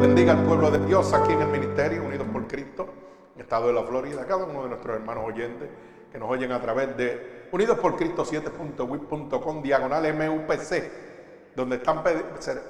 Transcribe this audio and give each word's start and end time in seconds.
bendiga 0.00 0.32
al 0.32 0.44
pueblo 0.44 0.70
de 0.70 0.78
Dios 0.86 1.12
aquí 1.12 1.34
en 1.34 1.42
el 1.42 1.48
ministerio, 1.48 2.02
unidos 2.02 2.26
por 2.32 2.46
Cristo, 2.46 2.88
estado 3.36 3.66
de 3.66 3.74
la 3.74 3.82
Florida, 3.82 4.24
cada 4.26 4.46
uno 4.46 4.62
de 4.62 4.70
nuestros 4.70 4.96
hermanos 4.96 5.24
oyentes 5.26 5.68
que 6.10 6.18
nos 6.18 6.30
oyen 6.30 6.52
a 6.52 6.60
través 6.62 6.96
de 6.96 7.48
unidos 7.52 7.78
por 7.78 7.96
Cristo 7.96 8.24
7.wip.com, 8.24 9.62
diagonal 9.62 10.14
MUPC, 10.14 11.54
donde 11.54 11.76
están 11.76 12.02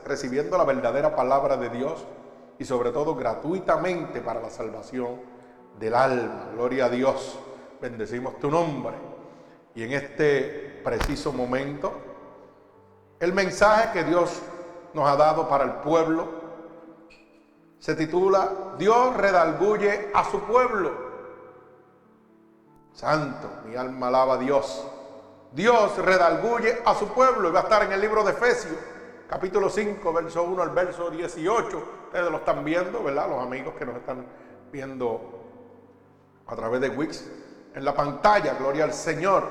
recibiendo 0.05 0.59
la 0.59 0.65
verdadera 0.65 1.15
palabra 1.15 1.57
de 1.57 1.71
Dios 1.71 2.05
y 2.59 2.65
sobre 2.65 2.91
todo 2.91 3.15
gratuitamente 3.15 4.21
para 4.21 4.41
la 4.41 4.51
salvación 4.51 5.21
del 5.79 5.95
alma. 5.95 6.49
Gloria 6.55 6.87
a 6.87 6.89
Dios, 6.89 7.39
bendecimos 7.81 8.41
tu 8.41 8.51
nombre. 8.51 8.97
Y 9.77 9.85
en 9.85 9.93
este 9.93 10.81
preciso 10.83 11.33
momento, 11.33 11.93
el 13.21 13.33
mensaje 13.33 14.01
que 14.01 14.05
Dios 14.05 14.43
nos 14.95 15.09
ha 15.09 15.15
dado 15.15 15.49
para 15.49 15.63
el 15.63 15.73
pueblo 15.75 16.40
se 17.81 17.95
titula 17.95 18.75
Dios 18.79 19.17
redalguye 19.17 20.11
a 20.15 20.25
su 20.25 20.41
pueblo. 20.41 21.11
Santo, 22.93 23.49
mi 23.67 23.75
alma 23.75 24.09
alaba 24.09 24.35
a 24.35 24.39
Dios. 24.39 24.87
Dios 25.53 25.97
redalguye 25.99 26.83
a 26.85 26.95
su 26.95 27.09
pueblo 27.09 27.49
y 27.49 27.53
va 27.53 27.61
a 27.61 27.63
estar 27.63 27.83
en 27.83 27.93
el 27.93 28.01
libro 28.01 28.23
de 28.23 28.33
Efesios, 28.33 28.77
capítulo 29.29 29.71
5, 29.71 30.13
verso 30.13 30.43
1 30.43 30.63
al 30.63 30.71
verso 30.71 31.11
18. 31.11 31.83
Ustedes 32.07 32.31
lo 32.31 32.37
están 32.37 32.63
viendo, 32.65 33.03
¿verdad? 33.03 33.29
Los 33.29 33.43
amigos 33.43 33.75
que 33.79 33.87
nos 33.87 33.97
están 33.97 34.27
viendo 34.71 35.21
a 36.47 36.55
través 36.55 36.83
de 36.83 36.91
Wix 36.91 37.31
en 37.75 37.85
la 37.85 37.95
pantalla, 37.95 38.55
gloria 38.55 38.85
al 38.85 38.93
Señor. 38.93 39.49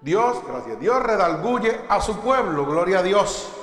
Dios, 0.00 0.42
gracias, 0.48 0.80
Dios 0.80 1.00
redalguye 1.00 1.80
a 1.88 2.00
su 2.00 2.18
pueblo, 2.18 2.66
gloria 2.66 2.98
a 2.98 3.02
Dios. 3.04 3.61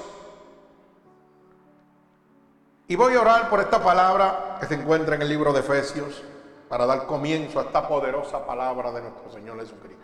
Y 2.90 2.95
voy 2.95 3.14
a 3.14 3.22
orar 3.22 3.50
por 3.52 3.59
esta 3.59 3.84
palabra 3.84 4.58
que 4.59 4.66
se 4.66 4.73
encuentra 4.73 5.14
en 5.14 5.22
el 5.22 5.30
libro 5.30 5.54
de 5.54 5.59
Efesios 5.59 6.23
para 6.68 6.88
dar 6.88 7.06
comienzo 7.06 7.59
a 7.59 7.62
esta 7.66 7.88
poderosa 7.88 8.44
palabra 8.44 8.92
de 8.92 9.02
nuestro 9.02 9.31
Señor 9.31 9.59
Jesucristo. 9.59 10.04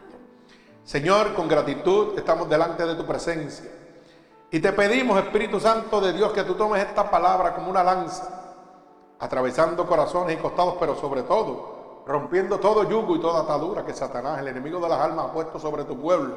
Señor, 0.83 1.33
con 1.33 1.47
gratitud 1.47 2.15
estamos 2.15 2.47
delante 2.47 2.85
de 2.85 2.93
tu 2.93 3.03
presencia. 3.03 3.71
Y 4.51 4.59
te 4.59 4.71
pedimos, 4.71 5.17
Espíritu 5.17 5.59
Santo 5.59 5.99
de 5.99 6.13
Dios, 6.13 6.31
que 6.31 6.43
tú 6.43 6.53
tomes 6.53 6.83
esta 6.83 7.09
palabra 7.09 7.55
como 7.55 7.71
una 7.71 7.83
lanza, 7.83 8.29
atravesando 9.17 9.87
corazones 9.87 10.37
y 10.37 10.39
costados, 10.39 10.75
pero 10.79 10.95
sobre 10.95 11.23
todo 11.23 12.03
rompiendo 12.05 12.59
todo 12.59 12.87
yugo 12.87 13.15
y 13.15 13.19
toda 13.19 13.41
atadura 13.41 13.83
que 13.83 13.95
Satanás, 13.95 14.37
el 14.41 14.49
enemigo 14.49 14.79
de 14.79 14.89
las 14.89 14.99
almas, 14.99 15.25
ha 15.25 15.33
puesto 15.33 15.57
sobre 15.57 15.85
tu 15.85 15.99
pueblo 15.99 16.35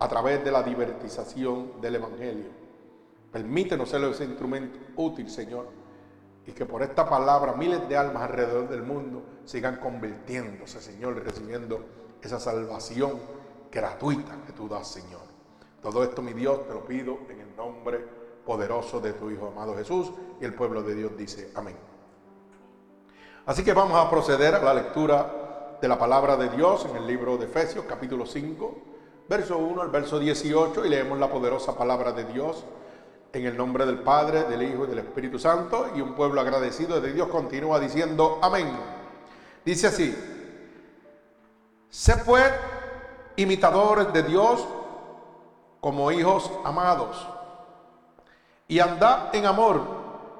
a 0.00 0.08
través 0.08 0.42
de 0.42 0.50
la 0.50 0.64
divertización 0.64 1.80
del 1.80 1.94
Evangelio. 1.94 2.65
Permítenos 3.36 3.90
ser 3.90 4.02
ese 4.04 4.24
instrumento 4.24 4.78
útil, 4.96 5.28
Señor. 5.28 5.66
Y 6.46 6.52
que 6.52 6.64
por 6.64 6.82
esta 6.82 7.06
palabra 7.06 7.52
miles 7.52 7.86
de 7.86 7.94
almas 7.94 8.22
alrededor 8.22 8.66
del 8.66 8.82
mundo 8.82 9.24
sigan 9.44 9.76
convirtiéndose, 9.76 10.80
Señor, 10.80 11.18
y 11.18 11.20
recibiendo 11.20 11.84
esa 12.22 12.40
salvación 12.40 13.20
gratuita 13.70 14.38
que 14.46 14.54
tú 14.54 14.70
das, 14.70 14.88
Señor. 14.88 15.20
Todo 15.82 16.02
esto, 16.02 16.22
mi 16.22 16.32
Dios, 16.32 16.66
te 16.66 16.72
lo 16.72 16.86
pido 16.86 17.18
en 17.28 17.40
el 17.40 17.54
nombre 17.54 18.02
poderoso 18.46 19.00
de 19.00 19.12
tu 19.12 19.30
Hijo 19.30 19.48
amado 19.48 19.76
Jesús. 19.76 20.10
Y 20.40 20.46
el 20.46 20.54
pueblo 20.54 20.82
de 20.82 20.94
Dios 20.94 21.14
dice, 21.14 21.52
amén. 21.54 21.76
Así 23.44 23.62
que 23.62 23.74
vamos 23.74 23.98
a 23.98 24.08
proceder 24.08 24.54
a 24.54 24.62
la 24.62 24.72
lectura 24.72 25.76
de 25.82 25.86
la 25.86 25.98
palabra 25.98 26.38
de 26.38 26.48
Dios 26.48 26.86
en 26.86 26.96
el 26.96 27.06
libro 27.06 27.36
de 27.36 27.44
Efesios, 27.44 27.84
capítulo 27.86 28.24
5, 28.24 28.78
verso 29.28 29.58
1 29.58 29.82
al 29.82 29.90
verso 29.90 30.18
18, 30.18 30.86
y 30.86 30.88
leemos 30.88 31.18
la 31.18 31.30
poderosa 31.30 31.76
palabra 31.76 32.12
de 32.12 32.24
Dios 32.24 32.64
en 33.36 33.44
el 33.44 33.56
nombre 33.56 33.84
del 33.84 33.98
Padre, 33.98 34.44
del 34.44 34.62
Hijo 34.62 34.84
y 34.84 34.88
del 34.88 35.00
Espíritu 35.00 35.38
Santo. 35.38 35.90
Y 35.94 36.00
un 36.00 36.14
pueblo 36.14 36.40
agradecido 36.40 37.00
de 37.00 37.12
Dios 37.12 37.28
continúa 37.28 37.78
diciendo 37.78 38.38
amén. 38.42 38.70
Dice 39.64 39.88
así, 39.88 40.16
sé 41.90 42.16
pues 42.24 42.50
imitadores 43.36 44.10
de 44.12 44.22
Dios 44.22 44.66
como 45.80 46.10
hijos 46.12 46.50
amados. 46.64 47.28
Y 48.68 48.78
andad 48.80 49.34
en 49.34 49.44
amor, 49.44 49.82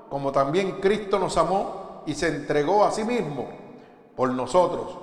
como 0.09 0.33
también 0.33 0.81
Cristo 0.81 1.19
nos 1.19 1.37
amó 1.37 2.03
y 2.07 2.15
se 2.15 2.29
entregó 2.29 2.85
a 2.85 2.93
sí 2.93 3.05
mismo 3.05 3.47
por 4.17 4.31
nosotros, 4.31 4.97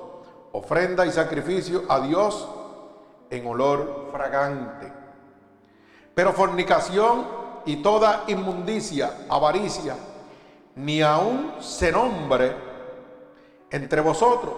ofrenda 0.52 1.06
y 1.06 1.12
sacrificio 1.12 1.84
a 1.88 2.00
Dios 2.00 2.50
en 3.30 3.46
olor 3.46 4.10
fragante. 4.12 4.92
Pero 6.16 6.34
fornicación 6.34 7.43
y 7.66 7.78
toda 7.78 8.24
inmundicia, 8.28 9.26
avaricia, 9.30 9.96
ni 10.76 11.02
aún 11.02 11.56
se 11.60 11.92
nombre 11.92 12.56
entre 13.70 14.02
vosotros, 14.02 14.54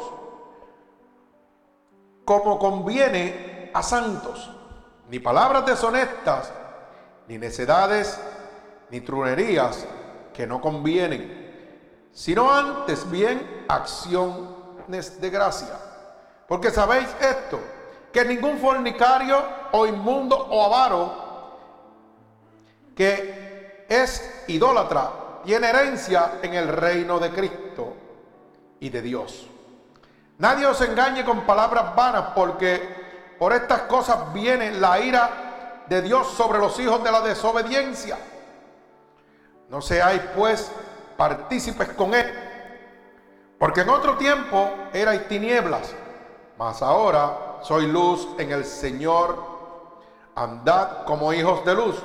como 2.23 2.57
conviene 2.57 3.71
a 3.73 3.83
santos, 3.83 4.51
ni 5.09 5.19
palabras 5.19 5.65
deshonestas, 5.65 6.51
ni 7.27 7.37
necedades, 7.37 8.19
ni 8.89 9.01
trunerías 9.01 9.85
que 10.33 10.47
no 10.47 10.61
convienen, 10.61 12.09
sino 12.11 12.51
antes 12.51 13.09
bien 13.09 13.65
acciones 13.67 15.21
de 15.21 15.29
gracia. 15.29 15.77
Porque 16.47 16.71
sabéis 16.71 17.07
esto, 17.19 17.59
que 18.11 18.23
ningún 18.23 18.57
fornicario 18.59 19.43
o 19.71 19.85
inmundo 19.85 20.37
o 20.37 20.63
avaro, 20.63 21.24
que 22.95 23.85
es 23.89 24.45
idólatra, 24.47 25.41
tiene 25.43 25.69
herencia 25.69 26.39
en 26.41 26.53
el 26.53 26.67
reino 26.69 27.19
de 27.19 27.29
Cristo 27.29 27.93
y 28.79 28.89
de 28.89 29.01
Dios. 29.01 29.47
Nadie 30.37 30.65
os 30.65 30.81
engañe 30.81 31.23
con 31.23 31.41
palabras 31.41 31.95
vanas, 31.95 32.31
porque 32.35 33.35
por 33.37 33.53
estas 33.53 33.81
cosas 33.83 34.33
viene 34.33 34.71
la 34.71 34.99
ira 34.99 35.83
de 35.87 36.01
Dios 36.01 36.27
sobre 36.31 36.59
los 36.59 36.79
hijos 36.79 37.03
de 37.03 37.11
la 37.11 37.21
desobediencia. 37.21 38.17
No 39.69 39.81
seáis 39.81 40.21
pues 40.35 40.71
partícipes 41.17 41.89
con 41.89 42.13
él, 42.13 42.33
porque 43.59 43.81
en 43.81 43.89
otro 43.89 44.17
tiempo 44.17 44.69
erais 44.93 45.27
tinieblas, 45.27 45.93
mas 46.57 46.81
ahora 46.81 47.59
soy 47.61 47.87
luz 47.87 48.27
en 48.37 48.51
el 48.51 48.65
Señor. 48.65 49.55
Andad 50.35 51.05
como 51.05 51.31
hijos 51.31 51.63
de 51.63 51.75
luz 51.75 51.95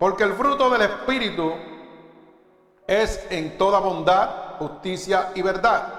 porque 0.00 0.24
el 0.24 0.32
fruto 0.32 0.70
del 0.70 0.80
Espíritu 0.80 1.52
es 2.86 3.22
en 3.28 3.58
toda 3.58 3.80
bondad, 3.80 4.56
justicia 4.58 5.30
y 5.34 5.42
verdad, 5.42 5.92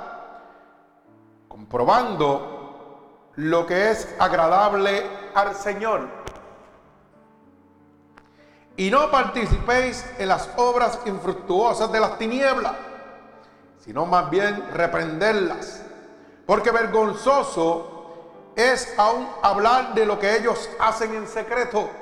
comprobando 1.48 3.30
lo 3.36 3.68
que 3.68 3.92
es 3.92 4.12
agradable 4.18 5.04
al 5.36 5.54
Señor. 5.54 6.08
Y 8.76 8.90
no 8.90 9.12
participéis 9.12 10.04
en 10.18 10.30
las 10.30 10.50
obras 10.58 11.00
infructuosas 11.06 11.92
de 11.92 12.00
las 12.00 12.18
tinieblas, 12.18 12.74
sino 13.78 14.08
más 14.08 14.32
bien 14.32 14.68
reprenderlas. 14.74 15.84
Porque 16.48 16.72
vergonzoso 16.72 18.54
es 18.56 18.96
aún 18.98 19.28
hablar 19.44 19.94
de 19.94 20.08
lo 20.08 20.18
que 20.18 20.38
ellos 20.38 20.72
hacen 20.80 21.14
en 21.14 21.28
secreto. 21.28 22.01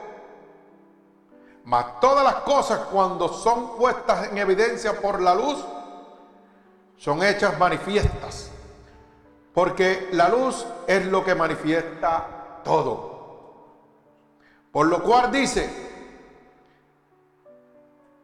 Mas 1.69 2.00
todas 2.00 2.24
las 2.24 2.38
cosas 2.38 2.80
cuando 2.91 3.30
son 3.30 3.78
puestas 3.78 4.30
en 4.31 4.40
evidencia 4.40 5.00
por 5.00 5.22
la 5.22 5.35
luz, 5.35 5.63
son 6.97 7.22
hechas 7.22 7.59
manifiestas. 7.59 8.50
Porque 9.53 10.09
la 10.13 10.30
luz 10.30 10.66
es 10.88 11.06
lo 11.06 11.24
que 11.24 11.36
manifiesta 11.36 12.62
todo. 12.63 13.68
Por 14.71 14.88
lo 14.88 15.04
cual 15.04 15.31
dice, 15.31 15.69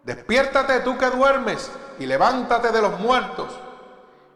despiértate 0.03 0.79
tú 0.79 0.97
que 0.97 1.11
duermes 1.11 1.71
y 1.99 2.07
levántate 2.07 2.71
de 2.71 2.81
los 2.81 2.99
muertos 2.99 3.59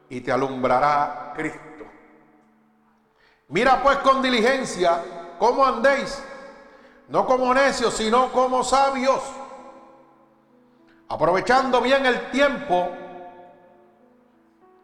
y 0.07 0.21
te 0.21 0.31
alumbrará 0.31 1.33
Cristo. 1.35 1.85
Mira 3.47 3.81
pues 3.81 3.97
con 3.97 4.21
diligencia 4.21 5.01
cómo 5.39 5.65
andéis 5.65 6.21
no 7.09 7.25
como 7.25 7.53
necios, 7.53 7.95
sino 7.95 8.31
como 8.31 8.63
sabios, 8.63 9.21
aprovechando 11.07 11.81
bien 11.81 12.05
el 12.05 12.29
tiempo, 12.29 12.89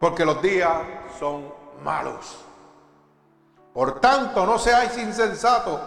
porque 0.00 0.24
los 0.24 0.42
días 0.42 0.78
son 1.18 1.52
malos. 1.82 2.44
Por 3.72 4.00
tanto, 4.00 4.44
no 4.44 4.58
seáis 4.58 4.98
insensatos, 4.98 5.80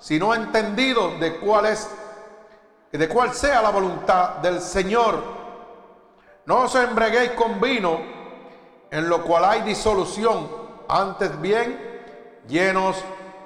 sino 0.00 0.34
entendidos 0.34 1.18
de 1.20 1.38
cuál 1.38 1.66
es 1.66 1.88
de 2.92 3.08
cuál 3.08 3.34
sea 3.34 3.60
la 3.60 3.70
voluntad 3.70 4.36
del 4.36 4.60
Señor. 4.60 5.22
No 6.46 6.62
os 6.62 6.74
embreguéis 6.74 7.32
con 7.32 7.60
vino, 7.60 8.00
en 8.90 9.08
lo 9.08 9.22
cual 9.22 9.44
hay 9.44 9.62
disolución, 9.62 10.48
antes 10.88 11.38
bien 11.40 11.78
llenos 12.48 12.96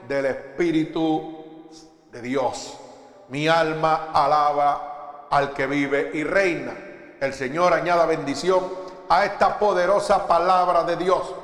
del 0.06 0.26
Espíritu 0.26 1.39
de 2.10 2.22
Dios. 2.22 2.78
Mi 3.28 3.48
alma 3.48 4.10
alaba 4.12 5.28
al 5.30 5.52
que 5.52 5.66
vive 5.66 6.10
y 6.14 6.24
reina. 6.24 6.74
El 7.20 7.32
Señor 7.34 7.72
añada 7.72 8.06
bendición 8.06 8.64
a 9.08 9.24
esta 9.24 9.58
poderosa 9.58 10.26
palabra 10.26 10.84
de 10.84 10.96
Dios. 10.96 11.34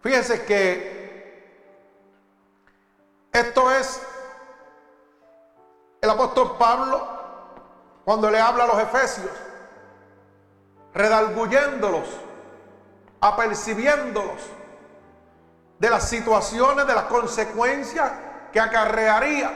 Fíjense 0.00 0.44
que 0.44 0.96
esto 3.32 3.70
es 3.70 4.00
el 6.00 6.10
apóstol 6.10 6.56
Pablo 6.58 7.06
cuando 8.04 8.30
le 8.30 8.40
habla 8.40 8.64
a 8.64 8.66
los 8.68 8.78
efesios, 8.78 9.30
redalguyéndolos, 10.94 12.08
apercibiéndolos 13.20 14.40
de 15.78 15.90
las 15.90 16.08
situaciones, 16.08 16.86
de 16.86 16.94
las 16.94 17.04
consecuencias 17.04 18.12
que 18.56 18.60
acarrearía 18.60 19.52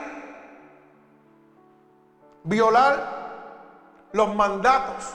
violar 2.44 4.10
los 4.12 4.34
mandatos, 4.34 5.14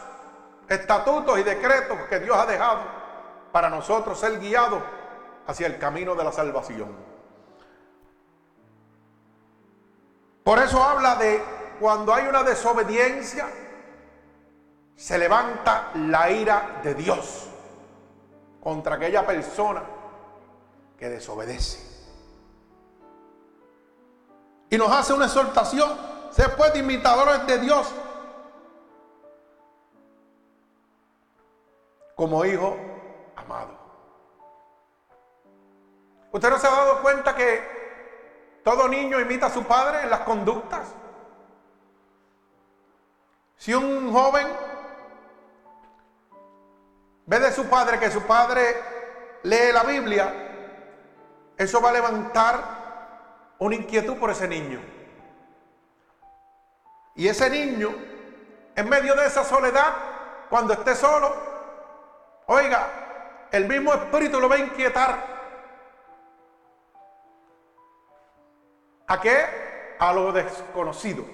estatutos 0.67 1.37
y 1.37 1.43
decretos 1.43 1.95
que 2.09 2.19
Dios 2.19 2.35
ha 2.35 2.47
dejado 2.47 2.81
para 3.51 3.69
nosotros 3.69 4.19
ser 4.19 4.39
guiados 4.39 4.81
hacia 5.45 5.67
el 5.67 5.77
camino 5.77 6.15
de 6.15 6.23
la 6.23 6.31
salvación. 6.31 6.95
Por 10.43 10.57
eso 10.57 10.83
habla 10.83 11.17
de 11.17 11.43
cuando 11.79 12.11
hay 12.11 12.25
una 12.25 12.41
desobediencia, 12.41 13.45
se 14.95 15.17
levanta 15.19 15.91
la 15.93 16.31
ira 16.31 16.79
de 16.81 16.95
Dios 16.95 17.51
contra 18.63 18.95
aquella 18.95 19.23
persona 19.27 19.83
que 20.97 21.07
desobedece. 21.07 21.84
Y 24.69 24.77
nos 24.77 24.91
hace 24.91 25.13
una 25.13 25.25
exhortación, 25.25 25.97
se 26.31 26.49
puede 26.49 26.79
imitadores 26.79 27.45
de 27.47 27.59
Dios 27.59 27.87
como 32.15 32.43
hijo 32.45 32.77
amado. 33.35 33.71
¿Usted 36.31 36.49
no 36.49 36.59
se 36.59 36.67
ha 36.67 36.71
dado 36.71 37.01
cuenta 37.01 37.35
que 37.35 38.61
todo 38.63 38.87
niño 38.87 39.19
imita 39.19 39.45
a 39.45 39.51
su 39.51 39.63
padre 39.63 40.01
en 40.03 40.09
las 40.09 40.21
conductas? 40.21 40.87
Si 43.57 43.73
un 43.73 44.11
joven 44.11 44.47
ve 47.25 47.39
de 47.39 47.51
su 47.51 47.65
padre 47.65 47.99
que 47.99 48.11
su 48.11 48.21
padre 48.23 48.75
lee 49.43 49.71
la 49.73 49.83
Biblia, 49.83 50.33
eso 51.57 51.81
va 51.81 51.89
a 51.89 51.93
levantar 51.93 52.84
una 53.59 53.75
inquietud 53.75 54.17
por 54.17 54.29
ese 54.29 54.47
niño. 54.47 54.79
Y 57.15 57.27
ese 57.27 57.49
niño, 57.49 57.89
en 58.75 58.89
medio 58.89 59.15
de 59.15 59.25
esa 59.25 59.43
soledad, 59.43 59.93
cuando 60.49 60.73
esté 60.73 60.95
solo, 60.95 61.33
oiga, 62.47 63.47
el 63.51 63.67
mismo 63.67 63.93
espíritu 63.93 64.39
lo 64.39 64.49
va 64.49 64.55
a 64.55 64.59
inquietar. 64.59 65.35
¿A 69.07 69.21
qué? 69.21 69.95
A 69.99 70.11
lo 70.11 70.31
desconocido, 70.33 71.25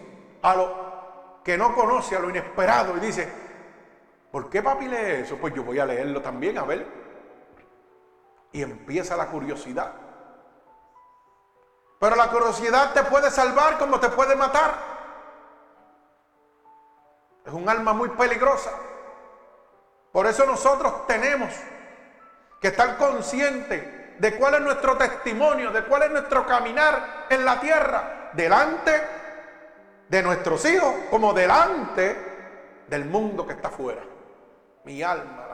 a 0.44 0.56
lo 0.56 1.42
que 1.44 1.58
no 1.58 1.74
conoce, 1.74 2.16
a 2.16 2.20
lo 2.20 2.30
inesperado. 2.30 2.96
Y 2.98 3.00
dice, 3.00 3.28
¿por 4.32 4.50
qué 4.50 4.62
papi 4.62 4.88
lee 4.88 5.22
eso? 5.24 5.38
Pues 5.38 5.54
yo 5.56 5.64
voy 5.64 5.80
a 5.80 5.86
leerlo 5.86 6.22
también, 6.22 6.58
a 6.60 6.64
ver. 6.64 6.86
Y 8.52 8.62
empieza 8.62 9.18
la 9.18 9.28
curiosidad. 9.28 10.11
Pero 12.02 12.16
la 12.16 12.32
curiosidad 12.32 12.94
te 12.94 13.04
puede 13.04 13.30
salvar 13.30 13.78
como 13.78 14.00
te 14.00 14.10
puede 14.10 14.36
matar. 14.36 14.74
Es 17.46 17.54
un 17.54 17.70
alma 17.70 17.94
muy 17.94 18.10
peligrosa. 18.10 18.72
Por 20.12 20.26
eso 20.26 20.44
nosotros 20.48 21.06
tenemos 21.06 21.54
que 22.60 22.70
estar 22.70 22.98
conscientes 22.98 24.20
de 24.20 24.36
cuál 24.36 24.56
es 24.56 24.62
nuestro 24.62 24.98
testimonio, 24.98 25.70
de 25.70 25.84
cuál 25.84 26.02
es 26.02 26.10
nuestro 26.10 26.44
caminar 26.48 27.28
en 27.30 27.46
la 27.46 27.60
tierra, 27.60 28.32
delante 28.34 29.08
de 30.10 30.24
nuestros 30.24 30.66
hijos 30.66 30.96
como 31.12 31.34
delante 31.34 32.84
del 32.88 33.06
mundo 33.06 33.46
que 33.46 33.54
está 33.54 33.68
afuera. 33.68 34.02
Mi 34.86 35.04
alma 35.04 35.51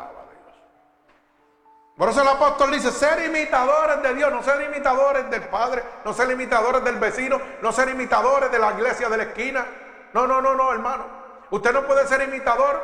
por 1.97 2.09
eso 2.09 2.21
el 2.21 2.27
apóstol 2.27 2.71
dice, 2.71 2.91
ser 2.91 3.25
imitadores 3.25 4.03
de 4.03 4.13
Dios, 4.13 4.31
no 4.31 4.43
ser 4.43 4.61
imitadores 4.61 5.31
del 5.31 5.41
Padre, 5.43 5.81
no 6.05 6.13
ser 6.13 6.29
imitadores 6.29 6.83
del 6.83 6.97
vecino, 6.97 7.41
no 7.63 7.71
ser 7.71 7.89
imitadores 7.89 8.51
de 8.51 8.59
la 8.59 8.71
iglesia 8.73 9.09
de 9.09 9.17
la 9.17 9.23
esquina. 9.23 9.65
No, 10.13 10.27
no, 10.27 10.39
no, 10.39 10.53
no, 10.53 10.71
hermano. 10.71 11.05
Usted 11.49 11.73
no 11.73 11.87
puede 11.87 12.07
ser 12.07 12.21
imitador 12.21 12.83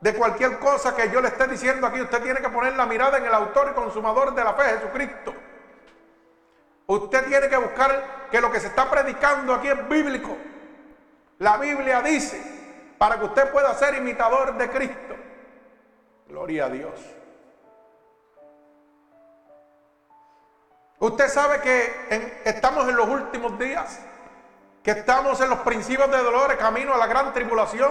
de 0.00 0.14
cualquier 0.14 0.58
cosa 0.58 0.96
que 0.96 1.08
yo 1.10 1.20
le 1.20 1.28
esté 1.28 1.46
diciendo 1.46 1.86
aquí. 1.86 2.00
Usted 2.00 2.20
tiene 2.20 2.40
que 2.40 2.48
poner 2.48 2.74
la 2.74 2.84
mirada 2.84 3.18
en 3.18 3.26
el 3.26 3.32
autor 3.32 3.68
y 3.70 3.74
consumador 3.74 4.34
de 4.34 4.42
la 4.42 4.54
fe, 4.54 4.64
Jesucristo. 4.64 5.32
Usted 6.86 7.26
tiene 7.26 7.48
que 7.48 7.56
buscar 7.58 8.28
que 8.28 8.40
lo 8.40 8.50
que 8.50 8.58
se 8.58 8.66
está 8.66 8.90
predicando 8.90 9.54
aquí 9.54 9.68
es 9.68 9.88
bíblico. 9.88 10.36
La 11.38 11.58
Biblia 11.58 12.02
dice, 12.02 12.42
para 12.98 13.20
que 13.20 13.26
usted 13.26 13.52
pueda 13.52 13.72
ser 13.74 13.94
imitador 13.94 14.58
de 14.58 14.68
Cristo. 14.68 15.14
Gloria 16.26 16.64
a 16.64 16.70
Dios. 16.70 17.19
Usted 21.00 21.28
sabe 21.28 21.60
que 21.62 22.42
estamos 22.44 22.86
en 22.86 22.94
los 22.94 23.08
últimos 23.08 23.58
días, 23.58 24.00
que 24.82 24.90
estamos 24.90 25.40
en 25.40 25.48
los 25.48 25.60
principios 25.60 26.10
de 26.10 26.18
dolores, 26.18 26.58
camino 26.58 26.92
a 26.92 26.98
la 26.98 27.06
gran 27.06 27.32
tribulación, 27.32 27.90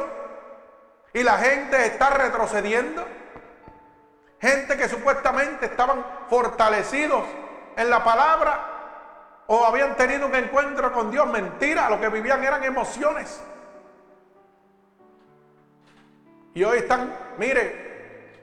y 1.11 1.23
la 1.23 1.39
gente 1.39 1.87
está 1.87 2.11
retrocediendo. 2.11 3.03
Gente 4.39 4.77
que 4.77 4.87
supuestamente 4.87 5.65
estaban 5.65 6.05
fortalecidos 6.29 7.23
en 7.75 7.89
la 7.89 8.03
palabra 8.03 9.43
o 9.47 9.65
habían 9.65 9.95
tenido 9.95 10.27
un 10.27 10.35
encuentro 10.35 10.93
con 10.93 11.09
Dios. 11.09 11.27
Mentira, 11.27 11.89
lo 11.89 11.99
que 11.99 12.09
vivían 12.09 12.43
eran 12.43 12.63
emociones. 12.63 13.41
Y 16.53 16.63
hoy 16.63 16.77
están, 16.77 17.11
mire, 17.39 18.35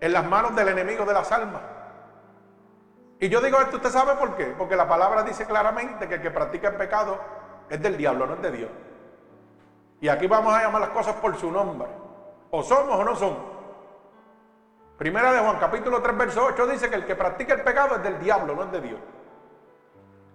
en 0.00 0.12
las 0.12 0.24
manos 0.24 0.54
del 0.54 0.68
enemigo 0.68 1.04
de 1.04 1.12
las 1.12 1.30
almas. 1.32 1.71
Y 3.22 3.28
yo 3.28 3.40
digo 3.40 3.56
esto, 3.60 3.76
¿usted 3.76 3.90
sabe 3.90 4.16
por 4.16 4.34
qué? 4.34 4.46
Porque 4.46 4.74
la 4.74 4.88
palabra 4.88 5.22
dice 5.22 5.46
claramente 5.46 6.08
que 6.08 6.16
el 6.16 6.22
que 6.22 6.32
practica 6.32 6.70
el 6.70 6.74
pecado 6.74 7.20
es 7.70 7.80
del 7.80 7.96
diablo, 7.96 8.26
no 8.26 8.34
es 8.34 8.42
de 8.42 8.50
Dios. 8.50 8.70
Y 10.00 10.08
aquí 10.08 10.26
vamos 10.26 10.52
a 10.52 10.60
llamar 10.60 10.80
las 10.80 10.90
cosas 10.90 11.14
por 11.14 11.36
su 11.36 11.48
nombre. 11.48 11.86
O 12.50 12.64
somos 12.64 12.98
o 12.98 13.04
no 13.04 13.14
somos. 13.14 13.38
Primera 14.98 15.32
de 15.32 15.38
Juan, 15.38 15.56
capítulo 15.60 16.02
3, 16.02 16.18
verso 16.18 16.44
8 16.46 16.66
dice 16.66 16.90
que 16.90 16.96
el 16.96 17.06
que 17.06 17.14
practica 17.14 17.54
el 17.54 17.62
pecado 17.62 17.94
es 17.94 18.02
del 18.02 18.18
diablo, 18.18 18.56
no 18.56 18.64
es 18.64 18.72
de 18.72 18.80
Dios. 18.80 19.00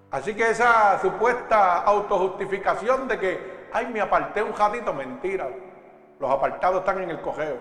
Así 0.10 0.34
que 0.34 0.50
esa 0.50 0.98
supuesta 1.02 1.82
autojustificación 1.82 3.10
de 3.10 3.20
que, 3.20 3.68
ay, 3.74 3.88
me 3.88 4.00
aparté 4.00 4.42
un 4.42 4.54
jadito, 4.54 4.94
mentira. 4.94 5.50
Los 6.22 6.32
apartados 6.32 6.80
están 6.80 7.04
en 7.04 7.10
el 7.10 7.20
cojeo. 7.20 7.58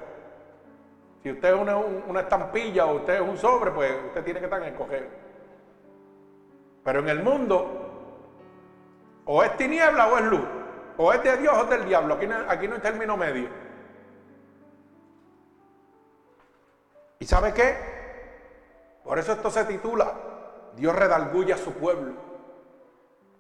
Si 1.27 1.33
usted 1.33 1.55
es 1.55 1.61
una, 1.61 2.21
estampilla 2.21 2.87
o 2.87 2.99
usted 2.99 3.15
es 3.15 3.21
un 3.21 3.37
sobre, 3.37 3.73
pues 3.73 3.93
usted 4.07 4.23
tiene 4.23 4.39
que 4.39 4.47
estar 4.47 4.63
en 4.63 4.73
el. 4.73 5.09
Pero 6.85 7.01
en 7.01 7.09
el 7.09 7.21
mundo, 7.21 8.45
o 9.25 9.43
es 9.43 9.57
tiniebla 9.57 10.07
o 10.07 10.19
es 10.19 10.25
luz. 10.25 10.45
O 10.97 11.13
es 11.13 11.21
de 11.25 11.37
Dios 11.39 11.53
o 11.53 11.65
es 11.65 11.71
del 11.71 11.85
diablo. 11.85 12.15
Aquí 12.15 12.29
no, 12.29 12.37
aquí 12.49 12.69
no 12.69 12.77
hay 12.77 12.81
término 12.81 13.17
medio. 13.17 13.49
¿Y 17.19 17.25
sabe 17.25 17.53
qué? 17.53 17.75
Por 19.03 19.19
eso 19.19 19.33
esto 19.33 19.51
se 19.51 19.65
titula 19.65 20.15
Dios 20.77 20.95
redalguye 20.95 21.53
a 21.53 21.59
su 21.59 21.73
pueblo. 21.73 22.15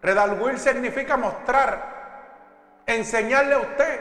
Redalguir 0.03 0.59
significa 0.59 1.17
mostrar, 1.17 2.83
enseñarle 2.85 3.55
a 3.55 3.59
usted 3.61 4.01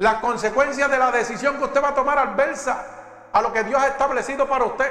las 0.00 0.14
consecuencias 0.14 0.90
de 0.90 0.98
la 0.98 1.12
decisión 1.12 1.58
que 1.58 1.64
usted 1.64 1.82
va 1.82 1.90
a 1.90 1.94
tomar 1.94 2.18
adversa 2.18 2.86
a 3.32 3.42
lo 3.42 3.52
que 3.52 3.62
Dios 3.64 3.80
ha 3.80 3.88
establecido 3.88 4.48
para 4.48 4.64
usted 4.64 4.90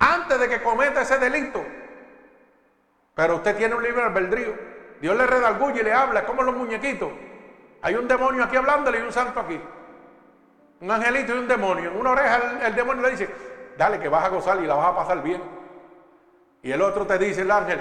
antes 0.00 0.40
de 0.40 0.48
que 0.48 0.60
cometa 0.60 1.02
ese 1.02 1.18
delito. 1.18 1.64
Pero 3.14 3.36
usted 3.36 3.56
tiene 3.56 3.76
un 3.76 3.82
libre 3.82 4.02
albedrío. 4.02 4.54
Dios 5.00 5.16
le 5.16 5.24
redalguye 5.24 5.82
y 5.82 5.84
le 5.84 5.92
habla, 5.92 6.20
es 6.20 6.26
como 6.26 6.42
los 6.42 6.56
muñequitos. 6.56 7.10
Hay 7.80 7.94
un 7.94 8.08
demonio 8.08 8.42
aquí 8.42 8.56
hablándole 8.56 8.98
y 8.98 9.02
un 9.02 9.12
santo 9.12 9.38
aquí. 9.38 9.60
Un 10.80 10.90
angelito 10.90 11.36
y 11.36 11.38
un 11.38 11.46
demonio. 11.46 11.92
En 11.92 11.96
una 11.96 12.10
oreja 12.10 12.66
el, 12.66 12.74
demonio 12.74 13.04
le 13.04 13.10
dice, 13.12 13.30
dale 13.76 14.00
que 14.00 14.08
vas 14.08 14.24
a 14.24 14.30
gozar 14.30 14.60
y 14.60 14.66
la 14.66 14.74
vas 14.74 14.86
a 14.88 14.96
pasar 14.96 15.22
bien. 15.22 15.40
Y 16.60 16.72
el 16.72 16.82
otro 16.82 17.06
te 17.06 17.18
dice, 17.18 17.42
el 17.42 17.50
ángel, 17.52 17.80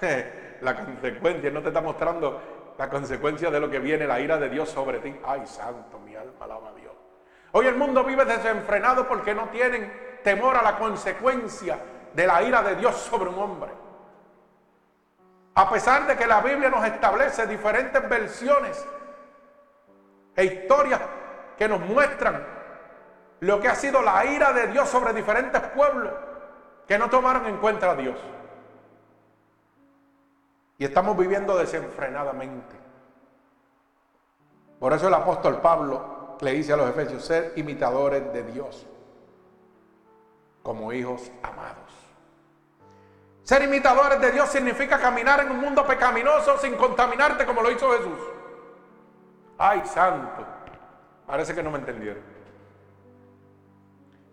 la 0.60 0.74
consecuencia 0.74 1.52
no 1.52 1.62
te 1.62 1.68
está 1.68 1.80
mostrando 1.80 2.57
la 2.78 2.88
consecuencia 2.88 3.50
de 3.50 3.58
lo 3.58 3.68
que 3.68 3.80
viene, 3.80 4.06
la 4.06 4.20
ira 4.20 4.38
de 4.38 4.48
Dios 4.48 4.70
sobre 4.70 5.00
ti. 5.00 5.14
Ay, 5.26 5.44
santo, 5.46 5.98
mi 5.98 6.14
alma 6.14 6.44
alaba 6.44 6.70
a 6.70 6.74
Dios. 6.74 6.92
Hoy 7.52 7.66
el 7.66 7.74
mundo 7.74 8.04
vive 8.04 8.24
desenfrenado 8.24 9.08
porque 9.08 9.34
no 9.34 9.48
tienen 9.48 10.20
temor 10.22 10.56
a 10.56 10.62
la 10.62 10.78
consecuencia 10.78 11.76
de 12.14 12.26
la 12.26 12.42
ira 12.42 12.62
de 12.62 12.76
Dios 12.76 12.94
sobre 12.94 13.30
un 13.30 13.38
hombre. 13.38 13.72
A 15.56 15.68
pesar 15.68 16.06
de 16.06 16.16
que 16.16 16.26
la 16.26 16.40
Biblia 16.40 16.70
nos 16.70 16.84
establece 16.84 17.48
diferentes 17.48 18.08
versiones 18.08 18.86
e 20.36 20.44
historias 20.44 21.00
que 21.56 21.66
nos 21.66 21.80
muestran 21.80 22.46
lo 23.40 23.60
que 23.60 23.66
ha 23.66 23.74
sido 23.74 24.02
la 24.02 24.24
ira 24.24 24.52
de 24.52 24.68
Dios 24.68 24.88
sobre 24.88 25.12
diferentes 25.12 25.60
pueblos 25.74 26.12
que 26.86 26.96
no 26.96 27.10
tomaron 27.10 27.46
en 27.46 27.56
cuenta 27.56 27.90
a 27.90 27.96
Dios. 27.96 28.18
Y 30.78 30.84
estamos 30.84 31.16
viviendo 31.16 31.56
desenfrenadamente. 31.58 32.76
Por 34.78 34.92
eso 34.92 35.08
el 35.08 35.14
apóstol 35.14 35.60
Pablo 35.60 36.36
le 36.40 36.52
dice 36.52 36.72
a 36.72 36.76
los 36.76 36.88
efesios, 36.88 37.24
ser 37.24 37.52
imitadores 37.56 38.32
de 38.32 38.44
Dios 38.44 38.86
como 40.62 40.92
hijos 40.92 41.32
amados. 41.42 41.92
Ser 43.42 43.62
imitadores 43.62 44.20
de 44.20 44.30
Dios 44.30 44.48
significa 44.50 45.00
caminar 45.00 45.40
en 45.40 45.50
un 45.50 45.58
mundo 45.58 45.84
pecaminoso 45.84 46.58
sin 46.58 46.76
contaminarte 46.76 47.44
como 47.44 47.62
lo 47.62 47.72
hizo 47.72 47.90
Jesús. 47.90 48.18
Ay, 49.56 49.82
santo. 49.84 50.46
Parece 51.26 51.54
que 51.54 51.62
no 51.62 51.70
me 51.70 51.78
entendieron. 51.78 52.22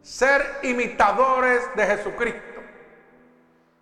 Ser 0.02 0.60
imitadores 0.64 1.64
de 1.76 1.88
Jesucristo. 1.88 2.62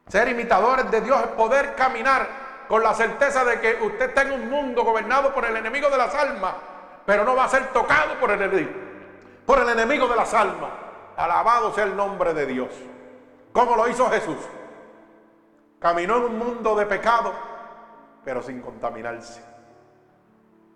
Ser 0.07 0.29
imitadores 0.29 0.89
de 0.91 1.01
Dios 1.01 1.19
es 1.21 1.27
poder 1.29 1.75
caminar 1.75 2.42
con 2.73 2.81
la 2.81 2.95
certeza 2.95 3.45
de 3.45 3.59
que 3.59 3.77
usted 3.83 4.09
está 4.09 4.23
en 4.23 4.31
un 4.31 4.49
mundo 4.49 4.83
gobernado 4.83 5.31
por 5.31 5.45
el 5.45 5.55
enemigo 5.55 5.91
de 5.91 5.97
las 5.99 6.15
almas, 6.15 6.55
pero 7.05 7.23
no 7.23 7.35
va 7.35 7.43
a 7.43 7.47
ser 7.47 7.67
tocado 7.67 8.19
por 8.19 8.31
el 8.31 8.41
enemigo, 8.41 8.71
por 9.45 9.59
el 9.59 9.69
enemigo 9.69 10.07
de 10.07 10.15
las 10.15 10.33
almas. 10.33 10.71
Alabado 11.15 11.71
sea 11.75 11.83
el 11.83 11.95
nombre 11.95 12.33
de 12.33 12.47
Dios. 12.47 12.69
Como 13.51 13.75
lo 13.75 13.87
hizo 13.87 14.09
Jesús. 14.09 14.37
Caminó 15.77 16.17
en 16.17 16.23
un 16.23 16.39
mundo 16.39 16.73
de 16.73 16.87
pecado, 16.87 17.31
pero 18.25 18.41
sin 18.41 18.59
contaminarse. 18.59 19.39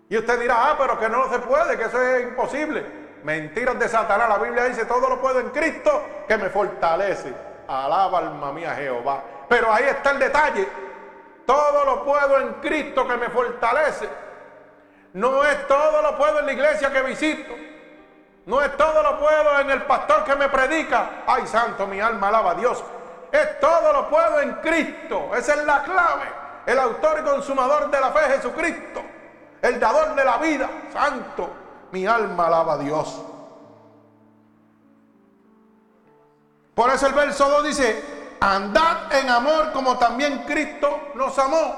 Y 0.08 0.18
usted 0.18 0.38
dirá, 0.38 0.70
ah, 0.70 0.76
pero 0.78 1.00
que 1.00 1.08
no 1.08 1.28
se 1.32 1.40
puede, 1.40 1.76
que 1.76 1.82
eso 1.82 2.00
es 2.00 2.28
imposible. 2.28 2.86
Mentiras 3.24 3.76
de 3.76 3.88
Satanás. 3.88 4.28
La 4.28 4.38
Biblia 4.38 4.66
dice, 4.66 4.84
todo 4.84 5.08
lo 5.08 5.20
puedo 5.20 5.40
en 5.40 5.50
Cristo 5.50 6.00
que 6.28 6.38
me 6.38 6.48
fortalece. 6.48 7.34
Alaba 7.66 8.18
alma 8.18 8.52
mía 8.52 8.76
Jehová. 8.76 9.20
Pero 9.48 9.72
ahí 9.72 9.86
está 9.86 10.12
el 10.12 10.20
detalle. 10.20 10.87
Todo 11.48 11.82
lo 11.86 12.04
puedo 12.04 12.40
en 12.40 12.52
Cristo 12.60 13.08
que 13.08 13.16
me 13.16 13.30
fortalece. 13.30 14.06
No 15.14 15.42
es 15.42 15.66
todo 15.66 16.02
lo 16.02 16.18
puedo 16.18 16.40
en 16.40 16.44
la 16.44 16.52
iglesia 16.52 16.92
que 16.92 17.00
visito. 17.00 17.54
No 18.44 18.60
es 18.60 18.76
todo 18.76 19.02
lo 19.02 19.18
puedo 19.18 19.58
en 19.58 19.70
el 19.70 19.84
pastor 19.84 20.24
que 20.24 20.36
me 20.36 20.50
predica. 20.50 21.22
Ay, 21.26 21.46
santo, 21.46 21.86
mi 21.86 22.00
alma 22.00 22.28
alaba 22.28 22.50
a 22.50 22.54
Dios. 22.54 22.84
Es 23.32 23.58
todo 23.60 23.94
lo 23.94 24.10
puedo 24.10 24.42
en 24.42 24.56
Cristo. 24.56 25.30
Esa 25.34 25.54
es 25.54 25.64
la 25.64 25.84
clave. 25.84 26.26
El 26.66 26.78
autor 26.78 27.20
y 27.20 27.24
consumador 27.26 27.90
de 27.90 27.98
la 27.98 28.10
fe, 28.10 28.34
Jesucristo. 28.34 29.00
El 29.62 29.80
dador 29.80 30.14
de 30.16 30.24
la 30.26 30.36
vida. 30.36 30.68
Santo. 30.92 31.48
Mi 31.92 32.06
alma 32.06 32.48
alaba 32.48 32.74
a 32.74 32.78
Dios. 32.78 33.22
Por 36.74 36.90
eso 36.90 37.06
el 37.06 37.14
verso 37.14 37.48
2 37.48 37.64
dice, 37.64 38.17
andad 38.40 39.12
en 39.14 39.28
amor 39.28 39.72
como 39.72 39.98
también 39.98 40.44
Cristo 40.46 41.10
nos 41.14 41.38
amó. 41.38 41.76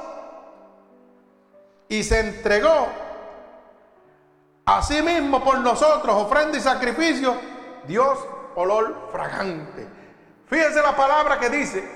Y 1.89 2.03
se 2.03 2.21
entregó 2.21 2.89
a 4.65 4.83
sí 4.83 5.03
mismo 5.03 5.43
por 5.43 5.59
nosotros, 5.59 6.15
ofrenda 6.15 6.57
y 6.57 6.61
sacrificio, 6.61 7.35
Dios 7.87 8.19
olor 8.55 9.09
fragante. 9.11 9.89
Fíjense 10.47 10.81
la 10.83 10.95
palabra 10.97 11.39
que 11.39 11.51
dice, 11.51 11.89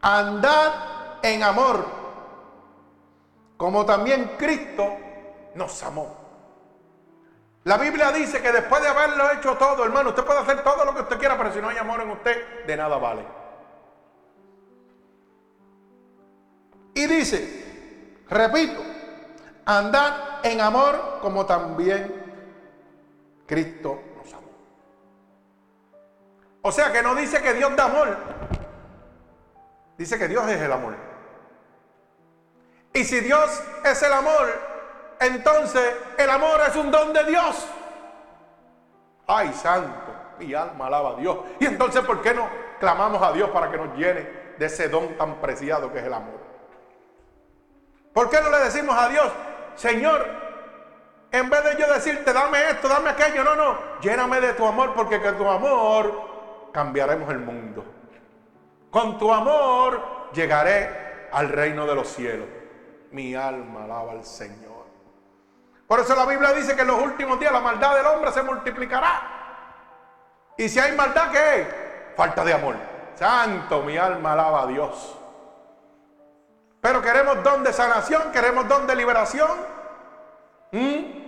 andad 0.00 0.72
en 1.22 1.42
amor, 1.42 1.84
como 3.56 3.84
también 3.84 4.32
Cristo 4.38 4.96
nos 5.54 5.82
amó. 5.82 6.23
La 7.64 7.78
Biblia 7.78 8.12
dice 8.12 8.40
que 8.42 8.52
después 8.52 8.82
de 8.82 8.88
haberlo 8.88 9.30
hecho 9.32 9.56
todo, 9.56 9.84
hermano, 9.84 10.10
usted 10.10 10.24
puede 10.24 10.40
hacer 10.40 10.62
todo 10.62 10.84
lo 10.84 10.94
que 10.94 11.02
usted 11.02 11.18
quiera, 11.18 11.36
pero 11.36 11.52
si 11.52 11.60
no 11.60 11.68
hay 11.68 11.78
amor 11.78 12.02
en 12.02 12.10
usted, 12.10 12.66
de 12.66 12.76
nada 12.76 12.98
vale. 12.98 13.24
Y 16.94 17.06
dice, 17.06 18.20
repito, 18.28 18.82
andad 19.64 20.44
en 20.44 20.60
amor 20.60 21.18
como 21.20 21.46
también 21.46 22.22
Cristo 23.46 24.00
o 26.66 26.72
sea 26.72 26.90
que 26.90 27.02
no 27.02 27.14
dice 27.14 27.42
que 27.42 27.52
Dios 27.52 27.76
da 27.76 27.84
amor. 27.84 28.16
Dice 29.98 30.18
que 30.18 30.28
Dios 30.28 30.48
es 30.48 30.62
el 30.62 30.72
amor. 30.72 30.96
Y 32.94 33.04
si 33.04 33.20
Dios 33.20 33.62
es 33.84 34.02
el 34.02 34.14
amor, 34.14 34.73
entonces 35.20 35.94
el 36.18 36.30
amor 36.30 36.60
es 36.68 36.76
un 36.76 36.90
don 36.90 37.12
de 37.12 37.24
Dios. 37.24 37.66
Ay, 39.26 39.52
santo, 39.52 40.12
mi 40.38 40.52
alma 40.54 40.86
alaba 40.86 41.10
a 41.10 41.14
Dios. 41.14 41.38
Y 41.60 41.66
entonces, 41.66 42.02
¿por 42.02 42.20
qué 42.20 42.34
no 42.34 42.48
clamamos 42.78 43.22
a 43.22 43.32
Dios 43.32 43.50
para 43.50 43.70
que 43.70 43.76
nos 43.76 43.96
llene 43.96 44.28
de 44.58 44.66
ese 44.66 44.88
don 44.88 45.16
tan 45.16 45.36
preciado 45.36 45.92
que 45.92 45.98
es 45.98 46.04
el 46.04 46.12
amor? 46.12 46.40
¿Por 48.12 48.30
qué 48.30 48.40
no 48.40 48.50
le 48.50 48.58
decimos 48.58 48.96
a 48.96 49.08
Dios, 49.08 49.26
Señor, 49.74 50.24
en 51.32 51.50
vez 51.50 51.64
de 51.64 51.76
yo 51.80 51.92
decirte, 51.92 52.32
dame 52.32 52.70
esto, 52.70 52.86
dame 52.88 53.10
aquello, 53.10 53.42
no, 53.42 53.56
no, 53.56 53.76
lléname 54.00 54.40
de 54.40 54.52
tu 54.52 54.64
amor, 54.64 54.94
porque 54.94 55.20
que 55.20 55.32
tu 55.32 55.48
amor 55.48 56.70
cambiaremos 56.72 57.28
el 57.30 57.40
mundo. 57.40 57.84
Con 58.88 59.18
tu 59.18 59.32
amor 59.32 60.30
llegaré 60.32 61.28
al 61.32 61.48
reino 61.48 61.86
de 61.86 61.94
los 61.96 62.06
cielos. 62.06 62.46
Mi 63.10 63.34
alma 63.34 63.82
alaba 63.82 64.12
al 64.12 64.24
Señor. 64.24 64.63
Por 65.86 66.00
eso 66.00 66.14
la 66.14 66.26
Biblia 66.26 66.52
dice 66.52 66.74
que 66.74 66.82
en 66.82 66.88
los 66.88 67.00
últimos 67.00 67.38
días 67.38 67.52
la 67.52 67.60
maldad 67.60 67.96
del 67.96 68.06
hombre 68.06 68.32
se 68.32 68.42
multiplicará. 68.42 69.22
Y 70.56 70.68
si 70.68 70.78
hay 70.78 70.96
maldad, 70.96 71.30
¿qué? 71.30 72.12
Falta 72.16 72.44
de 72.44 72.54
amor. 72.54 72.76
Santo, 73.16 73.82
mi 73.82 73.96
alma 73.96 74.32
alaba 74.32 74.62
a 74.62 74.66
Dios. 74.66 75.18
Pero 76.80 77.00
queremos 77.00 77.42
don 77.42 77.62
de 77.64 77.72
sanación, 77.72 78.30
queremos 78.32 78.68
don 78.68 78.86
de 78.86 78.96
liberación. 78.96 79.50
¿Mm? 80.72 81.24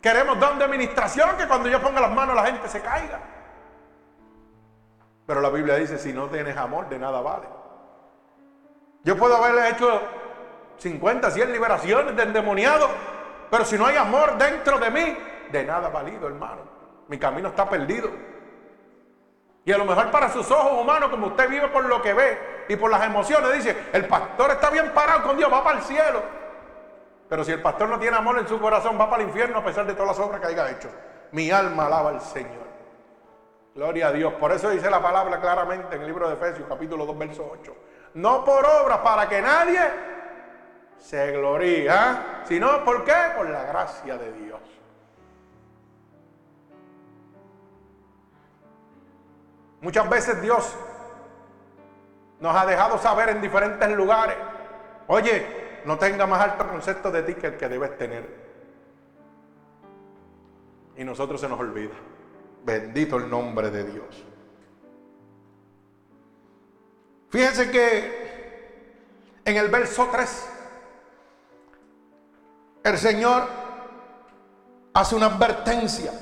Queremos 0.00 0.38
don 0.38 0.58
de 0.58 0.64
administración, 0.64 1.36
que 1.36 1.48
cuando 1.48 1.68
yo 1.68 1.80
ponga 1.80 2.00
las 2.00 2.10
manos 2.10 2.34
la 2.34 2.44
gente 2.44 2.68
se 2.68 2.80
caiga. 2.80 3.20
Pero 5.26 5.40
la 5.40 5.48
Biblia 5.48 5.76
dice, 5.76 5.98
si 5.98 6.12
no 6.12 6.28
tienes 6.28 6.56
amor, 6.56 6.88
de 6.88 6.98
nada 6.98 7.20
vale. 7.20 7.46
Yo 9.02 9.16
puedo 9.16 9.36
haberle 9.36 9.70
hecho 9.70 10.00
50, 10.78 11.30
100 11.30 11.52
liberaciones 11.52 12.16
de 12.16 12.22
endemoniado, 12.22 12.88
pero 13.50 13.64
si 13.64 13.76
no 13.78 13.86
hay 13.86 13.96
amor 13.96 14.36
dentro 14.38 14.78
de 14.78 14.90
mí, 14.90 15.16
de 15.50 15.64
nada 15.64 15.88
valido, 15.88 16.26
hermano. 16.26 16.62
Mi 17.08 17.18
camino 17.18 17.48
está 17.48 17.68
perdido. 17.68 18.10
Y 19.64 19.72
a 19.72 19.78
lo 19.78 19.84
mejor 19.84 20.10
para 20.10 20.28
sus 20.30 20.50
ojos 20.50 20.80
humanos, 20.80 21.08
como 21.08 21.28
usted 21.28 21.48
vive 21.48 21.68
por 21.68 21.84
lo 21.86 22.02
que 22.02 22.12
ve 22.12 22.64
y 22.68 22.76
por 22.76 22.90
las 22.90 23.02
emociones, 23.04 23.52
dice, 23.54 23.76
el 23.92 24.06
pastor 24.06 24.50
está 24.50 24.70
bien 24.70 24.92
parado 24.92 25.22
con 25.22 25.36
Dios, 25.36 25.50
va 25.52 25.64
para 25.64 25.78
el 25.78 25.84
cielo. 25.84 26.22
Pero 27.28 27.44
si 27.44 27.52
el 27.52 27.62
pastor 27.62 27.88
no 27.88 27.98
tiene 27.98 28.16
amor 28.16 28.38
en 28.38 28.46
su 28.46 28.60
corazón, 28.60 29.00
va 29.00 29.08
para 29.08 29.22
el 29.22 29.28
infierno 29.28 29.58
a 29.58 29.64
pesar 29.64 29.86
de 29.86 29.94
todas 29.94 30.16
las 30.16 30.26
obras 30.26 30.40
que 30.40 30.48
haya 30.48 30.70
hecho. 30.70 30.90
Mi 31.32 31.50
alma 31.50 31.86
alaba 31.86 32.10
al 32.10 32.20
Señor. 32.20 32.64
Gloria 33.74 34.08
a 34.08 34.12
Dios. 34.12 34.34
Por 34.34 34.52
eso 34.52 34.70
dice 34.70 34.90
la 34.90 35.02
palabra 35.02 35.40
claramente 35.40 35.96
en 35.96 36.02
el 36.02 36.06
libro 36.08 36.28
de 36.28 36.34
Efesios, 36.34 36.68
capítulo 36.68 37.06
2, 37.06 37.18
verso 37.18 37.50
8. 37.60 37.76
No 38.14 38.44
por 38.44 38.64
obras 38.64 38.98
para 38.98 39.28
que 39.28 39.40
nadie 39.42 39.80
se 41.04 41.32
gloríe, 41.32 41.90
¿ah? 41.90 42.42
sino 42.48 42.82
¿por 42.82 43.04
qué? 43.04 43.12
Por 43.36 43.50
la 43.50 43.64
gracia 43.64 44.16
de 44.16 44.32
Dios. 44.32 44.60
Muchas 49.82 50.08
veces 50.08 50.40
Dios 50.40 50.74
nos 52.40 52.56
ha 52.56 52.64
dejado 52.64 52.96
saber 52.96 53.28
en 53.28 53.42
diferentes 53.42 53.90
lugares, 53.90 54.36
oye, 55.06 55.82
no 55.84 55.98
tenga 55.98 56.26
más 56.26 56.40
alto 56.40 56.66
concepto 56.66 57.10
de 57.10 57.22
ti 57.22 57.34
que 57.34 57.48
el 57.48 57.56
que 57.58 57.68
debes 57.68 57.98
tener. 57.98 58.42
Y 60.96 61.04
nosotros 61.04 61.38
se 61.38 61.50
nos 61.50 61.60
olvida. 61.60 61.94
Bendito 62.64 63.18
el 63.18 63.28
nombre 63.28 63.70
de 63.70 63.84
Dios. 63.84 64.24
Fíjense 67.28 67.70
que 67.70 68.24
en 69.44 69.56
el 69.58 69.68
verso 69.68 70.08
3, 70.10 70.53
el 72.84 72.98
Señor 72.98 73.48
hace 74.92 75.16
una 75.16 75.26
advertencia. 75.26 76.12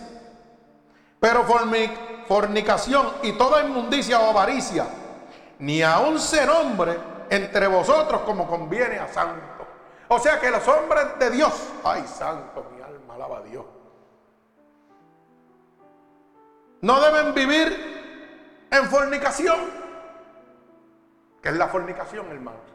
Pero 1.20 1.44
fornicación 2.26 3.06
y 3.22 3.32
toda 3.32 3.62
inmundicia 3.62 4.18
o 4.20 4.30
avaricia, 4.30 4.86
ni 5.58 5.82
aun 5.82 6.18
se 6.18 6.46
nombre 6.46 6.98
entre 7.28 7.66
vosotros 7.68 8.22
como 8.22 8.48
conviene 8.48 8.98
a 8.98 9.12
santo. 9.12 9.66
O 10.08 10.18
sea 10.18 10.40
que 10.40 10.50
los 10.50 10.66
hombres 10.66 11.18
de 11.18 11.30
Dios, 11.30 11.52
ay 11.84 12.04
santo, 12.06 12.66
mi 12.74 12.82
alma 12.82 13.14
alaba 13.14 13.38
a 13.38 13.42
Dios 13.42 13.64
no 16.82 17.00
deben 17.00 17.32
vivir 17.32 18.68
en 18.70 18.84
fornicación. 18.86 19.56
¿Qué 21.40 21.48
es 21.48 21.56
la 21.56 21.68
fornicación, 21.68 22.26
hermano? 22.30 22.71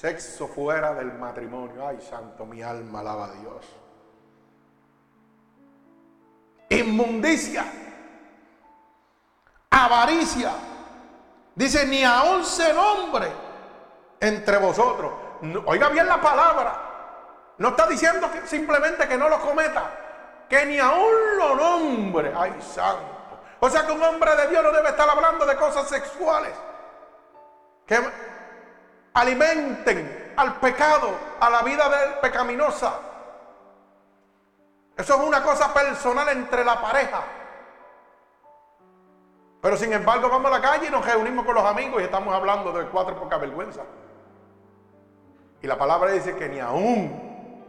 Sexo 0.00 0.48
fuera 0.48 0.94
del 0.94 1.12
matrimonio. 1.12 1.86
Ay, 1.86 2.00
santo, 2.00 2.46
mi 2.46 2.62
alma 2.62 3.00
alaba 3.00 3.26
a 3.26 3.32
Dios. 3.32 3.66
Inmundicia. 6.70 7.66
Avaricia. 9.68 10.52
Dice, 11.54 11.86
ni 11.86 12.02
aún 12.02 12.46
se 12.46 12.72
nombre 12.72 13.30
entre 14.20 14.56
vosotros. 14.56 15.12
Oiga 15.66 15.90
bien 15.90 16.06
la 16.06 16.18
palabra. 16.18 17.52
No 17.58 17.68
está 17.68 17.86
diciendo 17.86 18.32
que 18.32 18.46
simplemente 18.46 19.06
que 19.06 19.18
no 19.18 19.28
lo 19.28 19.38
cometa, 19.38 20.46
que 20.48 20.64
ni 20.64 20.78
aún 20.78 21.36
lo 21.36 21.56
nombre. 21.56 22.32
Ay, 22.34 22.56
santo. 22.62 23.04
O 23.60 23.68
sea 23.68 23.84
que 23.84 23.92
un 23.92 24.02
hombre 24.02 24.34
de 24.34 24.48
Dios 24.48 24.62
no 24.64 24.72
debe 24.72 24.88
estar 24.88 25.10
hablando 25.10 25.44
de 25.44 25.56
cosas 25.56 25.86
sexuales. 25.90 26.54
Que 27.84 28.00
alimenten 29.14 30.32
al 30.36 30.56
pecado, 30.60 31.10
a 31.40 31.50
la 31.50 31.62
vida 31.62 31.88
del 31.88 32.14
pecaminosa. 32.20 32.98
Eso 34.96 35.14
es 35.14 35.26
una 35.26 35.42
cosa 35.42 35.72
personal 35.72 36.28
entre 36.28 36.64
la 36.64 36.80
pareja. 36.80 37.22
Pero 39.60 39.76
sin 39.76 39.92
embargo 39.92 40.28
vamos 40.28 40.50
a 40.50 40.58
la 40.58 40.62
calle 40.62 40.86
y 40.86 40.90
nos 40.90 41.04
reunimos 41.04 41.44
con 41.44 41.54
los 41.54 41.64
amigos 41.64 42.00
y 42.00 42.04
estamos 42.04 42.34
hablando 42.34 42.72
de 42.72 42.86
cuatro 42.86 43.18
poca 43.18 43.36
vergüenza. 43.36 43.82
Y 45.62 45.66
la 45.66 45.76
palabra 45.76 46.12
dice 46.12 46.34
que 46.36 46.48
ni 46.48 46.58
aún, 46.58 47.64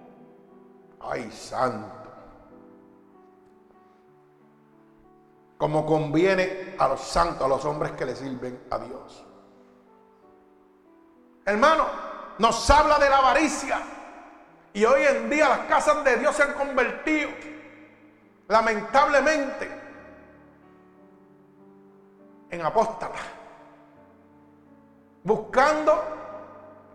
ay 1.01 1.29
santo, 1.31 2.01
como 5.57 5.85
conviene 5.85 6.75
a 6.79 6.87
los 6.87 7.01
santos, 7.01 7.45
a 7.45 7.47
los 7.47 7.63
hombres 7.65 7.91
que 7.91 8.05
le 8.05 8.15
sirven 8.15 8.63
a 8.71 8.79
Dios. 8.79 9.25
Hermano, 11.45 11.87
nos 12.37 12.69
habla 12.69 12.99
de 12.99 13.09
la 13.09 13.17
avaricia. 13.17 13.81
Y 14.73 14.85
hoy 14.85 15.03
en 15.03 15.29
día 15.29 15.49
las 15.49 15.59
casas 15.59 16.03
de 16.03 16.17
Dios 16.17 16.35
se 16.35 16.43
han 16.43 16.53
convertido, 16.53 17.29
lamentablemente, 18.47 19.69
en 22.49 22.61
apóstatas. 22.61 23.21
Buscando, 25.23 26.03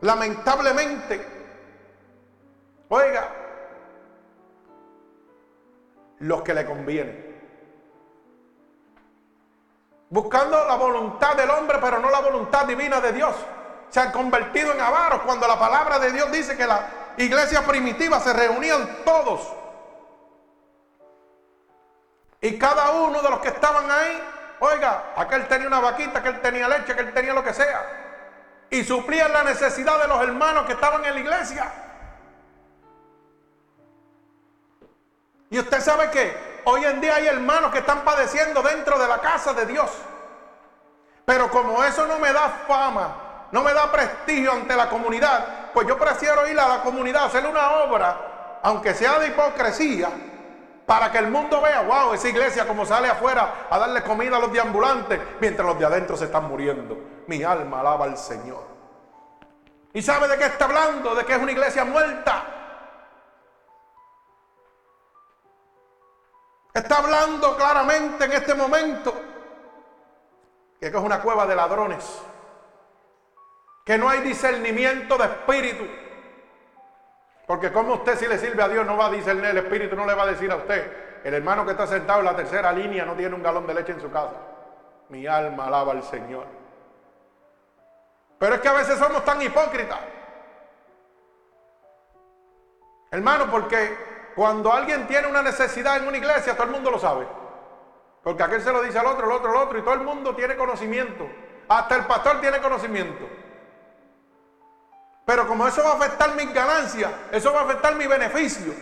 lamentablemente, 0.01 1.27
oiga, 2.89 3.31
los 6.21 6.43
que 6.43 6.55
le 6.55 6.65
convienen. 6.65 7.27
Buscando 10.09 10.65
la 10.67 10.77
voluntad 10.77 11.37
del 11.37 11.51
hombre, 11.51 11.79
pero 11.81 11.99
no 11.99 12.11
la 12.11 12.21
voluntad 12.21 12.67
divina 12.67 13.01
de 13.01 13.13
Dios 13.13 13.35
se 13.91 14.01
han 14.01 14.13
convertido 14.13 14.73
en 14.73 14.81
avaros 14.81 15.23
cuando 15.23 15.47
la 15.47 15.59
palabra 15.59 15.99
de 15.99 16.13
Dios 16.13 16.31
dice 16.31 16.57
que 16.57 16.67
la 16.67 17.15
iglesia 17.17 17.63
primitiva 17.63 18.21
se 18.21 18.33
reunían 18.33 19.05
todos. 19.05 19.53
Y 22.41 22.59
cada 22.59 22.91
uno 22.91 23.23
de 23.23 23.31
los 23.31 23.41
que 23.41 23.49
estaban 23.49 23.91
ahí, 23.91 24.23
oiga, 24.61 25.15
aquel 25.17 25.49
tenía 25.49 25.67
una 25.67 25.81
vaquita, 25.81 26.19
aquel 26.19 26.41
tenía 26.41 26.69
leche, 26.69 26.93
aquel 26.93 27.13
tenía 27.13 27.33
lo 27.33 27.43
que 27.43 27.55
sea. 27.55 28.05
Y 28.71 28.85
suplían 28.85 29.33
la 29.33 29.45
necesidad 29.45 29.99
de 30.01 30.09
los 30.09 30.23
hermanos 30.23 30.67
que 30.67 30.73
estaban 30.73 31.05
en 31.05 31.15
la 31.15 31.21
iglesia. 31.21 31.73
Y 35.51 35.59
usted 35.59 35.81
sabe 35.81 36.11
que 36.11 36.61
hoy 36.65 36.85
en 36.85 37.01
día 37.01 37.15
hay 37.15 37.29
hermanos 37.29 37.71
que 37.71 37.79
están 37.79 38.03
padeciendo 38.03 38.63
dentro 38.63 38.99
de 38.99 39.09
la 39.09 39.21
casa 39.21 39.55
de 39.55 39.67
Dios. 39.67 39.91
Pero 41.25 41.51
como 41.51 41.83
eso 41.83 42.07
no 42.07 42.19
me 42.19 42.33
da 42.33 42.49
fama, 42.69 43.26
no 43.53 43.63
me 43.63 43.73
da 43.73 43.91
prestigio 43.91 44.53
ante 44.53 44.75
la 44.75 44.89
comunidad, 44.89 45.73
pues 45.73 45.87
yo 45.87 45.97
prefiero 45.99 46.47
ir 46.49 46.59
a 46.59 46.69
la 46.69 46.81
comunidad, 46.83 47.27
hacerle 47.27 47.49
una 47.49 47.71
obra, 47.83 48.61
aunque 48.63 48.95
sea 48.95 49.19
de 49.19 49.29
hipocresía, 49.29 50.09
para 50.85 51.11
que 51.11 51.19
el 51.19 51.29
mundo 51.29 51.61
vea, 51.61 51.83
wow, 51.83 52.13
esa 52.13 52.29
iglesia 52.29 52.67
como 52.67 52.87
sale 52.87 53.09
afuera 53.09 53.67
a 53.69 53.79
darle 53.79 54.03
comida 54.03 54.37
a 54.37 54.41
los 54.41 54.53
deambulantes, 54.53 55.21
mientras 55.41 55.67
los 55.67 55.79
de 55.79 55.85
adentro 55.85 56.17
se 56.17 56.27
están 56.27 56.45
muriendo. 56.49 56.97
Mi 57.27 57.43
alma 57.43 57.81
alaba 57.81 58.05
al 58.05 58.17
Señor. 58.17 58.65
¿Y 59.93 60.03
sabe 60.03 60.29
de 60.29 60.37
qué 60.37 60.45
está 60.45 60.67
hablando? 60.67 61.15
De 61.15 61.25
que 61.25 61.33
es 61.33 61.39
una 61.39 61.51
iglesia 61.51 61.85
muerta. 61.85 62.45
Está 66.73 66.99
hablando 66.99 67.57
claramente 67.57 68.25
en 68.27 68.33
este 68.33 68.55
momento 68.55 69.15
que 70.79 70.89
es 70.89 70.95
una 70.95 71.21
cueva 71.21 71.47
de 71.47 71.57
ladrones 71.57 72.05
que 73.87 73.97
no 73.97 74.09
hay 74.09 74.21
discernimiento 74.21 75.17
de 75.17 75.25
espíritu. 75.25 75.87
Porque 77.47 77.73
como 77.73 77.95
usted 77.95 78.19
si 78.19 78.27
le 78.27 78.37
sirve 78.37 78.61
a 78.61 78.69
Dios 78.69 78.85
no 78.85 78.97
va 78.97 79.07
a 79.07 79.11
discernir 79.11 79.47
el 79.47 79.59
espíritu, 79.59 79.95
no 79.95 80.05
le 80.05 80.13
va 80.13 80.25
a 80.25 80.27
decir 80.27 80.51
a 80.51 80.57
usted, 80.57 81.21
el 81.23 81.33
hermano 81.33 81.65
que 81.65 81.71
está 81.71 81.87
sentado 81.87 82.19
en 82.19 82.25
la 82.25 82.35
tercera 82.35 82.73
línea 82.73 83.05
no 83.05 83.15
tiene 83.15 83.37
un 83.37 83.45
galón 83.45 83.65
de 83.65 83.75
leche 83.75 83.93
en 83.93 84.01
su 84.01 84.11
casa. 84.11 84.35
Mi 85.09 85.25
alma 85.29 85.69
alaba 85.69 85.93
al 85.93 86.03
Señor. 86.03 86.47
Pero 88.41 88.57
es 88.57 88.61
que 88.61 88.69
a 88.69 88.73
veces 88.73 88.99
somos 88.99 89.25
tan 89.25 89.41
hipócritas. 89.41 90.01
Hermano, 93.13 93.49
porque 93.53 93.97
cuando 94.35 94.73
alguien 94.73 95.07
tiene 95.07 95.29
una 95.29 95.43
necesidad 95.43 95.99
en 95.99 96.09
una 96.09 96.17
iglesia, 96.17 96.55
todo 96.55 96.65
el 96.65 96.73
mundo 96.73 96.91
lo 96.91 96.99
sabe. 96.99 97.25
Porque 98.25 98.43
aquel 98.43 98.63
se 98.63 98.73
lo 98.73 98.83
dice 98.83 98.99
al 98.99 99.07
otro, 99.07 99.27
el 99.27 99.33
otro, 99.33 99.51
al 99.51 99.65
otro, 99.69 99.79
y 99.79 99.83
todo 99.83 99.95
el 99.95 100.01
mundo 100.01 100.35
tiene 100.35 100.57
conocimiento. 100.57 101.29
Hasta 101.69 101.95
el 101.95 102.05
pastor 102.07 102.41
tiene 102.41 102.61
conocimiento. 102.61 103.36
Pero 105.27 105.49
como 105.49 105.67
eso 105.67 105.83
va 105.83 105.91
a 105.91 105.97
afectar 105.97 106.37
mis 106.37 106.55
ganancias, 106.55 107.11
eso 107.33 107.53
va 107.53 107.63
a 107.63 107.65
afectar 107.65 107.97
mi 107.97 108.07
beneficio. 108.07 108.73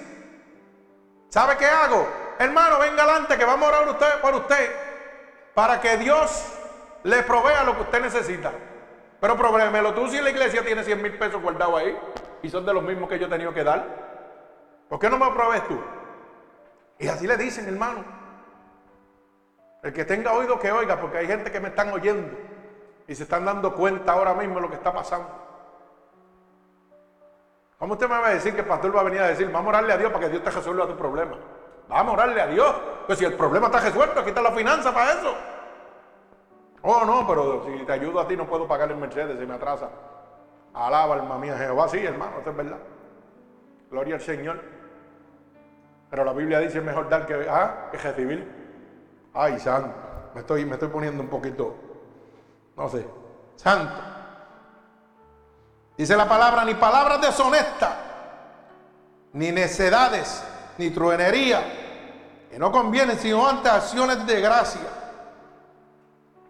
¿Sabe 1.31 1.57
qué 1.57 1.65
hago? 1.65 2.07
Hermano, 2.39 2.79
venga 2.79 3.03
adelante 3.03 3.39
que 3.39 3.45
vamos 3.47 3.67
a 3.67 3.81
orar 3.81 4.21
por 4.21 4.35
usted 4.35 4.71
para 5.55 5.81
que 5.81 5.97
Dios 5.97 6.53
le 7.03 7.23
provea 7.23 7.65
lo 7.65 7.75
que 7.75 7.83
usted 7.83 8.03
necesita. 8.03 8.53
Pero 9.21 9.39
probémelo 9.39 9.95
tú 9.95 10.07
si 10.09 10.21
la 10.21 10.29
iglesia 10.29 10.63
tiene 10.63 10.85
100 10.85 11.03
mil 11.03 11.17
pesos 11.19 11.41
guardados 11.41 11.81
ahí 11.81 11.99
y 12.43 12.51
son 12.51 12.67
de 12.67 12.75
los 12.75 12.83
mismos 12.83 13.09
que 13.09 13.19
yo 13.19 13.27
he 13.27 13.31
tenido 13.31 13.55
que 13.55 13.65
dar. 13.65 14.85
¿Por 14.91 14.99
qué 14.99 15.09
no 15.09 15.17
me 15.17 15.31
provees 15.31 15.67
tú? 15.67 15.81
Y 16.99 17.09
así 17.09 17.27
le 17.27 17.39
dicen, 17.39 17.67
hermano. 17.67 18.05
El 19.83 19.95
que 19.95 20.05
tenga 20.05 20.33
oído 20.33 20.59
que 20.59 20.71
oiga, 20.71 21.01
porque 21.01 21.19
hay 21.19 21.27
gente 21.27 21.51
que 21.51 21.61
me 21.61 21.69
están 21.69 21.91
oyendo 21.91 22.37
y 23.09 23.15
se 23.15 23.23
están 23.23 23.47
dando 23.47 23.75
cuenta 23.75 24.13
ahora 24.13 24.35
mismo 24.35 24.57
de 24.57 24.61
lo 24.61 24.69
que 24.69 24.77
está 24.77 24.93
pasando. 24.93 25.44
¿Cómo 27.85 27.93
usted 27.93 28.09
me 28.09 28.19
va 28.19 28.29
a 28.29 28.31
decir 28.33 28.55
que 28.55 28.63
el 28.63 28.67
pastor 28.67 28.97
va 28.97 29.03
a 29.03 29.05
venir 29.05 29.21
a 29.21 29.27
decir, 29.27 29.53
vamos 29.53 29.67
a 29.67 29.69
orarle 29.77 29.93
a 29.93 29.99
Dios 29.99 30.11
para 30.11 30.25
que 30.25 30.31
Dios 30.31 30.43
te 30.43 30.49
resuelva 30.49 30.87
tu 30.87 30.97
problema? 30.97 31.37
Vamos 31.87 32.13
a 32.13 32.15
orarle 32.15 32.41
a 32.41 32.47
Dios. 32.47 32.75
Pues 33.07 33.19
si 33.19 33.27
el 33.27 33.35
problema 33.35 33.67
está 33.67 33.79
resuelto, 33.79 34.21
aquí 34.21 34.31
está 34.31 34.41
la 34.41 34.53
finanza 34.53 34.95
para 34.95 35.13
eso. 35.13 35.35
Oh, 36.81 37.05
no, 37.05 37.27
pero 37.27 37.63
si 37.67 37.85
te 37.85 37.93
ayudo 37.93 38.21
a 38.21 38.27
ti 38.27 38.39
no 38.39 38.47
puedo 38.47 38.67
pagar 38.67 38.91
el 38.91 38.97
Mercedes 38.97 39.39
si 39.39 39.45
me 39.45 39.53
atrasa. 39.53 39.91
Alaba 40.73 41.17
alma 41.17 41.37
mía 41.37 41.59
Jehová. 41.59 41.87
Sí, 41.89 41.99
hermano, 41.99 42.39
eso 42.41 42.49
es 42.49 42.57
verdad. 42.57 42.79
Gloria 43.91 44.15
al 44.15 44.23
Señor. 44.23 44.63
Pero 46.09 46.25
la 46.25 46.33
Biblia 46.33 46.61
dice 46.61 46.79
es 46.79 46.85
mejor 46.85 47.11
dar 47.11 47.27
que, 47.27 47.47
ah, 47.51 47.89
que 47.91 47.99
recibir. 47.99 48.51
Ay, 49.35 49.61
santo. 49.61 49.95
Me 50.35 50.41
estoy, 50.41 50.65
me 50.65 50.73
estoy 50.73 50.89
poniendo 50.89 51.23
un 51.23 51.29
poquito, 51.29 51.75
no 52.79 52.89
sé, 52.89 53.07
santo. 53.57 54.14
Dice 55.97 56.17
la 56.17 56.29
palabra, 56.29 56.65
ni 56.65 56.75
palabras 56.75 57.21
deshonestas, 57.21 57.95
ni 59.33 59.53
necedades, 59.53 60.45
ni 60.77 60.91
truenería, 60.91 61.63
que 62.51 62.59
no 62.59 62.73
convienen 62.73 63.19
sino 63.19 63.47
ante 63.49 63.69
acciones 63.69 64.27
de 64.27 64.41
gracia. 64.41 64.89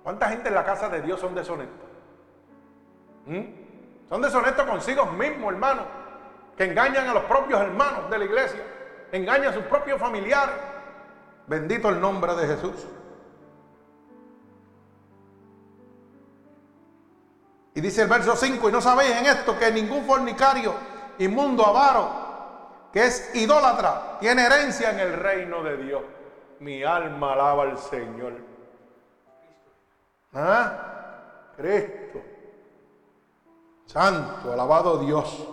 ¿Cuánta 0.02 0.28
gente 0.28 0.48
en 0.48 0.54
la 0.54 0.64
casa 0.64 0.88
de 0.88 1.02
Dios 1.02 1.20
son 1.20 1.34
deshonestos? 1.34 1.88
¿Mm? 3.26 3.42
Son 4.08 4.22
deshonestos 4.22 4.66
consigo 4.66 5.06
mismos, 5.06 5.52
hermano, 5.52 5.82
que 6.56 6.64
engañan 6.64 7.08
a 7.08 7.14
los 7.14 7.24
propios 7.24 7.60
hermanos 7.60 8.10
de 8.10 8.18
la 8.18 8.24
iglesia, 8.24 8.62
engañan 9.12 9.48
a 9.48 9.54
sus 9.54 9.64
propios 9.64 10.00
familiares. 10.00 10.54
Bendito 11.46 11.90
el 11.90 12.00
nombre 12.00 12.34
de 12.34 12.46
Jesús. 12.46 12.86
Y 17.74 17.80
dice 17.80 18.02
el 18.02 18.08
verso 18.08 18.36
5, 18.36 18.68
y 18.68 18.72
no 18.72 18.80
sabéis 18.80 19.16
en 19.16 19.26
esto 19.26 19.58
que 19.58 19.70
ningún 19.72 20.04
fornicario, 20.04 20.74
inmundo, 21.18 21.66
avaro, 21.66 22.08
que 22.92 23.04
es 23.04 23.34
idólatra, 23.34 24.18
tiene 24.20 24.44
herencia 24.44 24.90
en 24.90 25.00
el 25.00 25.12
reino 25.14 25.62
de 25.64 25.76
Dios. 25.78 26.02
Mi 26.60 26.84
alma 26.84 27.32
alaba 27.32 27.64
al 27.64 27.78
Señor. 27.78 28.34
¿Ah? 30.32 31.50
Cristo. 31.56 32.20
Santo, 33.86 34.52
alabado 34.52 34.98
Dios. 34.98 35.48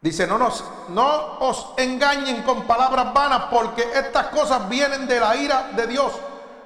Dice, 0.00 0.26
no, 0.26 0.38
nos, 0.38 0.64
no 0.88 1.38
os 1.40 1.74
engañen 1.76 2.42
con 2.42 2.66
palabras 2.66 3.12
vanas 3.12 3.44
porque 3.50 3.82
estas 3.82 4.28
cosas 4.28 4.66
vienen 4.70 5.06
de 5.06 5.20
la 5.20 5.36
ira 5.36 5.72
de 5.76 5.86
Dios 5.86 6.18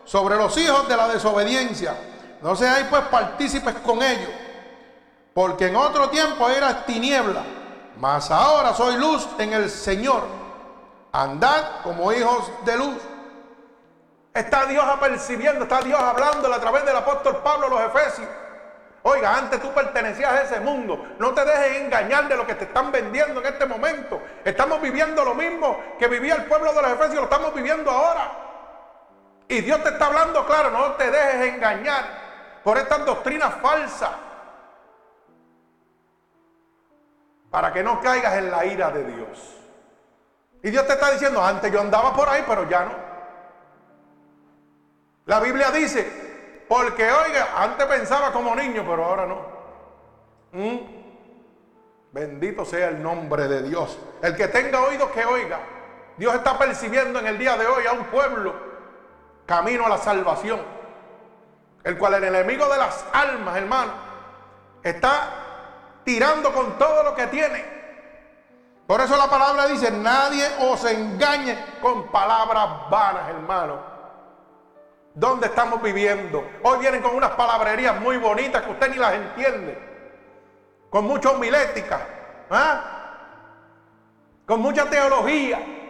sobre 0.05 0.37
los 0.37 0.57
hijos 0.57 0.88
de 0.88 0.97
la 0.97 1.09
desobediencia, 1.09 1.97
No 2.43 2.55
seáis 2.55 2.87
pues 2.90 3.03
partícipes 3.05 3.75
con 3.77 4.03
ellos, 4.03 4.31
porque 5.33 5.69
en 5.69 5.77
otro 5.77 6.11
tiempo 6.11 6.49
era 6.51 6.85
tiniebla, 6.85 7.43
mas 7.99 8.31
ahora 8.31 8.75
soy 8.75 8.97
luz 8.97 9.27
en 9.38 9.53
el 9.55 9.71
Señor. 9.71 10.23
Andad 11.11 11.81
como 11.83 12.12
hijos 12.12 12.51
de 12.64 12.77
luz. 12.77 12.99
Está 14.35 14.67
Dios 14.67 14.85
apercibiendo, 14.85 15.62
está 15.62 15.81
Dios 15.81 15.99
hablándole 15.99 16.55
a 16.55 16.61
través 16.61 16.85
del 16.85 16.97
apóstol 16.97 17.40
Pablo 17.43 17.67
a 17.67 17.71
los 17.71 17.81
Efesios. 17.83 18.29
Oiga, 19.05 19.37
antes 19.37 19.61
tú 19.61 19.73
pertenecías 19.73 20.33
a 20.33 20.43
ese 20.43 20.61
mundo. 20.61 21.14
No 21.19 21.33
te 21.33 21.45
dejes 21.45 21.83
engañar 21.83 22.27
de 22.27 22.37
lo 22.37 22.47
que 22.47 22.55
te 22.55 22.64
están 22.64 22.90
vendiendo 22.90 23.40
en 23.40 23.47
este 23.47 23.64
momento. 23.67 24.21
Estamos 24.45 24.81
viviendo 24.81 25.25
lo 25.25 25.35
mismo 25.35 25.79
que 25.99 26.09
vivía 26.09 26.35
el 26.35 26.45
pueblo 26.47 26.73
de 26.73 26.83
los 26.83 26.90
Efesios, 26.90 27.17
lo 27.17 27.25
estamos 27.25 27.55
viviendo 27.55 27.90
ahora. 27.90 28.43
Y 29.55 29.61
Dios 29.61 29.85
te 29.85 29.90
está 29.90 30.07
hablando 30.07 30.45
claro, 30.47 30.71
no 30.71 30.95
te 30.95 31.09
dejes 31.09 31.55
engañar 31.55 32.61
por 32.64 32.77
estas 32.77 33.07
doctrinas 33.07 33.55
falsas. 33.62 34.11
Para 37.53 37.73
que 37.73 37.85
no 37.85 38.01
caigas 38.01 38.35
en 38.35 38.51
la 38.51 38.64
ira 38.67 38.90
de 38.90 39.05
Dios. 39.05 39.57
Y 40.61 40.71
Dios 40.71 40.85
te 40.88 40.95
está 40.95 41.12
diciendo, 41.12 41.40
antes 41.40 41.71
yo 41.71 41.81
andaba 41.81 42.12
por 42.12 42.29
ahí, 42.29 42.43
pero 42.49 42.69
ya 42.69 42.85
no. 42.85 42.95
La 45.27 45.38
Biblia 45.38 45.71
dice, 45.71 46.64
porque 46.69 47.12
oiga, 47.12 47.51
antes 47.57 47.87
pensaba 47.87 48.33
como 48.33 48.57
niño, 48.57 48.85
pero 48.85 49.05
ahora 49.05 49.27
no. 49.27 49.47
¿Mm? 50.51 50.79
Bendito 52.11 52.64
sea 52.64 52.88
el 52.88 53.01
nombre 53.01 53.47
de 53.47 53.62
Dios. 53.62 54.01
El 54.21 54.35
que 54.35 54.49
tenga 54.49 54.81
oídos 54.83 55.12
que 55.12 55.25
oiga. 55.25 55.61
Dios 56.17 56.35
está 56.35 56.59
percibiendo 56.59 57.21
en 57.21 57.29
el 57.29 57.38
día 57.38 57.57
de 57.57 57.69
hoy 57.69 57.87
a 57.87 57.93
un 57.93 58.07
pueblo 58.07 58.73
camino 59.46 59.87
a 59.87 59.88
la 59.88 59.98
salvación. 59.98 60.61
El 61.83 61.98
cual 61.98 62.14
el 62.14 62.24
enemigo 62.24 62.66
de 62.68 62.78
las 62.78 63.04
almas, 63.12 63.57
hermano, 63.57 63.92
está 64.83 66.00
tirando 66.04 66.52
con 66.52 66.78
todo 66.78 67.02
lo 67.02 67.14
que 67.14 67.26
tiene. 67.26 67.74
Por 68.87 69.00
eso 69.00 69.16
la 69.16 69.28
palabra 69.28 69.66
dice, 69.66 69.90
nadie 69.90 70.46
os 70.61 70.85
engañe 70.85 71.57
con 71.80 72.11
palabras 72.11 72.90
vanas, 72.90 73.28
hermano. 73.30 73.94
¿Dónde 75.14 75.46
estamos 75.46 75.80
viviendo? 75.80 76.44
Hoy 76.62 76.78
vienen 76.80 77.00
con 77.00 77.14
unas 77.14 77.30
palabrerías 77.30 77.98
muy 78.00 78.16
bonitas 78.18 78.62
que 78.62 78.72
usted 78.72 78.90
ni 78.90 78.96
las 78.96 79.14
entiende. 79.14 79.78
Con 80.90 81.07
mucha 81.07 81.30
homilética. 81.30 82.00
¿ah? 82.50 82.80
Con 84.46 84.61
mucha 84.61 84.90
teología. 84.90 85.84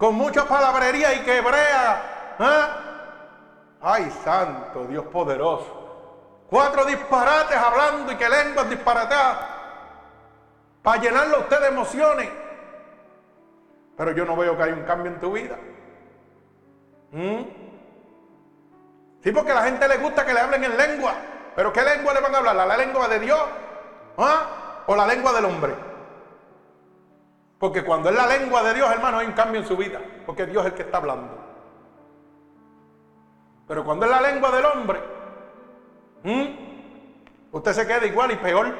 Con 0.00 0.14
mucha 0.14 0.46
palabrería 0.46 1.12
y 1.12 1.20
quebrea. 1.24 2.36
¿ah? 2.38 2.68
Ay, 3.82 4.10
santo 4.24 4.86
Dios 4.86 5.04
poderoso. 5.08 6.46
Cuatro 6.48 6.86
disparates 6.86 7.56
hablando 7.58 8.10
y 8.10 8.16
que 8.16 8.26
lenguas 8.26 8.70
disparatadas. 8.70 9.36
Para 10.82 11.02
llenarlo 11.02 11.36
a 11.36 11.40
usted 11.40 11.60
de 11.60 11.66
emociones. 11.66 12.30
Pero 13.98 14.12
yo 14.12 14.24
no 14.24 14.36
veo 14.36 14.56
que 14.56 14.62
hay 14.62 14.72
un 14.72 14.84
cambio 14.84 15.12
en 15.12 15.20
tu 15.20 15.32
vida. 15.32 15.58
¿Mm? 17.12 17.42
Sí, 19.22 19.32
porque 19.32 19.52
a 19.52 19.56
la 19.56 19.64
gente 19.64 19.86
le 19.86 19.98
gusta 19.98 20.24
que 20.24 20.32
le 20.32 20.40
hablen 20.40 20.64
en 20.64 20.78
lengua. 20.78 21.12
Pero 21.54 21.74
¿qué 21.74 21.82
lengua 21.82 22.14
le 22.14 22.20
van 22.20 22.34
a 22.34 22.38
hablar? 22.38 22.56
¿La 22.56 22.76
lengua 22.78 23.06
de 23.06 23.18
Dios? 23.18 23.42
¿Ah? 24.16 24.82
¿O 24.86 24.96
la 24.96 25.06
lengua 25.06 25.34
del 25.34 25.44
hombre? 25.44 25.89
Porque 27.60 27.84
cuando 27.84 28.08
es 28.08 28.16
la 28.16 28.26
lengua 28.26 28.62
de 28.62 28.72
Dios, 28.72 28.90
hermano, 28.90 29.18
hay 29.18 29.26
un 29.26 29.34
cambio 29.34 29.60
en 29.60 29.66
su 29.66 29.76
vida. 29.76 30.00
Porque 30.24 30.46
Dios 30.46 30.64
es 30.64 30.70
el 30.70 30.76
que 30.76 30.82
está 30.82 30.96
hablando. 30.96 31.36
Pero 33.68 33.84
cuando 33.84 34.06
es 34.06 34.10
la 34.10 34.22
lengua 34.22 34.50
del 34.50 34.64
hombre, 34.64 34.98
usted 37.52 37.72
se 37.72 37.86
queda 37.86 38.06
igual 38.06 38.32
y 38.32 38.36
peor. 38.36 38.74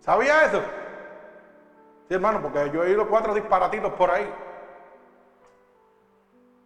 ¿Sabía 0.00 0.46
eso? 0.46 0.60
Sí, 2.08 2.14
hermano, 2.14 2.42
porque 2.42 2.70
yo 2.72 2.82
he 2.82 2.88
oído 2.88 3.08
cuatro 3.08 3.32
disparatitos 3.32 3.92
por 3.92 4.10
ahí. 4.10 4.28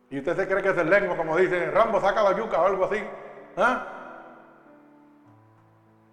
Y 0.09 0.21
usted 0.21 0.37
se 0.37 0.49
cree 0.49 0.63
que 0.63 0.71
es 0.71 0.79
el 0.79 0.89
lengua, 0.89 1.19
como 1.19 1.37
dicen, 1.37 1.71
Rambo 1.71 2.01
saca 2.01 2.23
la 2.23 2.35
yuca 2.35 2.63
o 2.63 2.67
algo 2.67 2.87
así. 2.87 3.05
¿Ah? 3.59 3.87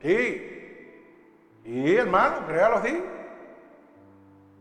Sí. 0.01 1.62
Y 1.63 1.95
hermano, 1.95 2.45
créalo 2.45 2.75
así. 2.75 3.16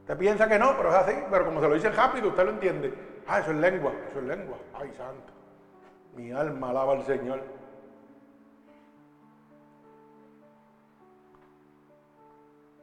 Usted 0.06 0.18
piensa 0.18 0.48
que 0.48 0.56
no, 0.56 0.76
pero 0.76 0.90
es 0.90 0.94
así. 0.94 1.14
Pero 1.28 1.44
como 1.44 1.60
se 1.60 1.68
lo 1.68 1.74
dice 1.74 1.90
rápido, 1.90 2.28
usted 2.28 2.44
lo 2.44 2.50
entiende. 2.52 2.94
Ah, 3.26 3.40
eso 3.40 3.50
es 3.50 3.56
lengua, 3.56 3.92
eso 4.08 4.20
es 4.20 4.24
lengua. 4.24 4.56
Ay, 4.72 4.92
santo. 4.96 5.32
Mi 6.14 6.30
alma 6.30 6.70
alaba 6.70 6.92
al 6.92 7.04
Señor. 7.04 7.42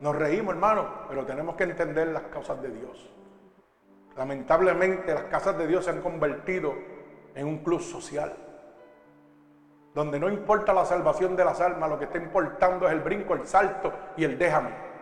Nos 0.01 0.15
reímos, 0.17 0.53
hermano, 0.53 0.85
pero 1.07 1.25
tenemos 1.25 1.55
que 1.55 1.63
entender 1.63 2.09
las 2.09 2.23
causas 2.23 2.61
de 2.61 2.71
Dios. 2.71 3.09
Lamentablemente 4.17 5.13
las 5.13 5.23
casas 5.23 5.57
de 5.57 5.65
Dios 5.65 5.85
se 5.85 5.91
han 5.91 6.01
convertido 6.01 6.73
en 7.35 7.47
un 7.47 7.59
club 7.59 7.79
social, 7.79 8.33
donde 9.93 10.19
no 10.19 10.27
importa 10.27 10.73
la 10.73 10.83
salvación 10.83 11.37
de 11.37 11.45
las 11.45 11.61
almas, 11.61 11.89
lo 11.89 11.97
que 11.97 12.03
está 12.03 12.17
importando 12.17 12.85
es 12.85 12.91
el 12.91 12.99
brinco, 12.99 13.33
el 13.33 13.47
salto 13.47 13.93
y 14.17 14.25
el 14.25 14.37
déjame. 14.37 14.92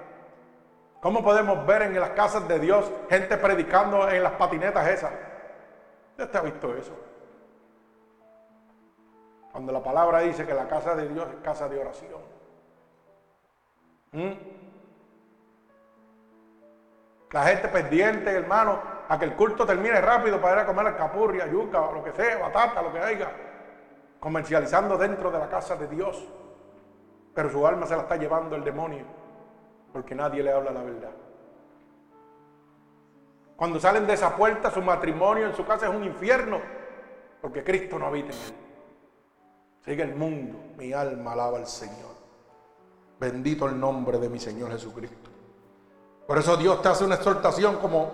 ¿Cómo 1.02 1.24
podemos 1.24 1.66
ver 1.66 1.82
en 1.82 2.00
las 2.00 2.12
casas 2.12 2.48
de 2.48 2.60
Dios 2.60 2.90
gente 3.10 3.36
predicando 3.38 4.08
en 4.08 4.22
las 4.22 4.34
patinetas 4.34 4.88
esas? 4.88 5.12
¿Usted 6.12 6.36
ha 6.36 6.42
visto 6.42 6.76
eso? 6.76 6.96
Cuando 9.52 9.72
la 9.72 9.82
palabra 9.82 10.20
dice 10.20 10.46
que 10.46 10.54
la 10.54 10.68
casa 10.68 10.96
de 10.96 11.10
Dios 11.10 11.28
es 11.28 11.44
casa 11.44 11.68
de 11.68 11.80
oración. 11.80 12.22
¿Mm? 14.12 14.32
La 17.32 17.44
gente 17.46 17.68
pendiente, 17.70 18.30
hermano, 18.30 18.80
a 19.10 19.18
que 19.18 19.26
el 19.26 19.36
culto 19.36 19.66
termine 19.66 20.00
rápido 20.02 20.40
para 20.40 20.54
ir 20.54 20.60
a 20.60 20.66
comer 20.68 20.96
capurria, 20.96 21.48
yuca, 21.48 21.80
lo 21.92 22.04
que 22.04 22.12
sea, 22.12 22.38
batata, 22.38 22.82
lo 22.84 22.94
que 22.94 23.00
haya, 23.00 23.32
comercializando 24.20 24.98
dentro 24.98 25.32
de 25.32 25.40
la 25.40 25.50
casa 25.50 25.76
de 25.76 25.88
Dios. 25.88 26.28
Pero 27.34 27.50
su 27.50 27.66
alma 27.66 27.88
se 27.88 27.96
la 27.96 28.04
está 28.04 28.18
llevando 28.18 28.56
el 28.56 28.64
demonio, 28.64 29.06
porque 29.92 30.16
nadie 30.16 30.44
le 30.44 30.52
habla 30.52 30.72
la 30.72 30.84
verdad. 30.84 31.12
Cuando 33.56 33.80
salen 33.80 34.08
de 34.08 34.14
esa 34.14 34.36
puerta, 34.36 34.72
su 34.72 34.82
matrimonio 34.82 35.46
en 35.46 35.56
su 35.56 35.66
casa 35.66 35.88
es 35.88 35.96
un 35.96 36.04
infierno, 36.04 36.60
porque 37.42 37.64
Cristo 37.64 38.00
no 38.00 38.08
habita 38.08 38.30
en 38.30 38.40
él. 38.40 38.56
Sigue 39.86 40.04
el 40.04 40.16
mundo, 40.16 40.58
mi 40.78 40.94
alma 40.94 41.34
alaba 41.34 41.58
al 41.58 41.68
Señor. 41.68 42.16
Bendito 43.20 43.68
el 43.68 43.80
nombre 43.80 44.18
de 44.18 44.30
mi 44.30 44.40
Señor 44.40 44.72
Jesucristo. 44.72 45.30
Por 46.28 46.38
eso 46.38 46.58
Dios 46.58 46.82
te 46.82 46.90
hace 46.90 47.04
una 47.04 47.16
exhortación 47.16 47.78
como 47.78 48.12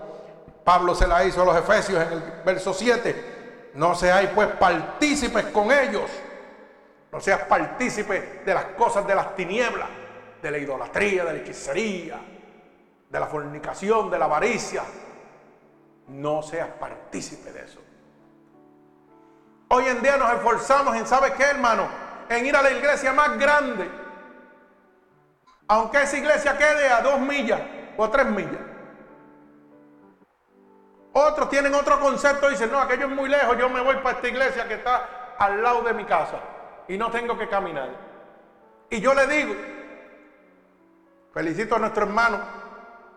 Pablo 0.63 0.93
se 0.95 1.07
la 1.07 1.23
hizo 1.23 1.41
a 1.41 1.45
los 1.45 1.55
Efesios 1.55 2.01
en 2.01 2.11
el 2.11 2.21
verso 2.43 2.73
7. 2.73 3.71
No 3.75 3.95
seáis 3.95 4.29
pues 4.35 4.49
partícipes 4.49 5.45
con 5.45 5.71
ellos. 5.71 6.09
No 7.09 7.21
seas 7.21 7.43
partícipe 7.43 8.41
de 8.45 8.53
las 8.53 8.65
cosas 8.77 9.07
de 9.07 9.15
las 9.15 9.33
tinieblas, 9.33 9.87
de 10.41 10.51
la 10.51 10.57
idolatría, 10.57 11.25
de 11.25 11.33
la 11.33 11.39
hechicería, 11.39 12.19
de 13.09 13.19
la 13.19 13.27
fornicación, 13.27 14.09
de 14.09 14.19
la 14.19 14.25
avaricia. 14.25 14.83
No 16.07 16.41
seas 16.41 16.69
partícipe 16.79 17.51
de 17.51 17.65
eso. 17.65 17.79
Hoy 19.69 19.85
en 19.85 20.01
día 20.01 20.17
nos 20.17 20.31
esforzamos 20.33 20.95
en, 20.95 21.05
¿sabe 21.05 21.33
qué, 21.33 21.43
hermano? 21.43 21.87
En 22.29 22.45
ir 22.45 22.55
a 22.55 22.61
la 22.61 22.71
iglesia 22.71 23.11
más 23.13 23.37
grande. 23.37 23.89
Aunque 25.67 26.01
esa 26.03 26.17
iglesia 26.17 26.57
quede 26.57 26.87
a 26.87 27.01
dos 27.01 27.19
millas 27.19 27.61
o 27.97 28.09
tres 28.09 28.25
millas. 28.27 28.61
Otros 31.11 31.49
tienen 31.49 31.73
otro 31.73 31.99
concepto, 31.99 32.47
dicen, 32.47 32.71
no, 32.71 32.79
aquello 32.79 33.07
es 33.07 33.11
muy 33.11 33.27
lejos, 33.27 33.57
yo 33.57 33.67
me 33.69 33.81
voy 33.81 33.95
para 33.97 34.17
esta 34.17 34.27
iglesia 34.27 34.67
que 34.67 34.75
está 34.75 35.35
al 35.37 35.63
lado 35.63 35.81
de 35.81 35.93
mi 35.93 36.05
casa 36.05 36.39
y 36.87 36.97
no 36.97 37.09
tengo 37.11 37.37
que 37.37 37.49
caminar. 37.49 37.89
Y 38.89 39.01
yo 39.01 39.13
le 39.13 39.27
digo, 39.27 39.55
felicito 41.37 41.75
a 41.75 41.79
nuestro 41.79 42.01
hermano 42.01 42.39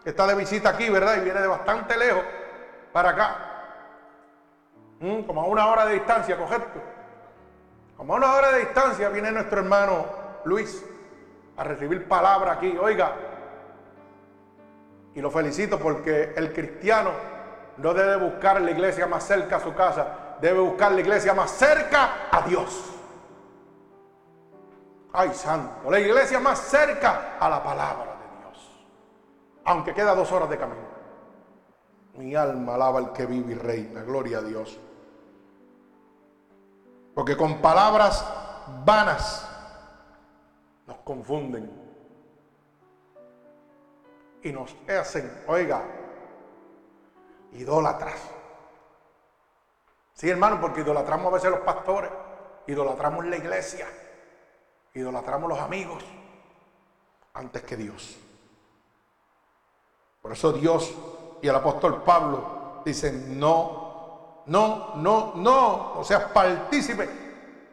que 0.04 0.10
está 0.10 0.26
de 0.26 0.34
visita 0.34 0.68
aquí, 0.68 0.90
¿verdad? 0.90 1.16
Y 1.16 1.20
viene 1.20 1.40
de 1.40 1.46
bastante 1.46 1.96
lejos 1.96 2.22
para 2.92 3.08
acá. 3.08 3.36
Mm, 4.98 5.22
como 5.22 5.40
a 5.40 5.46
una 5.46 5.66
hora 5.68 5.86
de 5.86 5.94
distancia, 5.94 6.36
correcto. 6.36 6.82
Como 7.96 8.12
a 8.12 8.16
una 8.18 8.34
hora 8.34 8.52
de 8.52 8.58
distancia 8.58 9.08
viene 9.08 9.32
nuestro 9.32 9.60
hermano 9.60 10.04
Luis 10.44 10.84
a 11.56 11.64
recibir 11.64 12.06
palabra 12.06 12.52
aquí. 12.52 12.76
Oiga, 12.76 13.14
y 15.14 15.22
lo 15.22 15.30
felicito 15.30 15.78
porque 15.78 16.34
el 16.36 16.52
cristiano 16.52 17.12
no 17.78 17.94
debe 17.94 18.16
buscar 18.16 18.60
la 18.60 18.70
iglesia 18.70 19.06
más 19.06 19.24
cerca 19.24 19.56
a 19.56 19.60
su 19.60 19.74
casa, 19.74 20.36
debe 20.42 20.60
buscar 20.60 20.92
la 20.92 21.00
iglesia 21.00 21.32
más 21.32 21.52
cerca 21.52 22.28
a 22.30 22.42
Dios. 22.42 22.84
Ay, 25.10 25.32
santo, 25.32 25.90
la 25.90 25.98
iglesia 25.98 26.38
más 26.38 26.58
cerca 26.58 27.38
a 27.40 27.48
la 27.48 27.62
palabra. 27.62 28.09
Aunque 29.64 29.94
queda 29.94 30.14
dos 30.14 30.30
horas 30.32 30.48
de 30.50 30.58
camino. 30.58 31.00
Mi 32.14 32.34
alma 32.34 32.74
alaba 32.74 32.98
al 32.98 33.12
que 33.12 33.26
vive 33.26 33.52
y 33.52 33.56
reina. 33.56 34.02
Gloria 34.02 34.38
a 34.38 34.42
Dios. 34.42 34.78
Porque 37.14 37.36
con 37.36 37.60
palabras 37.60 38.24
vanas 38.84 39.48
nos 40.86 40.98
confunden 40.98 41.70
y 44.42 44.52
nos 44.52 44.74
hacen, 44.88 45.30
oiga, 45.46 45.82
idólatras. 47.52 48.20
Sí, 50.14 50.28
hermano, 50.28 50.60
porque 50.60 50.80
idolatramos 50.80 51.26
a 51.26 51.34
veces 51.34 51.50
los 51.50 51.60
pastores, 51.60 52.10
idolatramos 52.66 53.24
la 53.26 53.36
iglesia, 53.36 53.86
idolatramos 54.94 55.48
los 55.48 55.58
amigos 55.58 56.04
antes 57.34 57.62
que 57.62 57.76
Dios. 57.76 58.18
Por 60.20 60.32
eso 60.32 60.52
Dios 60.52 60.92
y 61.42 61.48
el 61.48 61.54
apóstol 61.54 62.02
Pablo 62.02 62.82
dicen, 62.84 63.38
no, 63.38 64.42
no, 64.46 64.94
no, 64.96 65.32
no, 65.36 65.92
o 65.98 66.04
sea, 66.04 66.32
partícipe 66.32 67.08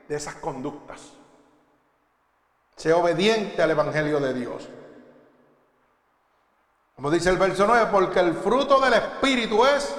de 0.08 0.16
esas 0.16 0.36
conductas. 0.36 1.14
Sea 2.76 2.96
obediente 2.98 3.62
al 3.62 3.72
Evangelio 3.72 4.20
de 4.20 4.34
Dios. 4.34 4.70
Como 6.96 7.12
dice 7.12 7.30
el 7.30 7.38
verso 7.38 7.66
9, 7.68 7.90
porque 7.92 8.20
el 8.20 8.34
fruto 8.36 8.80
del 8.80 8.94
Espíritu 8.94 9.66
es 9.66 9.96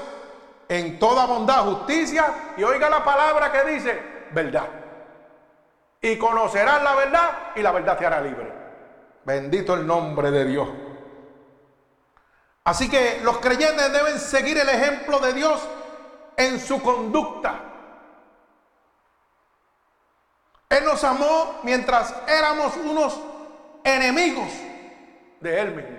en 0.69 0.99
toda 0.99 1.27
bondad, 1.27 1.65
justicia, 1.65 2.55
y 2.57 2.63
oiga 2.63 2.91
la 2.91 3.05
palabra 3.05 3.53
que 3.53 3.73
dice, 3.73 4.03
verdad. 4.33 4.67
Y 6.01 6.17
conocerás 6.17 6.83
la 6.83 6.95
verdad 6.95 7.31
y 7.57 7.63
la 7.63 7.73
verdad 7.73 7.99
te 7.99 8.07
hará 8.07 8.21
libre. 8.21 8.53
Bendito 9.25 9.75
el 9.75 9.87
nombre 9.87 10.31
de 10.31 10.45
Dios. 10.45 10.69
Así 12.69 12.91
que 12.91 13.21
los 13.23 13.39
creyentes 13.39 13.91
deben 13.91 14.19
seguir 14.19 14.59
el 14.59 14.69
ejemplo 14.69 15.19
de 15.21 15.33
Dios 15.33 15.67
en 16.37 16.61
su 16.61 16.83
conducta. 16.83 17.59
Él 20.69 20.85
nos 20.85 21.03
amó 21.03 21.61
mientras 21.63 22.15
éramos 22.29 22.77
unos 22.77 23.19
enemigos 23.83 24.51
de 25.41 25.61
Él 25.61 25.75
mismo. 25.77 25.97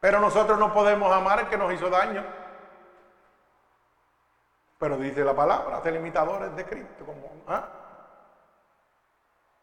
Pero 0.00 0.20
nosotros 0.20 0.58
no 0.58 0.74
podemos 0.74 1.10
amar 1.10 1.38
al 1.38 1.48
que 1.48 1.56
nos 1.56 1.72
hizo 1.72 1.88
daño. 1.88 2.22
Pero 4.78 4.98
dice 4.98 5.24
la 5.24 5.34
palabra, 5.34 5.82
ser 5.82 5.94
imitadores 5.94 6.54
de 6.54 6.66
Cristo. 6.66 7.06
Como, 7.06 7.42
¿ah? 7.48 7.66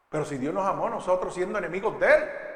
Pero 0.09 0.25
si 0.25 0.39
Dios 0.39 0.51
nos 0.51 0.65
amó, 0.65 0.89
nosotros 0.89 1.31
siendo 1.31 1.59
enemigos 1.59 1.99
de 1.99 2.07
Él, 2.11 2.46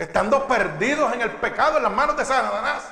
estando 0.00 0.48
perdidos 0.48 1.12
en 1.12 1.20
el 1.20 1.30
pecado, 1.32 1.76
en 1.76 1.82
las 1.82 1.92
manos 1.92 2.16
de 2.16 2.24
Satanás, 2.24 2.90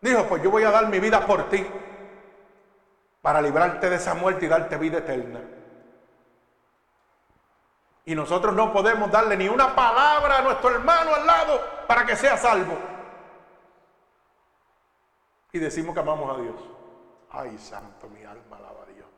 dijo, 0.00 0.24
pues 0.26 0.40
yo 0.40 0.48
voy 0.48 0.62
a 0.62 0.70
dar 0.70 0.86
mi 0.86 1.00
vida 1.00 1.26
por 1.26 1.48
ti, 1.48 1.66
para 3.20 3.42
librarte 3.42 3.90
de 3.90 3.96
esa 3.96 4.14
muerte 4.14 4.46
y 4.46 4.48
darte 4.48 4.76
vida 4.76 4.98
eterna. 4.98 5.40
Y 8.04 8.14
nosotros 8.14 8.54
no 8.54 8.72
podemos 8.72 9.10
darle 9.10 9.36
ni 9.36 9.48
una 9.48 9.74
palabra 9.74 10.38
a 10.38 10.42
nuestro 10.42 10.70
hermano 10.70 11.12
al 11.12 11.26
lado 11.26 11.60
para 11.88 12.06
que 12.06 12.14
sea 12.14 12.36
salvo. 12.36 12.78
Y 15.50 15.58
decimos 15.58 15.92
que 15.92 16.00
amamos 16.00 16.38
a 16.38 16.40
Dios. 16.40 16.54
Ay, 17.32 17.58
santo, 17.58 18.08
mi 18.08 18.22
alma 18.22 18.58
alaba 18.58 18.84
a 18.84 18.92
Dios. 18.94 19.08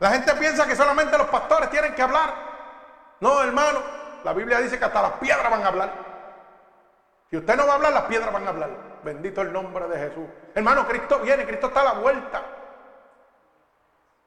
La 0.00 0.10
gente 0.10 0.34
piensa 0.34 0.66
que 0.66 0.74
solamente 0.74 1.16
los 1.16 1.28
pastores 1.28 1.70
tienen 1.70 1.94
que 1.94 2.02
hablar. 2.02 2.34
No, 3.20 3.40
hermano, 3.40 4.01
la 4.24 4.32
Biblia 4.32 4.58
dice 4.60 4.78
que 4.78 4.84
hasta 4.84 5.02
las 5.02 5.12
piedras 5.12 5.50
van 5.50 5.62
a 5.62 5.68
hablar. 5.68 5.92
Si 7.30 7.36
usted 7.36 7.56
no 7.56 7.66
va 7.66 7.72
a 7.72 7.76
hablar, 7.76 7.92
las 7.92 8.04
piedras 8.04 8.32
van 8.32 8.46
a 8.46 8.50
hablar. 8.50 8.70
Bendito 9.02 9.40
el 9.40 9.52
nombre 9.52 9.88
de 9.88 9.98
Jesús. 9.98 10.26
Hermano, 10.54 10.86
Cristo 10.86 11.18
viene, 11.20 11.46
Cristo 11.46 11.68
está 11.68 11.80
a 11.80 11.84
la 11.84 11.92
vuelta. 11.94 12.42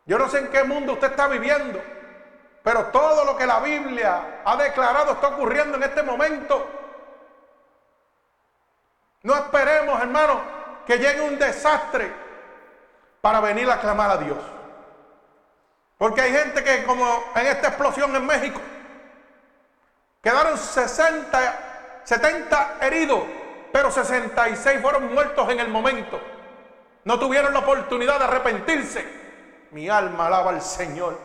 Yo 0.06 0.18
no 0.18 0.28
sé 0.28 0.40
en 0.40 0.50
qué 0.50 0.64
mundo 0.64 0.94
usted 0.94 1.12
está 1.12 1.28
viviendo. 1.28 1.82
Pero 2.64 2.86
todo 2.86 3.26
lo 3.26 3.38
que 3.38 3.46
la 3.46 3.60
Biblia 3.60 4.42
ha 4.44 4.56
declarado 4.58 5.14
está 5.14 5.28
ocurriendo 5.30 5.78
en 5.78 5.84
este 5.84 6.02
momento. 6.02 6.68
No 9.22 9.36
esperemos, 9.36 10.02
hermano, 10.02 10.42
que 10.86 10.98
llegue 10.98 11.22
un 11.22 11.38
desastre 11.38 12.12
para 13.22 13.40
venir 13.40 13.70
a 13.70 13.80
clamar 13.80 14.10
a 14.10 14.18
Dios. 14.18 14.38
Porque 15.98 16.22
hay 16.22 16.32
gente 16.32 16.64
que, 16.64 16.84
como 16.86 17.24
en 17.36 17.48
esta 17.48 17.70
explosión 17.70 18.16
en 18.16 18.26
México, 18.26 18.60
quedaron 20.26 20.58
60, 20.58 22.02
70 22.04 22.78
heridos, 22.82 23.22
pero 23.72 23.92
66 23.92 24.82
fueron 24.82 25.14
muertos 25.14 25.48
en 25.52 25.60
el 25.60 25.68
momento. 25.68 26.20
No 27.04 27.20
tuvieron 27.20 27.54
la 27.54 27.60
oportunidad 27.60 28.18
de 28.18 28.26
arrepentirse. 28.26 29.06
Mi 29.70 29.88
alma 29.88 30.26
alaba 30.26 30.50
al 30.50 30.64
Señor. 30.64 31.20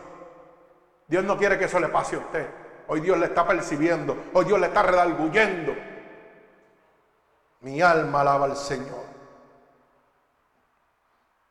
Dios 1.07 1.23
no 1.23 1.35
quiere 1.35 1.57
que 1.57 1.65
eso 1.65 1.79
le 1.79 1.87
pase 1.87 2.15
a 2.15 2.19
usted. 2.19 2.47
Hoy 2.89 3.01
Dios 3.01 3.17
le 3.17 3.25
está 3.25 3.47
percibiendo. 3.47 4.15
Hoy 4.33 4.45
Dios 4.45 4.59
le 4.59 4.67
está 4.67 4.83
redalguyendo. 4.83 5.75
Mi 7.61 7.81
alma 7.81 8.21
alaba 8.21 8.45
al 8.45 8.55
Señor. 8.55 9.05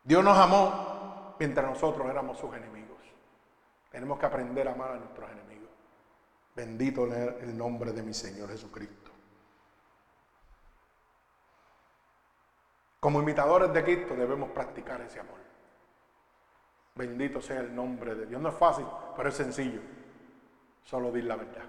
Dios 0.04 0.22
nos 0.22 0.38
amó 0.38 1.34
mientras 1.40 1.66
nosotros 1.66 2.08
éramos 2.08 2.38
sus 2.38 2.54
enemigos. 2.54 2.98
Tenemos 3.90 4.20
que 4.20 4.26
aprender 4.26 4.68
a 4.68 4.72
amar 4.72 4.92
a 4.92 4.96
nuestros 4.98 5.28
enemigos. 5.28 5.49
Bendito 6.61 7.07
el 7.07 7.57
nombre 7.57 7.90
de 7.90 8.03
mi 8.03 8.12
Señor 8.12 8.51
Jesucristo. 8.51 9.11
Como 13.01 13.23
imitadores 13.23 13.73
de 13.73 13.83
Cristo 13.83 14.14
debemos 14.14 14.51
practicar 14.51 15.01
ese 15.01 15.20
amor. 15.20 15.38
Bendito 16.96 17.40
sea 17.40 17.61
el 17.61 17.75
nombre 17.75 18.14
de 18.14 18.27
Dios. 18.27 18.42
No 18.42 18.51
es 18.51 18.55
fácil, 18.57 18.85
pero 19.16 19.31
es 19.31 19.37
sencillo. 19.37 19.81
Solo 20.85 21.11
dir 21.11 21.25
la 21.25 21.37
verdad. 21.37 21.64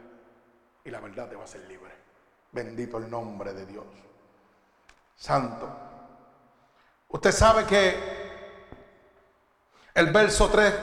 Y 0.83 0.89
la 0.89 0.99
verdad 0.99 1.29
te 1.29 1.35
va 1.35 1.43
a 1.43 1.45
hacer 1.45 1.61
libre. 1.69 1.93
Bendito 2.51 2.97
el 2.97 3.09
nombre 3.09 3.53
de 3.53 3.65
Dios. 3.65 3.85
Santo. 5.15 5.69
Usted 7.07 7.31
sabe 7.31 7.63
que 7.63 7.95
el 9.93 10.11
verso 10.11 10.49
3 10.49 10.73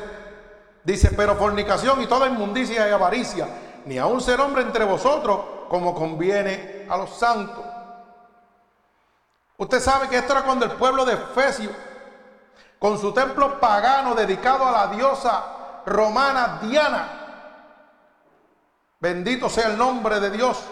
dice, 0.82 1.10
pero 1.14 1.36
fornicación 1.36 2.00
y 2.00 2.06
toda 2.06 2.26
inmundicia 2.26 2.88
y 2.88 2.90
avaricia, 2.90 3.67
ni 3.88 3.96
aun 3.96 4.20
ser 4.20 4.38
hombre 4.38 4.60
entre 4.60 4.84
vosotros 4.84 5.40
como 5.70 5.94
conviene 5.94 6.86
a 6.90 6.96
los 6.98 7.08
santos. 7.08 7.64
Usted 9.56 9.80
sabe 9.80 10.08
que 10.08 10.18
esto 10.18 10.32
era 10.32 10.42
cuando 10.42 10.66
el 10.66 10.72
pueblo 10.72 11.06
de 11.06 11.14
Efesios 11.14 11.72
con 12.78 12.98
su 12.98 13.12
templo 13.14 13.58
pagano 13.58 14.14
dedicado 14.14 14.66
a 14.66 14.72
la 14.72 14.86
diosa 14.88 15.82
romana 15.86 16.58
Diana. 16.60 17.08
Bendito 19.00 19.48
sea 19.48 19.68
el 19.68 19.78
nombre 19.78 20.20
de 20.20 20.30
Dios. 20.32 20.62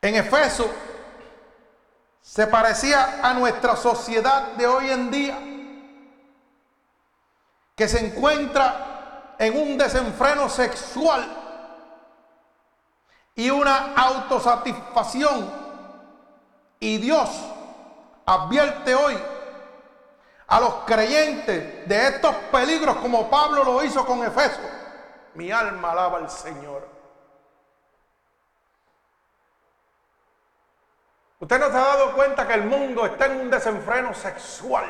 En 0.00 0.14
Efeso 0.14 0.70
se 2.22 2.46
parecía 2.46 3.20
a 3.22 3.34
nuestra 3.34 3.76
sociedad 3.76 4.52
de 4.52 4.66
hoy 4.66 4.88
en 4.90 5.10
día, 5.10 5.38
que 7.76 7.86
se 7.86 8.06
encuentra 8.06 8.87
en 9.38 9.56
un 9.56 9.78
desenfreno 9.78 10.48
sexual 10.48 11.26
y 13.34 13.50
una 13.50 13.94
autosatisfacción. 13.94 15.68
Y 16.80 16.98
Dios 16.98 17.30
advierte 18.26 18.94
hoy 18.94 19.16
a 20.48 20.60
los 20.60 20.74
creyentes 20.86 21.88
de 21.88 22.08
estos 22.08 22.34
peligros 22.50 22.96
como 22.96 23.28
Pablo 23.30 23.64
lo 23.64 23.84
hizo 23.84 24.04
con 24.04 24.24
Efeso. 24.24 24.60
Mi 25.34 25.52
alma 25.52 25.92
alaba 25.92 26.18
al 26.18 26.30
Señor. 26.30 26.88
Usted 31.40 31.60
no 31.60 31.66
se 31.66 31.76
ha 31.76 31.80
dado 31.80 32.12
cuenta 32.14 32.48
que 32.48 32.54
el 32.54 32.64
mundo 32.64 33.06
está 33.06 33.26
en 33.26 33.40
un 33.40 33.50
desenfreno 33.50 34.12
sexual, 34.12 34.84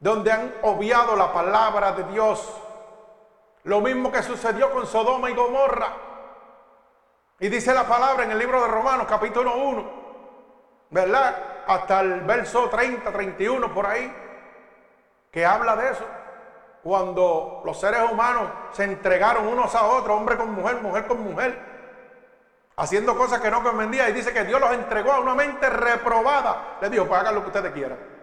donde 0.00 0.32
han 0.32 0.54
obviado 0.62 1.16
la 1.16 1.32
palabra 1.32 1.92
de 1.92 2.04
Dios. 2.04 2.48
Lo 3.64 3.80
mismo 3.80 4.12
que 4.12 4.22
sucedió 4.22 4.70
con 4.70 4.86
Sodoma 4.86 5.30
y 5.30 5.34
Gomorra. 5.34 5.92
Y 7.40 7.48
dice 7.48 7.72
la 7.74 7.86
palabra 7.86 8.24
en 8.24 8.32
el 8.32 8.38
libro 8.38 8.62
de 8.62 8.68
Romanos 8.68 9.06
capítulo 9.08 9.56
1, 9.56 9.90
¿verdad? 10.90 11.36
hasta 11.68 12.00
el 12.00 12.22
verso 12.22 12.68
30, 12.70 13.12
31 13.12 13.74
por 13.74 13.86
ahí, 13.86 14.12
que 15.30 15.44
habla 15.44 15.76
de 15.76 15.90
eso. 15.90 16.04
Cuando 16.82 17.62
los 17.64 17.78
seres 17.78 18.10
humanos 18.10 18.48
se 18.72 18.84
entregaron 18.84 19.46
unos 19.46 19.74
a 19.74 19.84
otros, 19.86 20.16
hombre 20.16 20.36
con 20.36 20.50
mujer, 20.52 20.80
mujer 20.80 21.06
con 21.06 21.20
mujer, 21.20 21.58
haciendo 22.76 23.16
cosas 23.18 23.40
que 23.40 23.50
no 23.50 23.62
convendía 23.62 24.08
y 24.08 24.14
dice 24.14 24.32
que 24.32 24.44
Dios 24.44 24.58
los 24.58 24.72
entregó 24.72 25.12
a 25.12 25.20
una 25.20 25.34
mente 25.34 25.68
reprobada. 25.68 26.78
Le 26.80 26.88
dijo, 26.88 27.04
pues 27.04 27.20
hagan 27.20 27.34
lo 27.34 27.42
que 27.42 27.48
ustedes 27.48 27.72
quieran. 27.72 28.17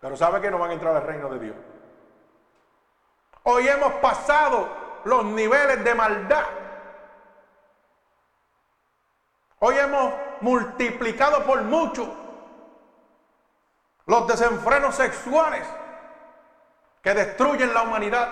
Pero 0.00 0.16
sabe 0.16 0.40
que 0.40 0.50
no 0.50 0.58
van 0.58 0.70
a 0.70 0.74
entrar 0.74 0.94
al 0.94 1.02
reino 1.02 1.28
de 1.28 1.38
Dios. 1.38 1.56
Hoy 3.42 3.66
hemos 3.66 3.94
pasado 3.94 4.68
los 5.04 5.24
niveles 5.24 5.82
de 5.82 5.94
maldad. 5.94 6.44
Hoy 9.60 9.76
hemos 9.76 10.12
multiplicado 10.40 11.44
por 11.44 11.62
mucho 11.62 12.14
los 14.06 14.26
desenfrenos 14.26 14.94
sexuales 14.94 15.66
que 17.02 17.14
destruyen 17.14 17.74
la 17.74 17.82
humanidad. 17.82 18.28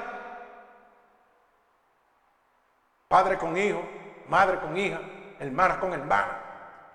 Padre 3.08 3.38
con 3.38 3.56
hijo, 3.56 3.82
madre 4.28 4.60
con 4.60 4.76
hija, 4.76 5.00
hermana 5.38 5.80
con 5.80 5.92
hermana. 5.92 6.42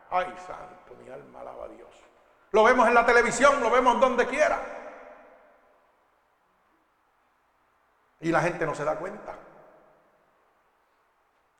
Ay, 0.09 0.33
santo, 0.45 0.93
mi 1.03 1.09
alma 1.09 1.41
alaba. 1.41 1.60
Lo 2.51 2.63
vemos 2.63 2.87
en 2.87 2.93
la 2.93 3.05
televisión, 3.05 3.61
lo 3.61 3.69
vemos 3.69 3.99
donde 3.99 4.27
quiera. 4.27 4.59
Y 8.19 8.31
la 8.31 8.41
gente 8.41 8.65
no 8.65 8.75
se 8.75 8.83
da 8.83 8.97
cuenta. 8.97 9.35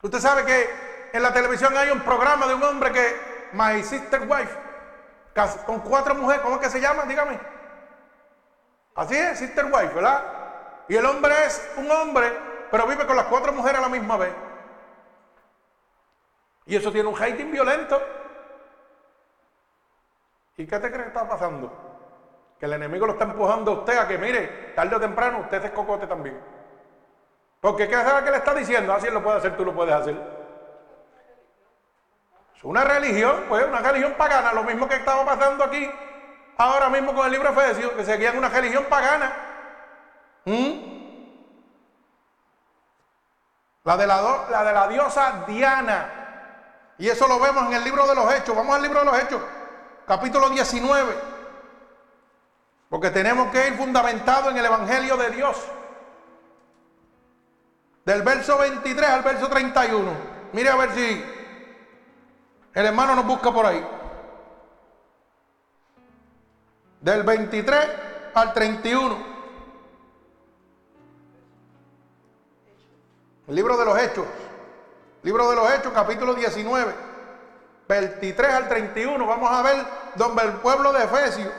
Usted 0.02 0.20
sabe 0.20 0.46
que 0.46 1.10
en 1.14 1.24
la 1.24 1.34
televisión 1.34 1.76
hay 1.78 1.90
un 1.90 2.02
programa 2.02 2.48
de 2.48 2.54
un 2.54 2.64
hombre 2.64 2.92
que, 2.92 3.50
My 3.54 3.84
Sister 3.84 4.22
Wife, 4.22 4.58
con 5.66 5.80
cuatro 5.80 6.16
mujeres, 6.16 6.42
¿cómo 6.42 6.56
es 6.56 6.62
que 6.62 6.70
se 6.70 6.82
llama? 6.82 7.06
Dígame. 7.06 7.40
Así 8.96 9.16
es, 9.16 9.40
Sister 9.40 9.66
Wife, 9.66 9.94
¿verdad? 9.94 10.24
Y 10.88 10.96
el 10.96 11.06
hombre 11.06 11.46
es 11.46 11.62
un 11.78 11.90
hombre, 11.90 12.32
pero 12.70 12.86
vive 12.86 13.08
con 13.08 13.16
las 13.16 13.26
cuatro 13.26 13.54
mujeres 13.54 13.80
a 13.80 13.82
la 13.82 13.90
misma 13.90 14.18
vez. 14.18 14.34
Y 16.66 16.76
eso 16.76 16.92
tiene 16.92 17.08
un 17.08 17.16
hating 17.16 17.52
violento. 17.52 18.02
¿Y 20.58 20.68
qué 20.68 20.80
te 20.80 20.92
crees 20.92 21.04
que 21.04 21.08
está 21.08 21.28
pasando? 21.28 21.72
Que 22.60 22.66
el 22.66 22.74
enemigo 22.74 23.08
lo 23.08 23.14
está 23.14 23.26
empujando 23.26 23.72
a 23.72 23.74
usted 23.76 23.98
a 23.98 24.08
que, 24.08 24.18
mire, 24.18 24.74
tarde 24.76 24.96
o 24.96 25.00
temprano 25.00 25.40
usted 25.40 25.64
es 25.66 25.72
cocote 25.72 26.08
también. 26.08 26.40
Porque 27.60 27.88
¿qué 27.88 27.96
sabe 27.96 28.24
que 28.24 28.32
le 28.32 28.38
está 28.38 28.54
diciendo? 28.54 28.94
Así 28.94 29.08
él 29.08 29.14
lo 29.14 29.24
puede 29.24 29.38
hacer, 29.38 29.56
tú 29.56 29.64
lo 29.64 29.74
puedes 29.74 29.94
hacer. 29.94 30.16
Es 32.56 32.64
una 32.64 32.84
religión, 32.84 33.46
pues 33.48 33.66
una 33.66 33.80
religión 33.80 34.14
pagana, 34.18 34.54
lo 34.54 34.64
mismo 34.64 34.88
que 34.88 34.96
estaba 34.96 35.26
pasando 35.26 35.64
aquí 35.64 35.90
ahora 36.58 36.90
mismo 36.90 37.14
con 37.14 37.26
el 37.26 37.32
libro 37.32 37.52
de 37.52 37.62
Efesios, 37.62 37.92
que 37.94 38.04
seguían 38.04 38.38
una 38.38 38.50
religión 38.50 38.86
pagana. 38.86 39.34
¿Mm? 40.46 40.92
La, 43.84 43.98
de 43.98 44.06
la, 44.06 44.46
la 44.50 44.64
de 44.64 44.74
la 44.74 44.88
diosa 44.88 45.44
Diana. 45.48 46.94
Y 47.00 47.10
eso 47.10 47.28
lo 47.28 47.40
vemos 47.40 47.66
en 47.68 47.74
el 47.74 47.84
libro 47.84 48.06
de 48.06 48.14
los 48.14 48.32
Hechos. 48.32 48.56
Vamos 48.56 48.76
al 48.76 48.84
libro 48.84 49.00
de 49.00 49.06
los 49.06 49.20
Hechos, 49.20 49.42
capítulo 50.12 50.50
19. 50.50 51.16
Porque 52.90 53.12
tenemos 53.12 53.50
que 53.50 53.66
ir 53.66 53.78
fundamentado 53.78 54.50
en 54.50 54.58
el 54.58 54.66
Evangelio 54.66 55.16
de 55.16 55.30
Dios. 55.30 55.56
Del 58.04 58.22
verso 58.22 58.58
23 58.58 59.10
al 59.10 59.22
verso 59.22 59.48
31. 59.48 60.12
Mire 60.52 60.68
a 60.68 60.76
ver 60.76 60.92
si 60.92 61.24
el 62.74 62.86
hermano 62.86 63.16
nos 63.16 63.26
busca 63.26 63.54
por 63.54 63.66
ahí. 63.66 63.88
Del 67.00 67.24
23 67.24 67.80
al 68.34 68.52
31. 68.52 69.18
El 73.48 73.56
libro 73.56 73.78
de 73.78 73.86
los 73.86 73.98
Hechos. 73.98 74.26
Libro 75.24 75.50
de 75.52 75.56
los 75.56 75.72
Hechos, 75.72 75.94
capítulo 75.94 76.34
19. 76.34 77.11
23 77.92 78.54
al 78.54 78.70
31. 78.70 79.26
Vamos 79.26 79.52
a 79.52 79.62
ver 79.62 79.86
donde 80.16 80.44
el 80.44 80.54
pueblo 80.54 80.94
de 80.94 81.04
Efesio 81.04 81.52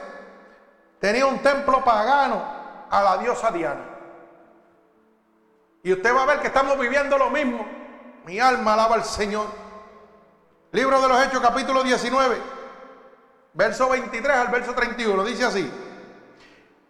tenía 0.98 1.26
un 1.26 1.40
templo 1.40 1.84
pagano 1.84 2.42
a 2.90 3.02
la 3.02 3.18
diosa 3.18 3.50
Diana. 3.50 3.84
Y 5.82 5.92
usted 5.92 6.14
va 6.14 6.22
a 6.22 6.26
ver 6.26 6.40
que 6.40 6.46
estamos 6.46 6.78
viviendo 6.78 7.18
lo 7.18 7.28
mismo. 7.28 7.66
Mi 8.24 8.40
alma 8.40 8.72
alaba 8.72 8.94
al 8.94 9.04
Señor. 9.04 9.46
Libro 10.70 11.02
de 11.02 11.08
los 11.08 11.22
Hechos, 11.22 11.40
capítulo 11.40 11.82
19, 11.82 12.36
verso 13.52 13.90
23 13.90 14.36
al 14.36 14.48
verso 14.48 14.72
31. 14.72 15.24
Dice 15.24 15.44
así. 15.44 15.70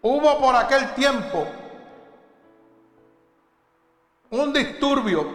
Hubo 0.03 0.39
por 0.39 0.55
aquel 0.55 0.95
tiempo 0.95 1.49
un 4.31 4.53
disturbio, 4.53 5.27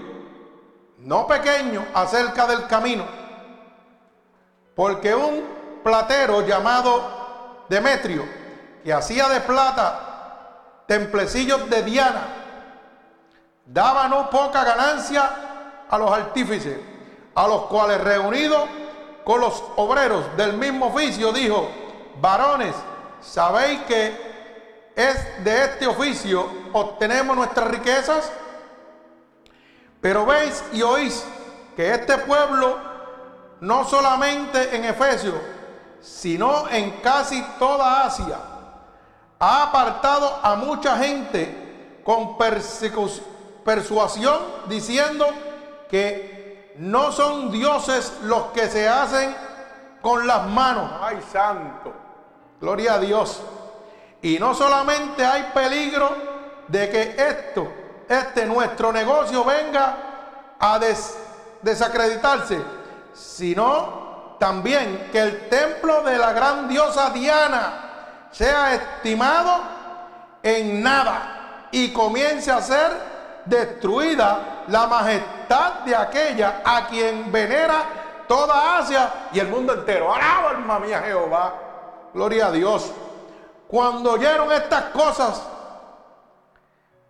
no 1.00 1.28
pequeño, 1.28 1.86
acerca 1.94 2.48
del 2.48 2.68
camino. 2.68 3.17
Porque 4.78 5.16
un 5.16 5.44
platero 5.84 6.46
llamado 6.46 7.66
Demetrio, 7.68 8.24
que 8.84 8.94
hacía 8.94 9.28
de 9.28 9.42
plata 9.42 10.84
templecillos 10.88 11.68
de 11.68 11.82
Diana, 11.82 12.28
daba 13.66 14.08
no 14.08 14.30
poca 14.30 14.64
ganancia 14.64 15.30
a 15.90 15.98
los 15.98 16.12
artífices, 16.12 16.78
a 17.34 17.48
los 17.48 17.64
cuales 17.64 18.00
reunidos 18.02 18.70
con 19.26 19.42
los 19.42 19.64
obreros 19.78 20.38
del 20.38 20.54
mismo 20.54 20.86
oficio, 20.86 21.34
dijo, 21.34 21.70
varones, 22.22 22.76
¿sabéis 23.20 23.82
que 23.82 24.16
es 24.96 25.44
de 25.44 25.64
este 25.66 25.88
oficio 25.88 26.50
obtenemos 26.72 27.36
nuestras 27.36 27.68
riquezas? 27.68 28.32
Pero 30.00 30.24
veis 30.26 30.64
y 30.72 30.84
oís 30.84 31.26
que 31.76 31.96
este 31.96 32.18
pueblo, 32.20 32.78
no 33.62 33.86
solamente 33.86 34.76
en 34.76 34.86
Efesio, 34.86 35.34
sino 36.02 36.68
en 36.70 36.92
casi 37.02 37.42
toda 37.60 38.06
Asia, 38.06 38.38
ha 39.40 39.64
apartado 39.64 40.40
a 40.42 40.56
mucha 40.56 40.98
gente 40.98 42.02
con 42.04 42.38
persuasión 43.64 44.40
diciendo 44.68 45.26
que 45.90 46.74
no 46.78 47.12
son 47.12 47.52
dioses 47.52 48.14
los 48.24 48.48
que 48.48 48.68
se 48.68 48.88
hacen 48.88 49.36
con 50.02 50.26
las 50.26 50.48
manos. 50.48 50.92
Ay, 51.02 51.20
santo. 51.32 51.94
Gloria 52.60 52.94
a 52.94 53.00
Dios. 53.00 53.42
Y 54.22 54.40
no 54.40 54.54
solamente 54.54 55.26
hay 55.26 55.52
peligro 55.54 56.10
de 56.68 56.90
que 56.90 57.16
esto, 57.18 57.68
este 58.10 58.46
nuestro 58.46 58.92
negocio 58.92 59.44
venga 59.44 60.56
a 60.60 60.80
desacreditarse, 61.62 62.60
sino 63.18 64.36
también 64.40 65.10
que 65.12 65.20
el 65.20 65.50
templo 65.50 66.04
de 66.04 66.18
la 66.18 66.32
gran 66.34 66.68
diosa 66.68 67.10
Diana 67.10 68.28
sea 68.32 68.76
estimado 68.76 69.62
en 70.44 70.84
nada 70.84 71.70
y 71.72 71.92
comience 71.92 72.52
a 72.52 72.62
ser 72.62 72.92
destruida 73.46 74.64
la 74.68 74.86
majestad 74.86 75.80
de 75.86 75.96
aquella 75.96 76.62
a 76.64 76.88
quien 76.88 77.32
venera 77.32 78.26
toda 78.28 78.78
Asia 78.78 79.30
y 79.34 79.40
el 79.40 79.48
mundo 79.48 79.74
entero. 79.74 80.14
Alaba 80.14 80.52
alma 80.52 80.80
mía 80.80 81.02
Jehová. 81.04 81.54
Gloria 82.14 82.48
a 82.48 82.52
Dios. 82.52 82.92
Cuando 83.68 84.14
oyeron 84.14 84.52
estas 84.52 84.86
cosas, 84.86 85.42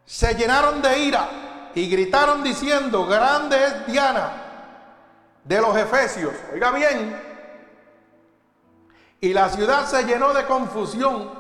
se 0.06 0.34
llenaron 0.36 0.82
de 0.82 1.00
ira 1.00 1.28
y 1.76 1.90
gritaron 1.90 2.44
diciendo, 2.44 3.06
grande 3.06 3.64
es 3.64 3.86
Diana 3.88 4.47
de 5.48 5.62
los 5.62 5.76
Efesios. 5.78 6.34
Oiga 6.54 6.72
bien. 6.72 7.22
Y 9.22 9.34
la 9.34 9.50
ciudad 9.50 9.86
se 9.86 10.04
llenó 10.04 10.34
de 10.34 10.46
confusión. 10.46 11.32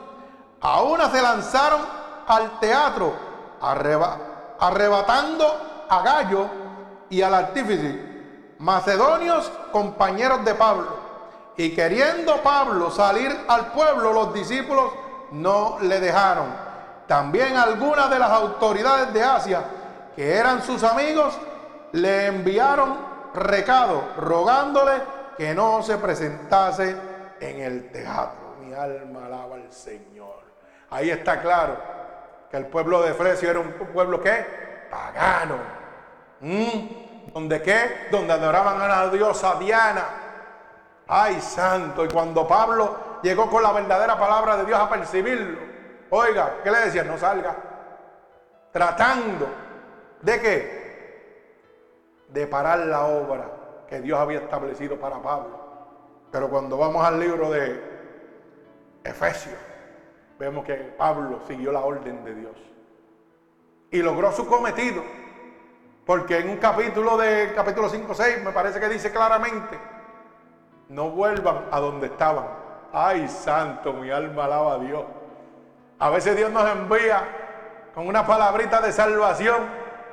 A 0.61 0.81
una 0.81 1.11
se 1.11 1.21
lanzaron 1.21 1.81
al 2.25 2.59
teatro, 2.59 3.13
arreba, 3.61 4.17
arrebatando 4.59 5.85
a 5.87 6.01
Gallo 6.01 6.47
y 7.09 7.21
al 7.21 7.33
artífice, 7.33 8.55
macedonios 8.57 9.51
compañeros 9.71 10.43
de 10.43 10.55
Pablo. 10.55 11.07
Y 11.57 11.75
queriendo 11.75 12.41
Pablo 12.41 12.89
salir 12.89 13.35
al 13.47 13.67
pueblo, 13.71 14.13
los 14.13 14.33
discípulos 14.33 14.91
no 15.31 15.77
le 15.81 15.99
dejaron. 15.99 16.47
También 17.07 17.55
algunas 17.55 18.09
de 18.09 18.19
las 18.19 18.31
autoridades 18.31 19.13
de 19.13 19.23
Asia, 19.23 19.63
que 20.15 20.33
eran 20.33 20.63
sus 20.63 20.83
amigos, 20.83 21.37
le 21.93 22.27
enviaron 22.27 23.06
recado 23.37 24.13
rogándole 24.17 25.01
que 25.37 25.53
no 25.53 25.83
se 25.83 25.97
presentase 25.97 26.95
en 27.39 27.59
el 27.59 27.91
teatro. 27.91 28.55
Mi 28.59 28.73
alma 28.73 29.25
alaba 29.25 29.55
al 29.55 29.71
Señor. 29.71 30.41
Ahí 30.89 31.09
está 31.09 31.41
claro 31.41 31.77
que 32.49 32.57
el 32.57 32.67
pueblo 32.67 33.01
de 33.01 33.11
Efesio 33.11 33.49
era 33.49 33.59
un 33.59 33.71
pueblo 33.71 34.21
que 34.21 34.87
pagano. 34.89 35.57
¿Mm? 36.39 37.31
¿Donde 37.33 37.61
qué? 37.61 38.07
Donde 38.11 38.33
adoraban 38.33 38.81
a 38.81 38.87
la 38.87 39.09
diosa 39.09 39.55
Diana. 39.59 40.05
Ay, 41.07 41.39
santo. 41.41 42.03
Y 42.05 42.07
cuando 42.07 42.47
Pablo 42.47 43.19
llegó 43.21 43.49
con 43.49 43.63
la 43.63 43.71
verdadera 43.71 44.17
palabra 44.17 44.57
de 44.57 44.65
Dios 44.65 44.79
a 44.79 44.89
percibirlo, 44.89 45.59
oiga, 46.09 46.55
¿qué 46.63 46.71
le 46.71 46.79
decía? 46.79 47.03
No 47.03 47.17
salga. 47.17 47.55
Tratando 48.71 49.47
de 50.21 50.41
qué? 50.41 50.86
De 52.29 52.47
parar 52.47 52.79
la 52.79 53.05
obra 53.05 53.49
que 53.87 54.01
Dios 54.01 54.19
había 54.19 54.39
establecido 54.39 54.97
para 54.97 55.21
Pablo. 55.21 55.59
Pero 56.31 56.49
cuando 56.49 56.77
vamos 56.77 57.05
al 57.05 57.19
libro 57.19 57.49
de 57.49 57.81
Efesios, 59.03 59.55
vemos 60.37 60.65
que 60.65 60.75
Pablo 60.75 61.39
siguió 61.47 61.71
la 61.71 61.81
orden 61.81 62.23
de 62.23 62.35
Dios 62.35 62.55
y 63.91 64.01
logró 64.01 64.31
su 64.31 64.45
cometido. 64.47 65.01
Porque 66.05 66.39
en 66.39 66.49
un 66.49 66.57
capítulo 66.57 67.17
de 67.17 67.53
capítulo 67.55 67.89
5 67.89 68.13
6 68.13 68.43
me 68.43 68.51
parece 68.51 68.79
que 68.79 68.89
dice 68.89 69.11
claramente, 69.11 69.77
no 70.89 71.09
vuelvan 71.11 71.65
a 71.71 71.79
donde 71.79 72.07
estaban, 72.07 72.45
Ay, 72.93 73.27
santo, 73.27 73.93
mi 73.93 74.09
alma 74.09 74.45
alaba 74.45 74.73
a 74.73 74.79
Dios. 74.79 75.03
A 75.99 76.09
veces 76.09 76.37
Dios 76.37 76.51
nos 76.51 76.69
envía 76.69 77.21
con 77.93 78.07
una 78.07 78.25
palabrita 78.25 78.79
de 78.81 78.91
salvación. 78.91 79.57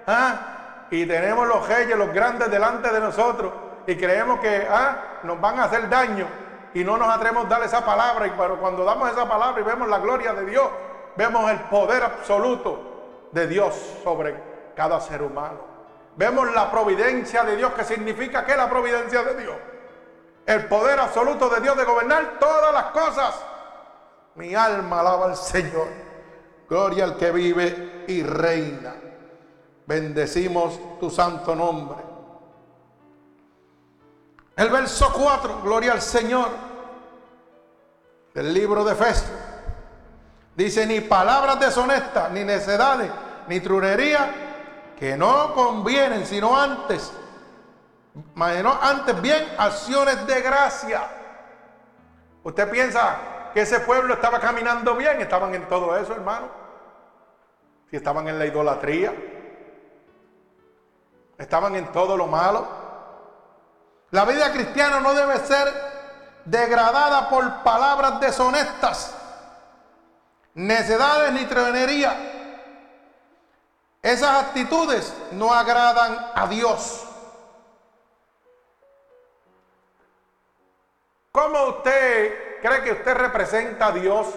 ¿ah? 0.07 0.54
Y 0.91 1.07
tenemos 1.07 1.47
los 1.47 1.67
reyes, 1.67 1.97
los 1.97 2.13
grandes 2.13 2.51
delante 2.51 2.91
de 2.91 3.01
nosotros. 3.01 3.53
Y 3.87 3.97
creemos 3.97 4.41
que 4.41 4.67
¿ah? 4.71 5.21
nos 5.23 5.41
van 5.41 5.59
a 5.59 5.65
hacer 5.65 5.89
daño. 5.89 6.27
Y 6.75 6.85
no 6.85 6.97
nos 6.97 7.09
atrevemos 7.09 7.47
a 7.47 7.49
dar 7.49 7.63
esa 7.63 7.85
palabra. 7.85 8.27
Y 8.27 8.31
cuando 8.31 8.85
damos 8.85 9.11
esa 9.11 9.29
palabra 9.29 9.61
y 9.61 9.65
vemos 9.65 9.89
la 9.89 9.99
gloria 9.99 10.33
de 10.35 10.47
Dios, 10.47 10.69
vemos 11.17 11.51
el 11.51 11.61
poder 11.61 12.03
absoluto 12.03 13.29
de 13.33 13.47
Dios 13.47 13.75
sobre 14.03 14.35
cada 14.75 15.01
ser 15.01 15.23
humano. 15.23 15.75
Vemos 16.17 16.53
la 16.55 16.71
providencia 16.71 17.43
de 17.45 17.57
Dios, 17.57 17.73
que 17.75 17.85
significa 17.85 18.45
que 18.45 18.57
la 18.57 18.69
providencia 18.69 19.23
de 19.23 19.35
Dios. 19.35 19.57
El 20.47 20.67
poder 20.67 21.01
absoluto 21.01 21.49
de 21.49 21.61
Dios 21.61 21.77
de 21.77 21.85
gobernar 21.85 22.39
todas 22.39 22.73
las 22.73 22.85
cosas. 22.87 23.35
Mi 24.37 24.55
alma 24.55 25.01
alaba 25.01 25.27
al 25.27 25.37
Señor. 25.37 25.89
Gloria 26.69 27.05
al 27.05 27.17
que 27.17 27.31
vive 27.31 28.05
y 28.07 28.23
reina. 28.23 28.95
Bendecimos 29.87 30.99
tu 30.99 31.11
santo 31.11 31.55
nombre. 31.55 31.99
El 34.57 34.71
verso 34.71 35.13
4, 35.13 35.63
gloria 35.63 35.93
al 35.93 36.01
Señor, 36.01 36.49
del 38.33 38.55
libro 38.55 38.85
de 38.85 38.93
Efesios. 38.93 39.31
Dice, 40.57 40.87
ni 40.87 41.01
palabras 41.01 41.59
deshonestas, 41.59 42.31
ni 42.31 42.45
necedades, 42.45 43.11
ni 43.49 43.61
trunería, 43.61 44.31
que 44.99 45.17
no 45.17 45.53
convienen, 45.55 46.25
sino 46.25 46.57
antes, 46.57 47.13
antes 48.37 49.21
bien 49.21 49.45
acciones 49.59 50.25
de 50.27 50.41
gracia. 50.41 51.03
Usted 52.45 52.71
piensa 52.71 53.19
que 53.53 53.63
ese 53.63 53.81
pueblo 53.81 54.15
estaba 54.15 54.39
caminando 54.39 54.95
bien, 54.95 55.21
estaban 55.21 55.55
en 55.55 55.69
todo 55.69 55.97
eso, 55.97 56.13
hermano. 56.13 56.47
Si 57.91 57.97
estaban 57.97 58.29
en 58.29 58.39
la 58.39 58.47
idolatría, 58.47 59.13
estaban 61.39 61.75
en 61.77 61.91
todo 61.93 62.17
lo 62.17 62.27
malo. 62.27 62.67
La 64.11 64.25
vida 64.25 64.53
cristiana 64.53 65.01
no 65.01 65.15
debe 65.15 65.39
ser 65.41 65.73
degradada 66.45 67.29
por 67.29 67.63
palabras 67.63 68.21
deshonestas, 68.21 69.15
necedades 70.55 71.33
ni 71.33 71.45
trenería. 71.47 72.31
Esas 74.03 74.45
actitudes 74.45 75.15
no 75.33 75.53
agradan 75.53 76.31
a 76.35 76.47
Dios. 76.47 77.05
¿Cómo 81.33 81.65
usted 81.65 82.61
cree 82.63 82.83
que 82.85 82.93
usted 82.93 83.15
representa 83.15 83.87
a 83.87 83.93
Dios? 83.93 84.29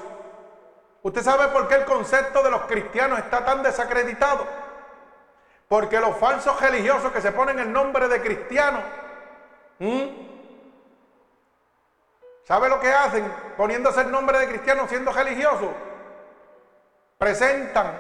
¿Usted 1.04 1.22
sabe 1.22 1.50
por 1.50 1.68
qué 1.68 1.76
el 1.76 1.86
concepto 1.86 2.42
de 2.42 2.50
los 2.50 2.62
cristianos 2.64 3.20
está 3.20 3.46
tan 3.46 3.62
desacreditado? 3.62 4.48
Porque 5.68 6.00
los 6.00 6.16
falsos 6.18 6.60
religiosos 6.62 7.12
que 7.12 7.22
se 7.22 7.32
ponen 7.32 7.60
el 7.60 7.72
nombre 7.72 8.08
de 8.08 8.22
cristiano, 8.22 8.80
¿sabe 12.44 12.70
lo 12.70 12.80
que 12.80 12.92
hacen 12.92 13.30
poniéndose 13.58 14.02
el 14.02 14.12
nombre 14.12 14.40
de 14.40 14.48
cristiano 14.48 14.88
siendo 14.88 15.12
religioso? 15.12 15.74
Presentan 17.18 18.00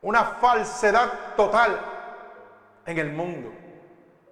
una 0.00 0.24
falsedad 0.24 1.34
total 1.36 1.78
en 2.86 2.98
el 2.98 3.12
mundo. 3.12 3.52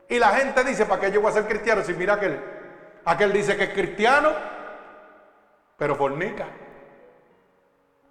Y 0.08 0.18
la 0.18 0.28
gente 0.30 0.64
dice, 0.64 0.86
¿para 0.86 1.02
qué 1.02 1.12
yo 1.12 1.20
voy 1.20 1.30
a 1.30 1.34
ser 1.34 1.46
cristiano 1.46 1.82
si 1.82 1.92
mira 1.92 2.14
aquel? 2.14 2.40
Aquel 3.04 3.32
dice 3.32 3.56
que 3.56 3.64
es 3.64 3.70
cristiano, 3.74 4.30
pero 5.76 5.96
fornica. 5.96 6.46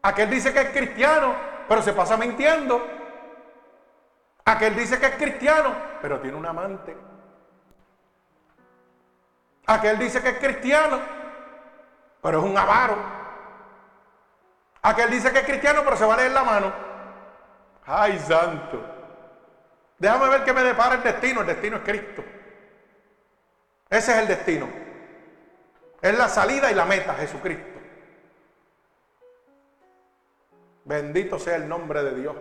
Aquel 0.04 0.30
dice 0.30 0.54
que 0.54 0.62
es 0.62 0.70
cristiano, 0.70 1.34
pero 1.68 1.82
se 1.82 1.94
pasa 1.94 2.18
mintiendo. 2.18 3.03
Aquel 4.46 4.76
dice 4.76 5.00
que 5.00 5.06
es 5.06 5.16
cristiano, 5.16 5.74
pero 6.02 6.20
tiene 6.20 6.38
un 6.38 6.46
amante. 6.46 6.96
Aquel 9.66 9.98
dice 9.98 10.22
que 10.22 10.30
es 10.30 10.40
cristiano, 10.40 11.00
pero 12.22 12.40
es 12.40 12.46
un 12.46 12.58
avaro. 12.58 12.98
Aquel 14.82 15.10
dice 15.12 15.32
que 15.32 15.40
es 15.40 15.46
cristiano, 15.46 15.82
pero 15.84 15.96
se 15.96 16.06
va 16.06 16.16
a 16.16 16.18
leer 16.18 16.32
la 16.32 16.44
mano. 16.44 16.74
Ay, 17.86 18.20
santo. 18.20 18.84
Déjame 19.98 20.28
ver 20.28 20.44
qué 20.44 20.52
me 20.52 20.64
depara 20.64 20.96
el 20.96 21.04
destino. 21.04 21.42
El 21.42 21.48
destino 21.48 21.78
es 21.78 21.84
Cristo. 21.84 22.24
Ese 23.90 24.12
es 24.12 24.18
el 24.18 24.28
destino. 24.28 24.68
Es 26.02 26.18
la 26.18 26.28
salida 26.28 26.70
y 26.70 26.76
la 26.76 26.84
meta, 26.84 27.14
Jesucristo. 27.14 27.80
Bendito 30.84 31.40
sea 31.40 31.56
el 31.56 31.70
nombre 31.70 32.04
de 32.04 32.16
Dios. 32.16 32.36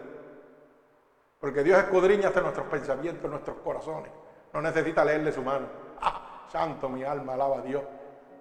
Porque 1.42 1.64
Dios 1.64 1.76
escudriña 1.76 2.28
hasta 2.28 2.40
nuestros 2.40 2.68
pensamientos, 2.68 3.28
nuestros 3.28 3.56
corazones. 3.64 4.12
No 4.52 4.62
necesita 4.62 5.04
leerle 5.04 5.32
su 5.32 5.42
mano. 5.42 5.66
Ah, 6.00 6.46
santo 6.48 6.88
mi 6.88 7.02
alma, 7.02 7.34
alaba 7.34 7.58
a 7.58 7.62
Dios. 7.62 7.82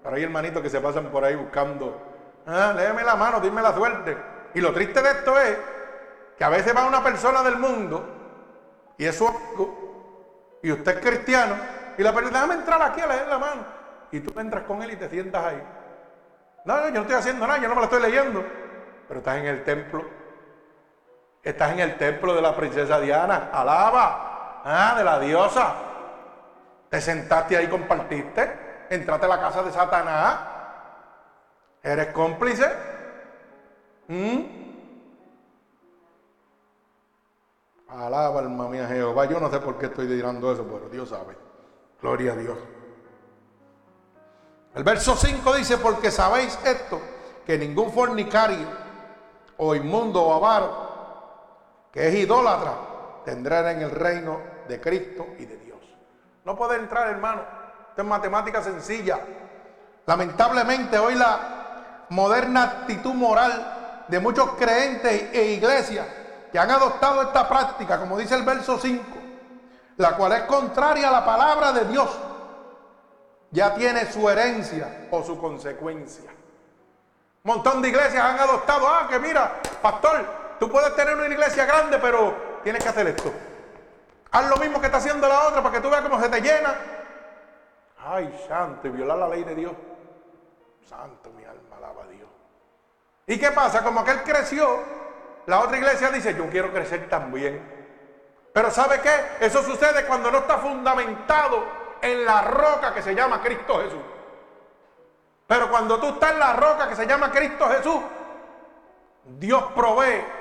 Pero 0.04 0.16
hay 0.16 0.22
hermanitos 0.22 0.62
que 0.62 0.70
se 0.70 0.80
pasan 0.80 1.08
por 1.08 1.26
ahí 1.26 1.36
buscando. 1.36 1.99
Ah, 2.45 2.72
léeme 2.76 3.04
la 3.04 3.16
mano, 3.16 3.39
dime 3.39 3.60
la 3.64 3.74
suerte. 3.74 4.16
Y 4.54 4.62
lo 4.62 4.72
triste 4.72 5.02
de 5.02 5.10
esto 5.10 5.39
es 5.39 5.58
que 6.38 6.43
a 6.43 6.49
veces 6.49 6.78
va 6.78 6.86
una 6.86 7.04
persona 7.04 7.41
del 7.41 7.58
mundo 7.58 8.06
y 8.99 9.06
es 9.08 9.18
su 9.18 9.28
amigo, 9.28 10.60
y 10.62 10.72
usted 10.72 10.99
es 10.99 11.04
cristiano, 11.04 11.56
y 11.97 12.04
la 12.04 12.14
persona, 12.14 12.38
déjame 12.38 12.54
entrar 12.60 12.84
aquí 12.84 13.02
a 13.02 13.08
leer 13.08 13.28
la 13.28 13.39
mano. 13.39 13.66
Y 14.12 14.20
tú 14.20 14.39
entras 14.39 14.64
con 14.66 14.84
él 14.84 14.91
y 14.91 14.95
te 14.97 15.10
sientas 15.10 15.43
ahí. 15.43 15.64
No, 16.66 16.86
yo 16.86 16.91
no 16.91 17.02
estoy 17.02 17.16
haciendo 17.16 17.47
nada, 17.47 17.60
yo 17.60 17.68
no 17.68 17.74
me 17.74 17.82
la 17.82 17.86
estoy 17.86 18.02
leyendo. 18.04 18.45
Pero 19.08 19.22
estás 19.22 19.38
en 19.38 19.47
el 19.47 19.64
templo. 19.64 20.21
Estás 21.44 21.72
en 21.72 21.80
el 21.80 21.98
templo 21.98 22.36
de 22.36 22.42
la 22.42 22.56
princesa 22.56 23.00
Diana. 23.00 23.50
Alaba. 23.52 24.62
Ah, 24.64 24.94
de 24.98 25.04
la 25.04 25.20
diosa. 25.20 25.74
Te 26.89 27.02
sentaste 27.02 27.58
ahí, 27.58 27.68
compartiste. 27.68 28.88
Entraste 28.89 29.26
a 29.26 29.30
la 29.30 29.39
casa 29.39 29.64
de 29.64 29.72
Satanás. 29.72 30.39
¿Eres 31.82 32.08
cómplice? 32.08 32.72
¿Mm? 34.08 34.62
Alaba 37.88 38.39
alma 38.39 38.68
mía 38.70 38.88
Jehová. 38.88 39.26
Yo 39.26 39.39
no 39.39 39.50
sé 39.50 39.60
por 39.60 39.78
qué 39.78 39.88
estoy 39.88 40.08
dirando 40.08 40.52
eso, 40.52 40.64
pero 40.64 40.89
Dios 40.89 41.10
sabe. 41.10 41.36
Gloria 42.02 42.34
a 42.34 42.36
Dios. 42.36 42.58
El 44.74 44.84
verso 44.84 45.16
5 45.16 45.56
dice, 45.56 45.78
porque 45.78 46.12
sabéis 46.12 46.58
esto, 46.64 47.02
que 47.46 47.58
ningún 47.58 47.92
fornicario 47.92 48.68
o 49.58 49.76
inmundo 49.76 50.24
o 50.24 50.34
avaro, 50.34 50.91
que 51.92 52.08
es 52.08 52.16
idólatra, 52.16 52.74
tendrá 53.26 53.72
en 53.72 53.82
el 53.82 53.92
reino 53.92 54.39
de 54.68 54.80
Cristo 54.80 55.28
y 55.38 55.46
de 55.46 55.58
Dios. 55.58 55.80
No 56.46 56.56
puede 56.56 56.78
entrar, 56.78 57.10
hermano. 57.10 57.42
Esto 57.89 58.02
es 58.02 58.08
matemática 58.08 58.62
sencilla. 58.62 59.20
Lamentablemente 60.06 60.98
hoy 60.98 61.16
la 61.16 62.06
moderna 62.10 62.64
actitud 62.64 63.14
moral 63.14 64.06
de 64.08 64.20
muchos 64.20 64.52
creyentes 64.52 65.34
e 65.34 65.52
iglesias 65.54 66.08
que 66.52 66.60
han 66.60 66.72
adoptado 66.72 67.22
esta 67.22 67.48
práctica, 67.48 68.00
como 68.00 68.18
dice 68.18 68.36
el 68.36 68.44
verso 68.44 68.78
5, 68.78 69.04
la 69.98 70.16
cual 70.16 70.34
es 70.34 70.44
contraria 70.44 71.10
a 71.10 71.12
la 71.12 71.26
palabra 71.26 71.72
de 71.72 71.86
Dios, 71.86 72.10
ya 73.52 73.74
tiene 73.76 74.12
su 74.12 74.30
herencia 74.30 75.08
o 75.12 75.24
su 75.24 75.39
consecuencia. 75.39 76.32
Un 77.44 77.56
montón 77.56 77.82
de 77.82 77.89
iglesias 77.89 78.24
han 78.24 78.39
adoptado, 78.39 78.88
ah, 78.88 79.08
que 79.10 79.20
mira, 79.20 79.62
pastor, 79.82 80.41
tú 80.62 80.70
puedes 80.70 80.95
tener 80.95 81.16
una 81.16 81.26
iglesia 81.26 81.66
grande, 81.66 81.97
pero 81.97 82.59
tienes 82.64 82.84
que 82.84 82.89
hacer 82.89 83.07
esto. 83.07 83.34
Haz 84.30 84.47
lo 84.47 84.57
mismo 84.57 84.80
que 84.80 84.86
está 84.86 84.99
haciendo 84.99 85.28
la 85.28 85.47
otra 85.47 85.64
para 85.64 85.74
que 85.74 85.82
tú 85.82 85.89
veas 85.89 86.03
cómo 86.03 86.22
se 86.22 86.30
te 86.30 86.39
llena. 86.39 86.76
Ay, 87.97 88.45
santo, 88.47 88.88
y 88.88 88.91
violar 88.91 89.18
la 89.18 89.28
ley 89.28 89.43
de 89.43 89.55
Dios. 89.55 89.72
Santo, 90.88 91.32
mi 91.32 91.43
alma 91.45 91.78
alaba 91.78 92.03
a 92.03 92.07
Dios. 92.09 92.30
¿Y 93.26 93.39
qué 93.39 93.49
pasa? 93.49 93.84
Como 93.84 94.01
aquel 94.01 94.22
creció, 94.22 94.84
la 95.47 95.62
otra 95.62 95.80
iglesia 95.80 96.12
dice, 96.12 96.36
yo 96.36 96.47
quiero 96.51 96.72
crecer 96.72 97.09
también. 97.09 97.59
Pero 98.53 98.70
¿sabe 98.70 99.01
qué? 99.01 99.43
Eso 99.43 99.64
sucede 99.64 100.05
cuando 100.05 100.30
no 100.30 100.38
está 100.39 100.59
fundamentado 100.59 101.66
en 102.03 102.24
la 102.24 102.43
roca 102.43 102.93
que 102.93 103.01
se 103.01 103.16
llama 103.16 103.41
Cristo 103.41 103.80
Jesús. 103.80 104.03
Pero 105.47 105.72
cuando 105.72 105.99
tú 105.99 106.09
estás 106.09 106.34
en 106.34 106.39
la 106.39 106.53
roca 106.53 106.88
que 106.88 106.95
se 106.95 107.07
llama 107.07 107.32
Cristo 107.32 107.68
Jesús, 107.68 107.99
Dios 109.26 109.64
provee 109.74 110.41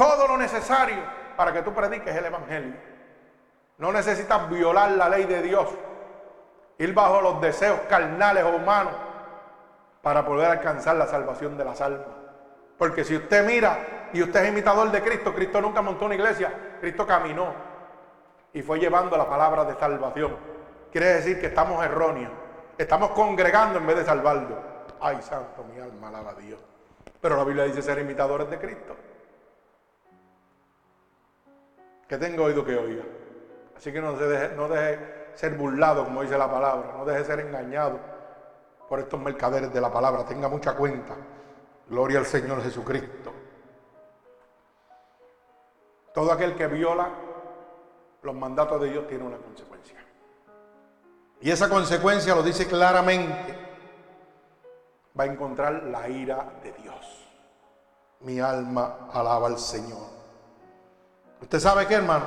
todo 0.00 0.26
lo 0.26 0.38
necesario 0.38 0.96
para 1.36 1.52
que 1.52 1.60
tú 1.60 1.74
prediques 1.74 2.16
el 2.16 2.24
Evangelio. 2.24 2.72
No 3.76 3.92
necesitas 3.92 4.48
violar 4.48 4.92
la 4.92 5.10
ley 5.10 5.24
de 5.24 5.42
Dios, 5.42 5.68
ir 6.78 6.94
bajo 6.94 7.20
los 7.20 7.38
deseos 7.42 7.80
carnales 7.86 8.44
o 8.44 8.56
humanos 8.56 8.94
para 10.00 10.24
poder 10.24 10.52
alcanzar 10.52 10.96
la 10.96 11.06
salvación 11.06 11.58
de 11.58 11.66
las 11.66 11.82
almas. 11.82 12.06
Porque 12.78 13.04
si 13.04 13.14
usted 13.14 13.46
mira 13.46 14.08
y 14.14 14.22
usted 14.22 14.42
es 14.42 14.48
imitador 14.48 14.90
de 14.90 15.02
Cristo, 15.02 15.34
Cristo 15.34 15.60
nunca 15.60 15.82
montó 15.82 16.06
una 16.06 16.14
iglesia, 16.14 16.78
Cristo 16.80 17.06
caminó 17.06 17.52
y 18.54 18.62
fue 18.62 18.78
llevando 18.78 19.18
la 19.18 19.28
palabra 19.28 19.66
de 19.66 19.74
salvación. 19.74 20.34
Quiere 20.90 21.08
decir 21.08 21.42
que 21.42 21.48
estamos 21.48 21.84
erróneos. 21.84 22.32
Estamos 22.78 23.10
congregando 23.10 23.78
en 23.78 23.86
vez 23.86 23.96
de 23.96 24.04
salvarlo. 24.06 24.56
Ay, 24.98 25.20
santo, 25.20 25.62
mi 25.64 25.78
alma 25.78 26.08
alaba 26.08 26.30
a 26.30 26.34
Dios. 26.36 26.58
Pero 27.20 27.36
la 27.36 27.44
Biblia 27.44 27.64
dice 27.64 27.82
ser 27.82 27.98
imitadores 27.98 28.48
de 28.48 28.58
Cristo. 28.58 28.96
Que 32.10 32.18
tengo 32.18 32.42
oído 32.42 32.64
que 32.64 32.74
oiga. 32.74 33.04
Así 33.76 33.92
que 33.92 34.00
no, 34.00 34.14
deje, 34.14 34.56
no 34.56 34.68
deje 34.68 34.98
ser 35.36 35.54
burlado, 35.54 36.04
como 36.04 36.22
dice 36.22 36.36
la 36.36 36.50
palabra. 36.50 36.94
No 36.96 37.04
deje 37.04 37.24
ser 37.24 37.38
engañado 37.38 38.00
por 38.88 38.98
estos 38.98 39.20
mercaderes 39.20 39.72
de 39.72 39.80
la 39.80 39.92
palabra. 39.92 40.24
Tenga 40.24 40.48
mucha 40.48 40.74
cuenta. 40.74 41.14
Gloria 41.88 42.18
al 42.18 42.26
Señor 42.26 42.64
Jesucristo. 42.64 43.32
Todo 46.12 46.32
aquel 46.32 46.56
que 46.56 46.66
viola 46.66 47.10
los 48.22 48.34
mandatos 48.34 48.80
de 48.80 48.90
Dios 48.90 49.06
tiene 49.06 49.22
una 49.22 49.36
consecuencia. 49.36 50.04
Y 51.40 51.52
esa 51.52 51.68
consecuencia 51.68 52.34
lo 52.34 52.42
dice 52.42 52.66
claramente. 52.66 53.56
Va 55.16 55.22
a 55.22 55.26
encontrar 55.26 55.84
la 55.84 56.08
ira 56.08 56.54
de 56.60 56.72
Dios. 56.72 57.30
Mi 58.22 58.40
alma 58.40 59.08
alaba 59.12 59.46
al 59.46 59.60
Señor. 59.60 60.19
¿Usted 61.40 61.58
sabe 61.58 61.86
qué, 61.86 61.94
hermano? 61.94 62.26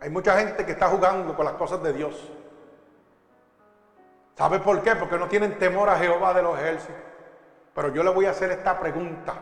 Hay 0.00 0.10
mucha 0.10 0.38
gente 0.38 0.64
que 0.64 0.72
está 0.72 0.88
jugando 0.88 1.34
con 1.34 1.44
las 1.44 1.54
cosas 1.54 1.82
de 1.82 1.92
Dios. 1.92 2.14
¿Sabe 4.36 4.60
por 4.60 4.80
qué? 4.82 4.94
Porque 4.94 5.18
no 5.18 5.26
tienen 5.26 5.58
temor 5.58 5.88
a 5.88 5.98
Jehová 5.98 6.32
de 6.32 6.42
los 6.42 6.56
ejércitos. 6.58 6.94
Pero 7.74 7.88
yo 7.92 8.02
le 8.04 8.10
voy 8.10 8.26
a 8.26 8.30
hacer 8.30 8.50
esta 8.52 8.78
pregunta. 8.78 9.34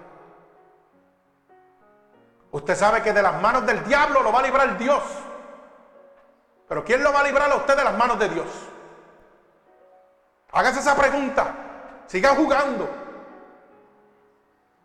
Usted 2.51 2.75
sabe 2.75 3.03
que 3.03 3.13
de 3.13 3.23
las 3.23 3.41
manos 3.43 3.67
del 3.67 3.85
diablo 3.85 4.23
lo 4.23 4.33
va 4.33 4.41
a 4.41 4.43
librar 4.43 4.79
Dios. 4.79 5.03
Pero 6.67 6.83
¿quién 6.85 7.03
lo 7.03 7.13
va 7.13 7.21
a 7.21 7.25
librar 7.25 7.51
a 7.51 7.57
usted 7.57 7.77
de 7.77 7.85
las 7.85 7.97
manos 7.97 8.19
de 8.19 8.29
Dios? 8.31 8.47
Hágase 10.53 10.81
esa 10.81 10.97
pregunta. 10.97 11.55
Siga 12.07 12.35
jugando. 12.35 13.06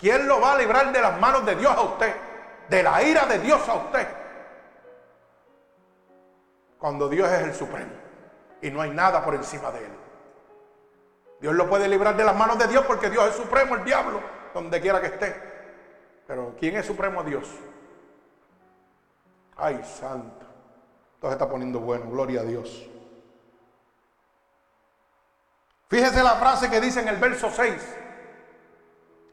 ¿Quién 0.02 0.28
lo 0.28 0.42
va 0.42 0.54
a 0.54 0.58
librar 0.58 0.92
de 0.92 1.00
las 1.00 1.20
manos 1.20 1.46
de 1.46 1.56
Dios 1.56 1.72
a 1.72 1.82
usted? 1.82 2.16
De 2.68 2.82
la 2.82 3.04
ira 3.04 3.28
de 3.28 3.38
Dios 3.38 3.70
a 3.70 3.76
usted. 3.76 4.08
Cuando 6.80 7.08
Dios 7.08 7.30
es 7.30 7.42
el 7.44 7.54
supremo 7.54 7.92
y 8.64 8.72
no 8.72 8.82
hay 8.82 8.90
nada 8.90 9.24
por 9.24 9.36
encima 9.36 9.70
de 9.70 9.86
él. 9.86 9.92
Dios 11.40 11.54
lo 11.54 11.70
puede 11.70 11.88
librar 11.88 12.18
de 12.18 12.24
las 12.24 12.36
manos 12.36 12.58
de 12.58 12.68
Dios 12.68 12.84
porque 12.88 13.12
Dios 13.12 13.30
es 13.30 13.36
supremo, 13.36 13.76
el 13.76 13.84
diablo, 13.84 14.20
donde 14.56 14.82
quiera 14.82 15.00
que 15.00 15.08
esté. 15.08 15.36
Pero 16.26 16.56
¿quién 16.60 16.78
es 16.78 16.86
supremo 16.88 17.24
Dios? 17.24 17.48
Ay, 19.56 19.84
santo. 19.84 20.48
Entonces 21.14 21.34
está 21.34 21.48
poniendo 21.48 21.80
bueno, 21.80 22.10
gloria 22.10 22.42
a 22.42 22.44
Dios. 22.44 22.90
Fíjese 25.90 26.24
la 26.24 26.38
frase 26.38 26.72
que 26.72 26.82
dice 26.82 27.02
en 27.02 27.08
el 27.08 27.18
verso 27.18 27.52
6. 27.52 28.01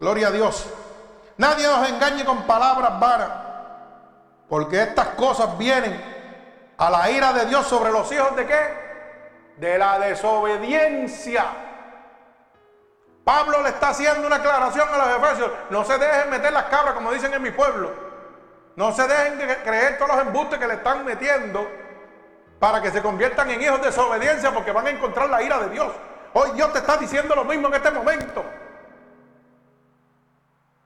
Gloria 0.00 0.28
a 0.28 0.30
Dios. 0.30 0.66
Nadie 1.36 1.66
os 1.66 1.88
engañe 1.88 2.24
con 2.24 2.42
palabras 2.44 2.98
vanas, 2.98 3.30
porque 4.48 4.82
estas 4.82 5.08
cosas 5.08 5.56
vienen 5.58 6.00
a 6.76 6.90
la 6.90 7.10
ira 7.10 7.32
de 7.32 7.46
Dios 7.46 7.66
sobre 7.66 7.90
los 7.90 8.10
hijos 8.12 8.34
de 8.36 8.46
qué? 8.46 8.88
De 9.56 9.78
la 9.78 9.98
desobediencia. 9.98 11.44
Pablo 13.24 13.62
le 13.62 13.70
está 13.70 13.90
haciendo 13.90 14.26
una 14.26 14.36
aclaración 14.36 14.88
a 14.90 14.98
los 14.98 15.08
efesios. 15.18 15.50
No 15.70 15.84
se 15.84 15.98
dejen 15.98 16.30
meter 16.30 16.52
las 16.52 16.64
cabras, 16.64 16.94
como 16.94 17.12
dicen 17.12 17.34
en 17.34 17.42
mi 17.42 17.50
pueblo. 17.50 17.92
No 18.76 18.92
se 18.92 19.06
dejen 19.06 19.38
de 19.38 19.56
creer 19.58 19.98
todos 19.98 20.16
los 20.16 20.26
embustes 20.26 20.58
que 20.58 20.66
le 20.66 20.74
están 20.74 21.04
metiendo 21.04 21.68
para 22.58 22.80
que 22.80 22.90
se 22.90 23.02
conviertan 23.02 23.50
en 23.50 23.60
hijos 23.60 23.80
de 23.80 23.86
desobediencia 23.86 24.52
porque 24.52 24.72
van 24.72 24.86
a 24.86 24.90
encontrar 24.90 25.28
la 25.28 25.42
ira 25.42 25.58
de 25.58 25.70
Dios. 25.70 25.92
Hoy 26.32 26.52
Dios 26.52 26.72
te 26.72 26.78
está 26.78 26.96
diciendo 26.96 27.34
lo 27.34 27.44
mismo 27.44 27.68
en 27.68 27.74
este 27.74 27.90
momento. 27.90 28.44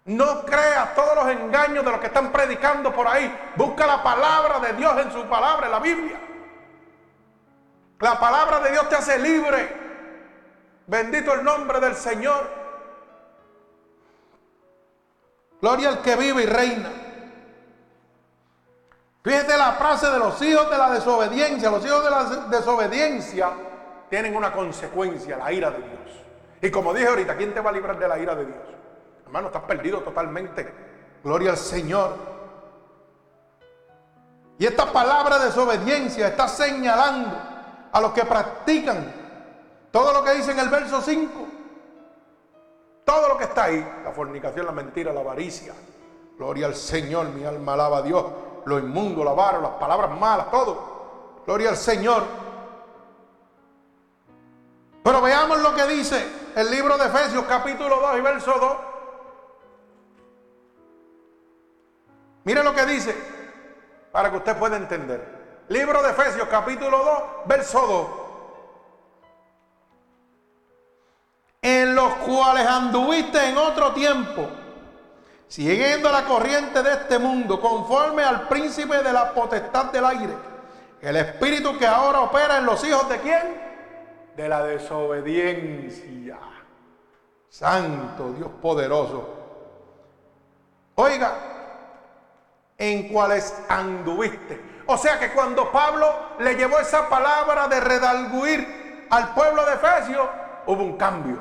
No 0.05 0.45
creas 0.45 0.95
todos 0.95 1.15
los 1.15 1.29
engaños 1.29 1.85
de 1.85 1.91
los 1.91 2.01
que 2.01 2.07
están 2.07 2.33
predicando 2.33 2.93
por 2.93 3.07
ahí. 3.07 3.33
Busca 3.55 3.87
la 3.87 4.03
palabra 4.03 4.59
de 4.59 4.73
Dios 4.73 4.99
en 4.99 5.13
su 5.13 5.25
palabra, 5.27 5.67
en 5.67 5.73
la 5.73 5.79
Biblia. 5.79 6.21
La 8.01 8.19
palabra 8.19 8.59
de 8.61 8.73
Dios 8.73 8.89
te 8.89 8.97
hace 8.97 9.19
libre. 9.19 9.81
Bendito 10.89 11.35
el 11.35 11.45
nombre 11.45 11.79
del 11.79 11.95
Señor. 11.95 12.51
Gloria 15.61 15.91
al 15.91 16.03
que 16.03 16.17
vive 16.17 16.43
y 16.43 16.47
reina. 16.47 16.91
Fíjate 19.23 19.57
la 19.57 19.75
frase 19.75 20.11
de 20.11 20.19
los 20.19 20.43
hijos 20.43 20.69
de 20.69 20.79
la 20.79 20.91
desobediencia. 20.91 21.71
Los 21.71 21.87
hijos 21.87 22.03
de 22.03 22.11
la 22.11 22.25
desobediencia 22.49 23.51
tienen 24.11 24.35
una 24.35 24.53
consecuencia, 24.53 25.37
la 25.37 25.53
ira 25.53 25.71
de 25.71 25.79
Dios. 25.79 26.25
Y 26.61 26.71
como 26.73 26.93
dije 26.93 27.07
ahorita, 27.07 27.37
¿quién 27.37 27.55
te 27.55 27.61
va 27.61 27.71
a 27.71 27.73
librar 27.73 27.97
de 28.01 28.09
la 28.09 28.19
ira 28.19 28.35
de 28.35 28.47
Dios? 28.47 28.72
Hermano, 29.33 29.47
estás 29.47 29.63
perdido 29.63 30.01
totalmente. 30.01 30.75
Gloria 31.25 31.53
al 31.53 31.57
Señor. 31.57 32.17
Y 34.59 34.67
esta 34.67 34.93
palabra 34.93 35.39
de 35.39 35.47
desobediencia 35.47 36.29
está 36.29 36.47
señalando 36.47 37.35
a 37.91 37.99
los 38.03 38.13
que 38.13 38.27
practican 38.27 39.11
todo 39.91 40.13
lo 40.13 40.23
que 40.23 40.35
dice 40.35 40.53
en 40.53 40.59
el 40.59 40.69
verso 40.69 41.01
5. 41.01 41.47
Todo 43.07 43.29
lo 43.29 43.39
que 43.39 43.45
está 43.45 43.65
ahí. 43.65 44.03
La 44.05 44.13
fornicación, 44.13 44.67
la 44.67 44.73
mentira, 44.73 45.15
la 45.15 45.21
avaricia. 45.21 45.73
Gloria 46.37 46.67
al 46.67 46.75
Señor, 46.75 47.31
mi 47.31 47.43
alma 47.47 47.73
alaba 47.73 47.99
a 47.99 48.03
Dios. 48.03 48.27
Lo 48.67 48.79
inmundo, 48.79 49.25
la 49.25 49.33
vara, 49.33 49.61
las 49.61 49.73
palabras 49.81 50.11
malas, 50.11 50.51
todo. 50.51 51.41
Gloria 51.47 51.71
al 51.71 51.79
Señor. 51.79 52.23
Pero 55.03 55.23
veamos 55.23 55.59
lo 55.63 55.75
que 55.75 55.87
dice 55.87 56.23
el 56.55 56.71
libro 56.71 56.99
de 56.99 57.07
Efesios 57.07 57.47
capítulo 57.49 57.99
2 57.99 58.19
y 58.19 58.21
verso 58.21 58.53
2. 58.61 58.92
Mire 62.45 62.63
lo 62.63 62.75
que 62.75 62.87
dice 62.87 63.17
para 64.11 64.31
que 64.31 64.37
usted 64.37 64.57
pueda 64.57 64.77
entender. 64.77 65.65
Libro 65.69 66.03
de 66.03 66.11
Efesios 66.11 66.49
capítulo 66.49 66.99
2, 66.99 67.23
verso 67.47 67.87
2. 67.87 68.23
en 71.63 71.95
los 71.95 72.15
cuales 72.15 72.67
anduviste 72.67 73.49
en 73.49 73.57
otro 73.57 73.93
tiempo, 73.93 74.49
siguiendo 75.47 76.11
la 76.11 76.25
corriente 76.25 76.83
de 76.83 76.93
este 76.93 77.21
mundo, 77.21 77.61
conforme 77.61 78.25
al 78.25 78.49
príncipe 78.49 79.01
de 79.01 79.13
la 79.13 79.33
potestad 79.33 79.93
del 79.93 80.05
aire, 80.05 80.35
el 81.01 81.17
espíritu 81.17 81.79
que 81.79 81.87
ahora 81.87 82.23
opera 82.23 82.59
en 82.59 82.67
los 82.67 82.85
hijos 82.85 83.09
de 83.09 83.19
quién? 83.21 83.61
De 84.37 84.49
la 84.49 84.65
desobediencia. 84.65 86.39
Santo 87.49 88.33
Dios 88.33 88.51
poderoso. 88.61 89.29
Oiga, 90.97 91.35
en 92.79 93.09
cuales 93.09 93.55
anduviste. 93.69 94.61
O 94.87 94.97
sea 94.97 95.19
que 95.19 95.33
cuando 95.33 95.71
Pablo 95.71 96.13
le 96.39 96.55
llevó 96.55 96.79
esa 96.79 97.09
palabra 97.09 97.69
de 97.69 97.81
redalguir 97.81 99.07
al 99.11 99.35
pueblo 99.35 99.65
de 99.65 99.75
Efesios, 99.75 100.29
hubo 100.67 100.83
un 100.83 100.97
cambio. 100.97 101.39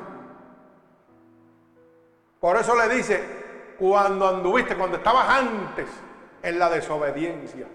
Por 2.40 2.56
eso 2.56 2.74
le 2.76 2.88
dice, 2.94 3.74
cuando 3.78 4.28
anduviste, 4.28 4.76
cuando 4.76 4.96
estabas 4.96 5.28
antes 5.28 5.86
en 6.42 6.58
la 6.58 6.68
desobediencia. 6.68 7.66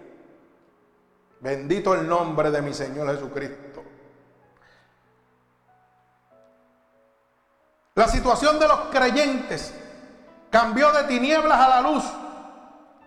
Bendito 1.39 1.93
el 1.93 2.08
nombre 2.08 2.51
de 2.51 2.62
mi 2.62 2.74
Señor 2.74 3.10
Jesucristo. 3.14 3.84
La 7.95 8.08
situación 8.08 8.60
de 8.60 8.68
los 8.68 8.80
creyentes 8.91 9.74
cambió 10.49 10.91
de 10.91 11.03
tinieblas 11.05 11.60
a 11.60 11.70
la 11.70 11.82
luz, 11.82 12.03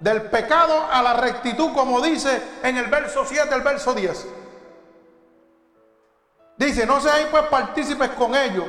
del 0.00 0.22
pecado 0.22 0.86
a 0.90 1.02
la 1.02 1.14
rectitud, 1.14 1.72
como 1.72 2.00
dice 2.00 2.42
en 2.62 2.76
el 2.76 2.86
verso 2.86 3.24
7, 3.24 3.54
el 3.54 3.60
verso 3.62 3.94
10. 3.94 4.26
Dice, 6.56 6.84
no 6.86 7.00
seáis 7.00 7.26
pues 7.30 7.44
partícipes 7.44 8.10
con 8.10 8.34
ellos 8.34 8.66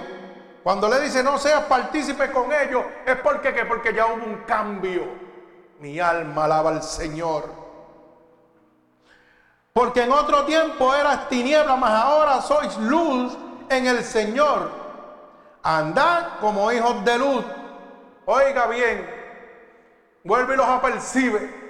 cuando 0.63 0.87
le 0.87 0.99
dice 1.01 1.23
no 1.23 1.37
seas 1.39 1.63
partícipe 1.63 2.31
con 2.31 2.51
ellos, 2.53 2.83
es 3.05 3.15
porque 3.17 3.53
¿qué? 3.53 3.65
Porque 3.65 3.93
ya 3.93 4.05
hubo 4.05 4.23
un 4.23 4.43
cambio. 4.45 5.07
Mi 5.79 5.99
alma 5.99 6.45
alaba 6.45 6.69
al 6.69 6.83
Señor. 6.83 7.49
Porque 9.73 10.03
en 10.03 10.11
otro 10.11 10.45
tiempo 10.45 10.93
eras 10.93 11.27
tiniebla, 11.29 11.75
mas 11.75 11.91
ahora 11.91 12.41
sois 12.41 12.77
luz 12.77 13.35
en 13.69 13.87
el 13.87 14.03
Señor. 14.03 14.69
Andad 15.63 16.39
como 16.39 16.71
hijos 16.71 17.03
de 17.03 17.17
luz. 17.17 17.45
Oiga 18.25 18.67
bien, 18.67 19.09
vuelve 20.23 20.53
y 20.53 20.57
los 20.57 20.67
apercibe. 20.67 21.61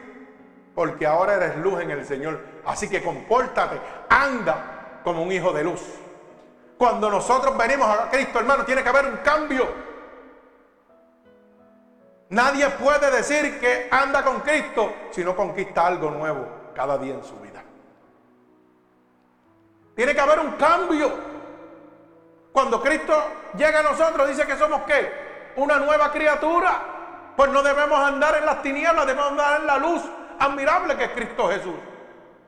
Porque 0.75 1.05
ahora 1.05 1.35
eres 1.35 1.57
luz 1.57 1.81
en 1.81 1.91
el 1.91 2.05
Señor. 2.05 2.39
Así 2.65 2.89
que 2.89 3.03
compórtate, 3.03 3.79
anda 4.09 4.99
como 5.03 5.23
un 5.23 5.31
hijo 5.31 5.51
de 5.51 5.63
luz. 5.63 5.81
Cuando 6.77 7.09
nosotros 7.09 7.57
venimos 7.57 7.87
a 7.87 8.09
Cristo, 8.09 8.39
hermano, 8.39 8.65
tiene 8.65 8.81
que 8.81 8.89
haber 8.89 9.05
un 9.05 9.17
cambio. 9.17 9.67
Nadie 12.29 12.69
puede 12.69 13.11
decir 13.11 13.59
que 13.59 13.89
anda 13.91 14.23
con 14.23 14.39
Cristo 14.39 14.93
si 15.11 15.23
no 15.23 15.35
conquista 15.35 15.85
algo 15.85 16.09
nuevo 16.09 16.47
cada 16.73 16.97
día 16.97 17.15
en 17.15 17.23
su 17.23 17.35
vida. 17.37 17.61
Tiene 19.95 20.15
que 20.15 20.21
haber 20.21 20.39
un 20.39 20.53
cambio. 20.53 21.11
Cuando 22.53 22.81
Cristo 22.81 23.13
llega 23.57 23.79
a 23.79 23.83
nosotros, 23.83 24.29
dice 24.29 24.47
que 24.47 24.55
somos 24.55 24.83
qué? 24.83 25.53
Una 25.57 25.77
nueva 25.77 26.11
criatura. 26.11 27.00
Pues 27.41 27.51
no 27.53 27.63
debemos 27.63 27.99
andar 27.99 28.35
en 28.35 28.45
las 28.45 28.61
tinieblas, 28.61 29.03
debemos 29.03 29.31
andar 29.31 29.61
en 29.61 29.65
la 29.65 29.77
luz 29.79 30.03
admirable 30.37 30.95
que 30.95 31.05
es 31.05 31.11
Cristo 31.13 31.49
Jesús. 31.49 31.73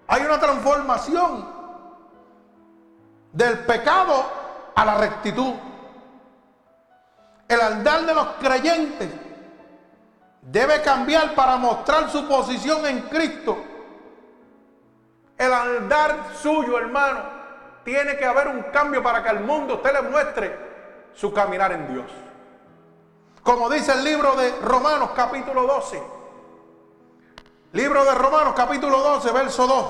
Hay 0.07 0.21
una 0.21 0.39
transformación 0.39 1.49
del 3.31 3.57
pecado 3.65 4.23
a 4.75 4.85
la 4.85 4.93
rectitud. 4.99 5.55
El 7.47 7.59
andar 7.59 8.01
de 8.01 8.13
los 8.13 8.27
creyentes 8.39 9.09
debe 10.43 10.83
cambiar 10.83 11.33
para 11.33 11.57
mostrar 11.57 12.11
su 12.11 12.27
posición 12.27 12.85
en 12.85 13.01
Cristo. 13.09 13.57
El 15.35 15.53
andar 15.55 16.35
suyo, 16.39 16.77
hermano, 16.77 17.19
tiene 17.83 18.15
que 18.15 18.25
haber 18.25 18.47
un 18.47 18.61
cambio 18.71 19.01
para 19.01 19.23
que 19.23 19.29
al 19.29 19.39
mundo 19.39 19.73
usted 19.77 19.91
le 19.91 20.01
muestre 20.03 20.55
su 21.15 21.33
caminar 21.33 21.71
en 21.71 21.91
Dios. 21.91 22.11
Como 23.43 23.69
dice 23.69 23.91
el 23.91 24.03
libro 24.05 24.35
de 24.37 24.51
Romanos 24.61 25.09
capítulo 25.13 25.63
12. 25.63 26.01
Libro 27.73 28.05
de 28.05 28.15
Romanos 28.15 28.53
capítulo 28.55 28.99
12, 28.99 29.31
verso 29.31 29.67
2. 29.67 29.85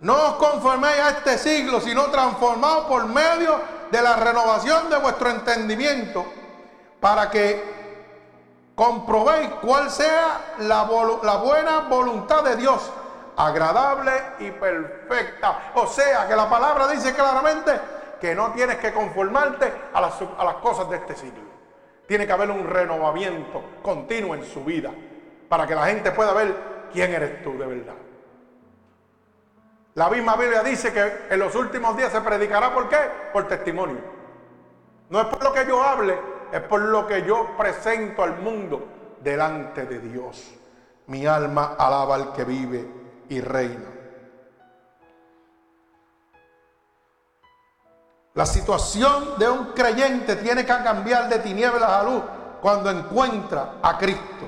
No 0.00 0.14
os 0.14 0.32
conforméis 0.34 0.98
a 0.98 1.10
este 1.10 1.38
siglo, 1.38 1.80
sino 1.80 2.04
transformados 2.06 2.84
por 2.84 3.06
medio 3.06 3.58
de 3.90 4.02
la 4.02 4.16
renovación 4.16 4.90
de 4.90 4.98
vuestro 4.98 5.30
entendimiento, 5.30 6.26
para 7.00 7.30
que 7.30 7.76
comprobéis 8.74 9.48
cuál 9.62 9.90
sea 9.90 10.54
la, 10.58 10.82
buena 10.82 11.80
voluntad 11.88 12.42
de 12.42 12.56
Dios, 12.56 12.90
agradable 13.38 14.12
y 14.40 14.50
perfecta. 14.50 15.72
O 15.76 15.86
sea, 15.86 16.28
que 16.28 16.36
la 16.36 16.50
palabra 16.50 16.88
dice 16.88 17.14
claramente 17.14 17.95
que 18.20 18.34
no 18.34 18.52
tienes 18.52 18.76
que 18.76 18.92
conformarte 18.92 19.72
a 19.92 20.00
las, 20.00 20.54
cosas 20.56 20.88
de 20.90 20.96
este 20.96 21.14
siglo. 21.14 21.44
Tiene 22.06 22.26
que 22.26 22.32
haber 22.32 22.50
un 22.50 22.66
renovamiento 22.66 23.62
continuo 23.82 24.34
en 24.34 24.44
su 24.44 24.64
vida 24.64 24.90
para 25.48 25.66
que 25.66 25.74
la 25.74 25.86
gente 25.86 26.10
pueda 26.12 26.32
ver 26.32 26.54
quién 26.92 27.12
eres 27.12 27.42
tú 27.42 27.58
de 27.58 27.66
verdad. 27.66 27.94
La 29.94 30.10
misma 30.10 30.36
Biblia 30.36 30.62
dice 30.62 30.92
que 30.92 31.26
en 31.30 31.38
los 31.38 31.54
últimos 31.54 31.96
días 31.96 32.12
se 32.12 32.20
predicará 32.20 32.74
por 32.74 32.88
qué? 32.88 32.98
Por 33.32 33.48
testimonio. 33.48 34.00
No 35.08 35.20
es 35.20 35.26
por 35.26 35.42
lo 35.42 35.52
que 35.52 35.66
yo 35.66 35.82
hable, 35.82 36.18
es 36.52 36.60
por 36.60 36.80
lo 36.80 37.06
que 37.06 37.22
yo 37.22 37.56
presento 37.56 38.22
al 38.22 38.38
mundo 38.38 38.86
delante 39.20 39.86
de 39.86 39.98
Dios. 40.00 40.54
Mi 41.06 41.26
alma 41.26 41.76
alaba 41.78 42.16
al 42.16 42.32
que 42.32 42.44
vive 42.44 42.86
y 43.28 43.40
reina. 43.40 43.95
La 48.36 48.44
situación 48.44 49.38
de 49.38 49.48
un 49.48 49.72
creyente 49.72 50.36
tiene 50.36 50.60
que 50.60 50.68
cambiar 50.68 51.26
de 51.30 51.38
tinieblas 51.38 51.88
a 51.88 52.02
luz 52.02 52.22
cuando 52.60 52.90
encuentra 52.90 53.76
a 53.82 53.96
Cristo. 53.96 54.46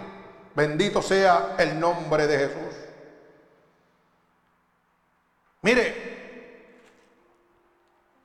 Bendito 0.54 1.00
sea 1.00 1.54
el 1.56 1.80
nombre 1.80 2.26
de 2.26 2.38
Jesús. 2.38 2.76
Mire, 5.62 6.18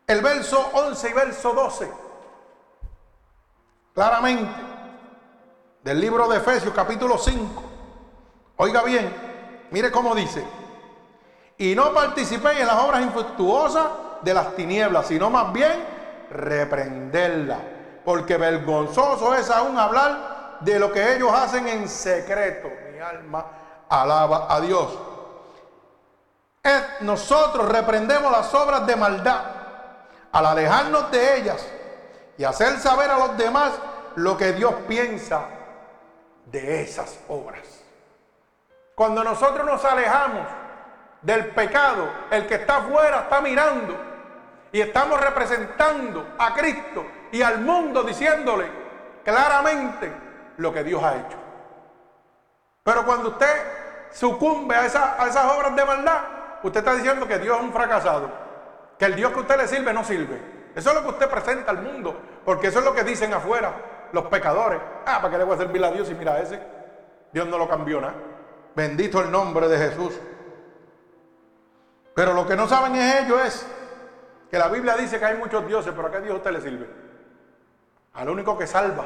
el 0.05 0.21
verso 0.21 0.69
11 0.73 1.09
y 1.09 1.13
verso 1.13 1.53
12, 1.53 1.91
claramente, 3.93 4.61
del 5.81 6.01
libro 6.01 6.27
de 6.27 6.39
Efesios 6.39 6.73
capítulo 6.73 7.17
5. 7.17 7.63
Oiga 8.57 8.83
bien, 8.83 9.15
mire 9.71 9.89
cómo 9.91 10.13
dice, 10.13 10.45
y 11.57 11.73
no 11.73 11.93
participéis 11.93 12.59
en 12.59 12.67
las 12.67 12.79
obras 12.79 13.01
infructuosas 13.01 13.87
de 14.23 14.33
las 14.33 14.55
tinieblas, 14.55 15.07
sino 15.07 15.29
más 15.29 15.51
bien 15.51 15.85
reprenderlas, 16.29 17.59
porque 18.03 18.37
vergonzoso 18.37 19.35
es 19.35 19.49
aún 19.49 19.77
hablar 19.77 20.57
de 20.61 20.79
lo 20.79 20.91
que 20.91 21.15
ellos 21.15 21.31
hacen 21.31 21.67
en 21.67 21.87
secreto. 21.87 22.69
Mi 22.91 22.99
alma 22.99 23.45
alaba 23.89 24.47
a 24.49 24.61
Dios. 24.61 24.97
nosotros 27.01 27.67
reprendemos 27.67 28.31
las 28.31 28.53
obras 28.53 28.87
de 28.87 28.95
maldad 28.95 29.41
al 30.31 30.45
alejarnos 30.45 31.11
de 31.11 31.37
ellas 31.37 31.67
y 32.37 32.43
hacer 32.43 32.79
saber 32.79 33.11
a 33.11 33.17
los 33.17 33.37
demás 33.37 33.73
lo 34.15 34.37
que 34.37 34.53
Dios 34.53 34.73
piensa 34.87 35.41
de 36.45 36.81
esas 36.81 37.19
obras. 37.27 37.67
Cuando 38.95 39.23
nosotros 39.23 39.65
nos 39.65 39.83
alejamos 39.83 40.47
del 41.21 41.47
pecado, 41.47 42.09
el 42.31 42.47
que 42.47 42.55
está 42.55 42.77
afuera 42.77 43.21
está 43.21 43.41
mirando 43.41 44.12
y 44.73 44.81
estamos 44.81 45.21
representando 45.21 46.33
a 46.37 46.53
Cristo 46.55 47.05
y 47.31 47.43
al 47.43 47.61
mundo 47.61 48.03
diciéndole 48.03 48.67
claramente 49.23 50.11
lo 50.57 50.73
que 50.73 50.83
Dios 50.83 51.01
ha 51.03 51.15
hecho. 51.15 51.37
Pero 52.83 53.05
cuando 53.05 53.29
usted 53.29 54.09
sucumbe 54.11 54.75
a, 54.75 54.81
a 54.81 54.85
esas 54.85 55.45
obras 55.55 55.75
de 55.75 55.85
maldad, 55.85 56.21
usted 56.63 56.79
está 56.79 56.95
diciendo 56.95 57.27
que 57.27 57.37
Dios 57.37 57.55
es 57.55 57.63
un 57.63 57.71
fracasado, 57.71 58.31
que 58.97 59.05
el 59.05 59.15
Dios 59.15 59.31
que 59.31 59.41
usted 59.41 59.57
le 59.57 59.67
sirve 59.67 59.93
no 59.93 60.03
sirve. 60.03 60.41
Eso 60.75 60.89
es 60.89 60.95
lo 60.95 61.03
que 61.03 61.09
usted 61.09 61.29
presenta 61.29 61.69
al 61.69 61.83
mundo, 61.83 62.19
porque 62.43 62.67
eso 62.67 62.79
es 62.79 62.85
lo 62.85 62.95
que 62.95 63.03
dicen 63.03 63.31
afuera 63.31 63.73
los 64.11 64.25
pecadores. 64.25 64.81
Ah, 65.05 65.19
¿para 65.21 65.29
qué 65.29 65.37
le 65.37 65.43
voy 65.43 65.53
a 65.53 65.59
servir 65.59 65.85
a 65.85 65.91
Dios 65.91 66.09
y 66.09 66.15
mira 66.15 66.39
ese? 66.39 66.59
Dios 67.31 67.47
no 67.47 67.59
lo 67.59 67.69
cambió 67.69 68.01
nada. 68.01 68.15
Bendito 68.75 69.21
el 69.21 69.29
nombre 69.29 69.67
de 69.67 69.77
Jesús. 69.77 70.19
Pero 72.15 72.33
lo 72.33 72.47
que 72.47 72.55
no 72.55 72.67
saben 72.67 72.95
es 72.95 73.23
ellos 73.23 73.41
es 73.45 73.67
que 74.53 74.59
la 74.59 74.67
Biblia 74.67 74.95
dice 74.95 75.17
que 75.17 75.25
hay 75.25 75.35
muchos 75.35 75.65
dioses, 75.65 75.91
pero 75.95 76.09
¿a 76.09 76.11
qué 76.11 76.21
Dios 76.21 76.35
usted 76.35 76.51
le 76.51 76.61
sirve? 76.61 76.87
Al 78.13 78.29
único 78.29 78.55
que 78.55 78.67
salva 78.67 79.03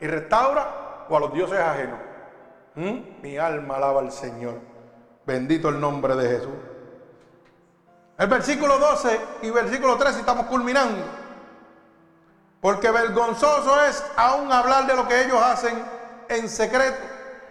y 0.00 0.06
restaura 0.06 1.04
o 1.06 1.14
a 1.18 1.20
los 1.20 1.34
dioses 1.34 1.58
ajenos. 1.58 1.98
¿Mm? 2.76 3.20
Mi 3.20 3.36
alma 3.36 3.76
alaba 3.76 4.00
al 4.00 4.10
Señor. 4.10 4.54
Bendito 5.26 5.68
el 5.68 5.78
nombre 5.78 6.16
de 6.16 6.30
Jesús. 6.30 6.54
El 8.16 8.26
versículo 8.28 8.78
12 8.78 9.20
y 9.42 9.50
versículo 9.50 9.98
13 9.98 10.20
estamos 10.20 10.46
culminando. 10.46 11.04
Porque 12.62 12.90
vergonzoso 12.90 13.84
es 13.84 14.02
aún 14.16 14.50
hablar 14.50 14.86
de 14.86 14.96
lo 14.96 15.06
que 15.06 15.26
ellos 15.26 15.42
hacen 15.42 15.74
en 16.30 16.48
secreto. 16.48 17.02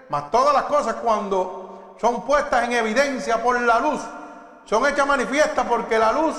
Mas 0.10 0.32
todas 0.32 0.56
las 0.56 0.64
cosas 0.64 0.96
cuando 0.96 1.96
son 2.02 2.26
puestas 2.26 2.64
en 2.64 2.72
evidencia 2.72 3.44
por 3.44 3.62
la 3.62 3.80
luz, 3.80 4.02
son 4.66 4.88
hechas 4.88 5.06
manifiestas 5.06 5.68
porque 5.68 6.00
la 6.00 6.12
luz 6.12 6.36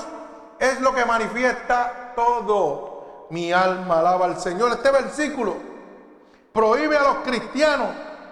es 0.61 0.79
lo 0.79 0.93
que 0.93 1.03
manifiesta 1.03 2.13
todo. 2.15 3.25
Mi 3.31 3.51
alma 3.51 3.99
alaba 3.99 4.25
al 4.25 4.39
Señor. 4.39 4.71
Este 4.71 4.91
versículo 4.91 5.55
prohíbe 6.53 6.95
a 6.95 7.01
los 7.03 7.15
cristianos 7.17 7.89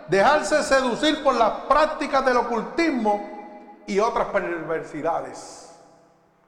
dejarse 0.08 0.62
seducir 0.62 1.24
por 1.24 1.34
las 1.34 1.52
prácticas 1.68 2.24
del 2.24 2.38
ocultismo 2.38 3.82
y 3.88 4.00
otras 4.00 4.28
perversidades. 4.28 5.72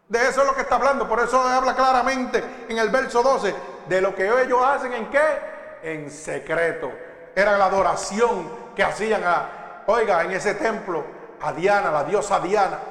De 0.08 0.20
eso 0.28 0.42
es 0.42 0.48
lo 0.48 0.54
que 0.54 0.62
está 0.62 0.76
hablando. 0.76 1.10
Por 1.10 1.20
eso 1.20 1.42
habla 1.42 1.76
claramente 1.76 2.44
en 2.70 2.78
el 2.78 2.90
verso 2.90 3.24
12 3.24 3.56
de 3.90 4.02
lo 4.02 4.14
que 4.14 4.28
ellos 4.44 4.64
hacen 4.64 4.94
en 4.94 5.10
qué? 5.10 5.40
En 5.82 6.12
secreto. 6.12 6.92
Era 7.36 7.58
la 7.58 7.66
adoración 7.66 8.48
que 8.76 8.84
hacían 8.84 9.24
a, 9.26 9.84
oiga, 9.88 10.22
en 10.22 10.32
ese 10.32 10.54
templo, 10.54 11.04
a 11.42 11.54
Diana, 11.54 11.90
la 11.90 12.04
diosa 12.04 12.40
Diana. 12.40 12.91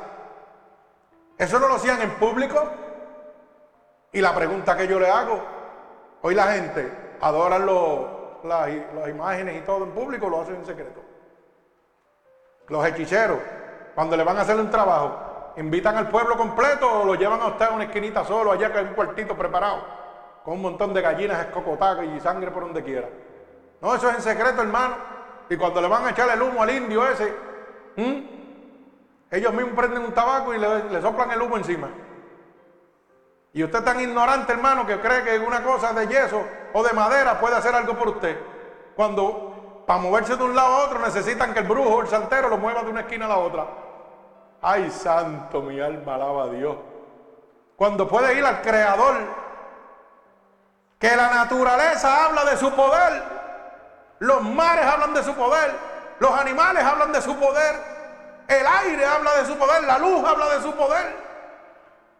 Eso 1.40 1.58
no 1.58 1.68
lo 1.68 1.76
hacían 1.76 2.02
en 2.02 2.10
público. 2.16 2.62
Y 4.12 4.20
la 4.20 4.34
pregunta 4.34 4.76
que 4.76 4.86
yo 4.86 5.00
le 5.00 5.08
hago, 5.08 5.40
hoy 6.20 6.34
la 6.34 6.52
gente 6.52 7.16
adora 7.22 7.58
las, 7.58 9.08
imágenes 9.08 9.56
y 9.56 9.60
todo 9.64 9.84
en 9.84 9.92
público, 9.92 10.28
lo 10.28 10.42
hacen 10.42 10.56
en 10.56 10.66
secreto. 10.66 11.00
Los 12.68 12.84
hechiceros, 12.86 13.38
cuando 13.94 14.18
le 14.18 14.22
van 14.22 14.36
a 14.36 14.42
hacer 14.42 14.56
un 14.56 14.68
trabajo, 14.68 15.54
invitan 15.56 15.96
al 15.96 16.10
pueblo 16.10 16.36
completo 16.36 17.00
o 17.00 17.04
lo 17.06 17.14
llevan 17.14 17.40
a 17.40 17.46
usted 17.46 17.64
a 17.64 17.70
una 17.70 17.84
esquinita 17.84 18.22
solo, 18.22 18.52
allá 18.52 18.70
que 18.70 18.78
hay 18.78 18.84
un 18.84 18.94
cuartito 18.94 19.34
preparado, 19.34 19.82
con 20.44 20.54
un 20.54 20.62
montón 20.62 20.92
de 20.92 21.00
gallinas 21.00 21.46
escocotadas 21.46 22.04
y 22.04 22.20
sangre 22.20 22.50
por 22.50 22.64
donde 22.64 22.84
quiera. 22.84 23.08
No, 23.80 23.94
eso 23.94 24.10
es 24.10 24.16
en 24.16 24.22
secreto, 24.22 24.60
hermano. 24.60 24.96
Y 25.48 25.56
cuando 25.56 25.80
le 25.80 25.88
van 25.88 26.04
a 26.04 26.10
echar 26.10 26.28
el 26.28 26.42
humo 26.42 26.62
al 26.62 26.70
indio 26.70 27.08
ese, 27.08 27.34
ellos 29.30 29.52
mismos 29.52 29.74
prenden 29.74 30.02
un 30.02 30.12
tabaco 30.12 30.52
y 30.52 30.58
le, 30.58 31.00
soplan 31.00 31.30
el 31.30 31.40
humo 31.40 31.56
encima. 31.56 31.88
Y 33.52 33.62
usted 33.62 33.78
es 33.78 33.84
tan 33.84 34.00
ignorante, 34.00 34.52
hermano, 34.52 34.86
que 34.86 35.00
cree 35.00 35.22
que 35.24 35.38
una 35.38 35.62
cosa 35.62 35.92
de 35.92 36.06
yeso 36.08 36.42
o 36.72 36.82
de 36.82 36.92
madera 36.92 37.38
puede 37.40 37.56
hacer 37.56 37.74
algo 37.74 37.96
por 37.96 38.08
usted. 38.08 38.38
Cuando 38.96 39.84
para 39.86 40.00
moverse 40.00 40.36
de 40.36 40.44
un 40.44 40.54
lado 40.54 40.74
a 40.74 40.84
otro 40.84 41.00
necesitan 41.00 41.52
que 41.52 41.60
el 41.60 41.66
brujo 41.66 41.96
o 41.96 42.02
el 42.02 42.08
santero 42.08 42.48
lo 42.48 42.58
mueva 42.58 42.82
de 42.82 42.90
una 42.90 43.00
esquina 43.00 43.26
a 43.26 43.28
la 43.28 43.38
otra. 43.38 43.66
Ay, 44.62 44.90
santo, 44.90 45.62
mi 45.62 45.80
alma 45.80 46.16
alaba 46.16 46.44
a 46.44 46.48
Dios. 46.48 46.76
Cuando 47.76 48.06
puede 48.06 48.36
ir 48.36 48.44
al 48.44 48.60
Creador, 48.60 49.16
que 50.98 51.16
la 51.16 51.30
naturaleza 51.30 52.26
habla 52.26 52.44
de 52.44 52.56
su 52.56 52.70
poder, 52.72 53.22
los 54.18 54.42
mares 54.42 54.84
hablan 54.84 55.14
de 55.14 55.22
su 55.22 55.34
poder, 55.34 55.74
los 56.18 56.30
animales 56.32 56.84
hablan 56.84 57.10
de 57.10 57.22
su 57.22 57.34
poder, 57.36 57.99
el 58.50 58.66
aire 58.66 59.06
habla 59.06 59.36
de 59.36 59.46
su 59.46 59.56
poder, 59.56 59.84
la 59.84 59.98
luz 59.98 60.24
habla 60.24 60.56
de 60.56 60.62
su 60.62 60.74
poder. 60.74 61.16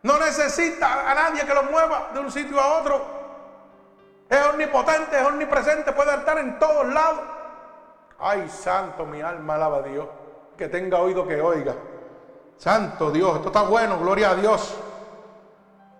No 0.02 0.16
necesita 0.18 1.10
a 1.10 1.14
nadie 1.14 1.44
que 1.44 1.52
lo 1.52 1.64
mueva 1.64 2.10
de 2.14 2.20
un 2.20 2.30
sitio 2.30 2.60
a 2.60 2.78
otro. 2.78 3.04
Es 4.28 4.46
omnipotente, 4.46 5.20
es 5.20 5.26
omnipresente, 5.26 5.92
puede 5.92 6.14
estar 6.14 6.38
en 6.38 6.56
todos 6.60 6.86
lados. 6.86 7.20
Ay, 8.20 8.48
santo, 8.48 9.04
mi 9.04 9.20
alma 9.20 9.56
alaba 9.56 9.78
a 9.78 9.82
Dios. 9.82 10.06
Que 10.56 10.68
tenga 10.68 10.98
oído 10.98 11.26
que 11.26 11.40
oiga. 11.40 11.74
Santo 12.56 13.10
Dios, 13.10 13.36
esto 13.36 13.48
está 13.48 13.62
bueno, 13.62 13.98
gloria 13.98 14.30
a 14.30 14.34
Dios. 14.36 14.76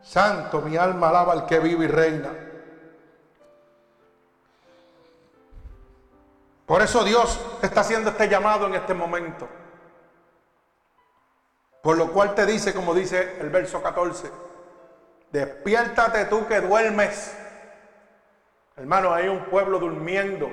Santo, 0.00 0.60
mi 0.60 0.76
alma 0.76 1.08
alaba 1.08 1.32
al 1.32 1.46
que 1.46 1.58
vive 1.58 1.86
y 1.86 1.88
reina. 1.88 2.30
Por 6.66 6.82
eso 6.82 7.02
Dios 7.02 7.40
está 7.62 7.80
haciendo 7.80 8.10
este 8.10 8.28
llamado 8.28 8.68
en 8.68 8.74
este 8.76 8.94
momento. 8.94 9.48
Por 11.82 11.96
lo 11.96 12.12
cual 12.12 12.34
te 12.34 12.44
dice, 12.46 12.74
como 12.74 12.94
dice 12.94 13.36
el 13.40 13.48
verso 13.48 13.82
14, 13.82 14.30
despiértate 15.32 16.26
tú 16.26 16.46
que 16.46 16.60
duermes. 16.60 17.36
Hermano, 18.76 19.12
hay 19.12 19.28
un 19.28 19.44
pueblo 19.44 19.78
durmiendo. 19.78 20.50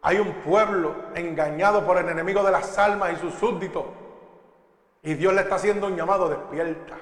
Hay 0.00 0.18
un 0.18 0.32
pueblo 0.42 0.94
engañado 1.14 1.86
por 1.86 1.98
el 1.98 2.08
enemigo 2.08 2.42
de 2.42 2.52
las 2.52 2.78
almas 2.78 3.12
y 3.12 3.16
sus 3.16 3.34
súbditos. 3.34 3.84
Y 5.02 5.14
Dios 5.14 5.34
le 5.34 5.42
está 5.42 5.56
haciendo 5.56 5.86
un 5.86 5.96
llamado, 5.96 6.28
despierta. 6.28 6.96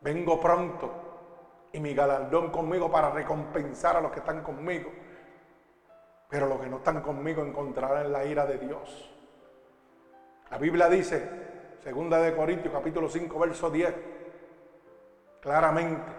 Vengo 0.00 0.40
pronto 0.40 0.90
y 1.72 1.80
mi 1.80 1.94
galardón 1.94 2.50
conmigo 2.50 2.90
para 2.90 3.10
recompensar 3.10 3.96
a 3.96 4.00
los 4.00 4.12
que 4.12 4.20
están 4.20 4.42
conmigo. 4.42 4.90
Pero 6.28 6.46
los 6.46 6.60
que 6.60 6.68
no 6.68 6.78
están 6.78 7.00
conmigo 7.02 7.42
encontrarán 7.42 8.12
la 8.12 8.24
ira 8.24 8.46
de 8.46 8.58
Dios. 8.58 9.15
La 10.50 10.58
Biblia 10.58 10.88
dice, 10.88 11.76
segunda 11.82 12.20
de 12.20 12.34
Corintios 12.34 12.72
capítulo 12.72 13.08
5 13.08 13.38
verso 13.38 13.70
10, 13.70 13.94
claramente. 15.40 16.12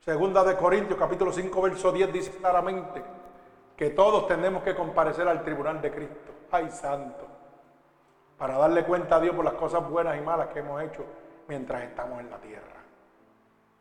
Segunda 0.00 0.44
de 0.44 0.56
Corintios 0.56 0.98
capítulo 0.98 1.32
5 1.32 1.62
verso 1.62 1.92
10 1.92 2.12
dice 2.12 2.30
claramente 2.32 3.02
que 3.76 3.90
todos 3.90 4.26
tenemos 4.26 4.62
que 4.62 4.74
comparecer 4.74 5.26
al 5.26 5.42
tribunal 5.42 5.80
de 5.80 5.90
Cristo. 5.90 6.32
Ay, 6.50 6.68
santo. 6.70 7.26
Para 8.36 8.58
darle 8.58 8.84
cuenta 8.84 9.16
a 9.16 9.20
Dios 9.20 9.34
por 9.34 9.44
las 9.44 9.54
cosas 9.54 9.88
buenas 9.88 10.18
y 10.18 10.20
malas 10.20 10.48
que 10.48 10.58
hemos 10.58 10.82
hecho 10.82 11.04
mientras 11.48 11.82
estamos 11.82 12.20
en 12.20 12.30
la 12.30 12.38
tierra. 12.38 12.80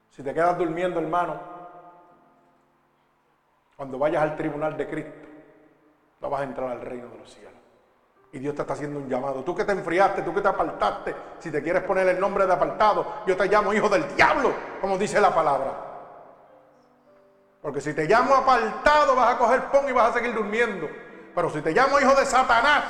Si 0.10 0.24
te 0.24 0.34
quedas 0.34 0.58
durmiendo, 0.58 1.00
hermano, 1.00 1.40
cuando 3.76 3.98
vayas 3.98 4.24
al 4.24 4.36
tribunal 4.36 4.78
de 4.78 4.88
Cristo, 4.88 5.28
no 6.22 6.30
vas 6.30 6.42
a 6.42 6.44
entrar 6.46 6.70
al 6.70 6.82
reino 6.82 7.10
de 7.10 7.18
los 7.18 7.30
cielos. 7.34 7.59
Y 8.32 8.40
Dios 8.40 8.54
te 8.54 8.62
está 8.62 8.74
haciendo 8.74 9.00
un 9.00 9.10
llamado. 9.10 9.44
Tú 9.44 9.56
que 9.56 9.66
te 9.66 9.72
enfriaste, 9.72 10.22
tú 10.22 10.34
que 10.34 10.42
te 10.42 10.48
apartaste, 10.48 11.16
si 11.40 11.50
te 11.50 11.64
quieres 11.64 11.84
poner 11.84 12.08
el 12.10 12.20
nombre 12.20 12.46
de 12.46 12.54
apartado, 12.54 13.06
yo 13.26 13.36
te 13.36 13.48
llamo 13.48 13.74
hijo 13.74 13.90
del 13.90 14.16
diablo, 14.16 14.54
como 14.80 14.98
dice 14.98 15.20
la 15.20 15.34
palabra. 15.34 15.74
Porque 17.62 17.82
si 17.82 17.94
te 17.94 18.06
llamo 18.06 18.36
apartado 18.36 19.16
vas 19.16 19.36
a 19.36 19.38
coger 19.38 19.66
pon 19.66 19.90
y 19.90 19.92
vas 19.92 20.12
a 20.12 20.14
seguir 20.14 20.34
durmiendo. 20.34 20.88
Pero 21.34 21.50
si 21.50 21.62
te 21.62 21.72
llamo 21.72 22.00
hijo 22.00 22.14
de 22.14 22.26
Satanás, 22.26 22.84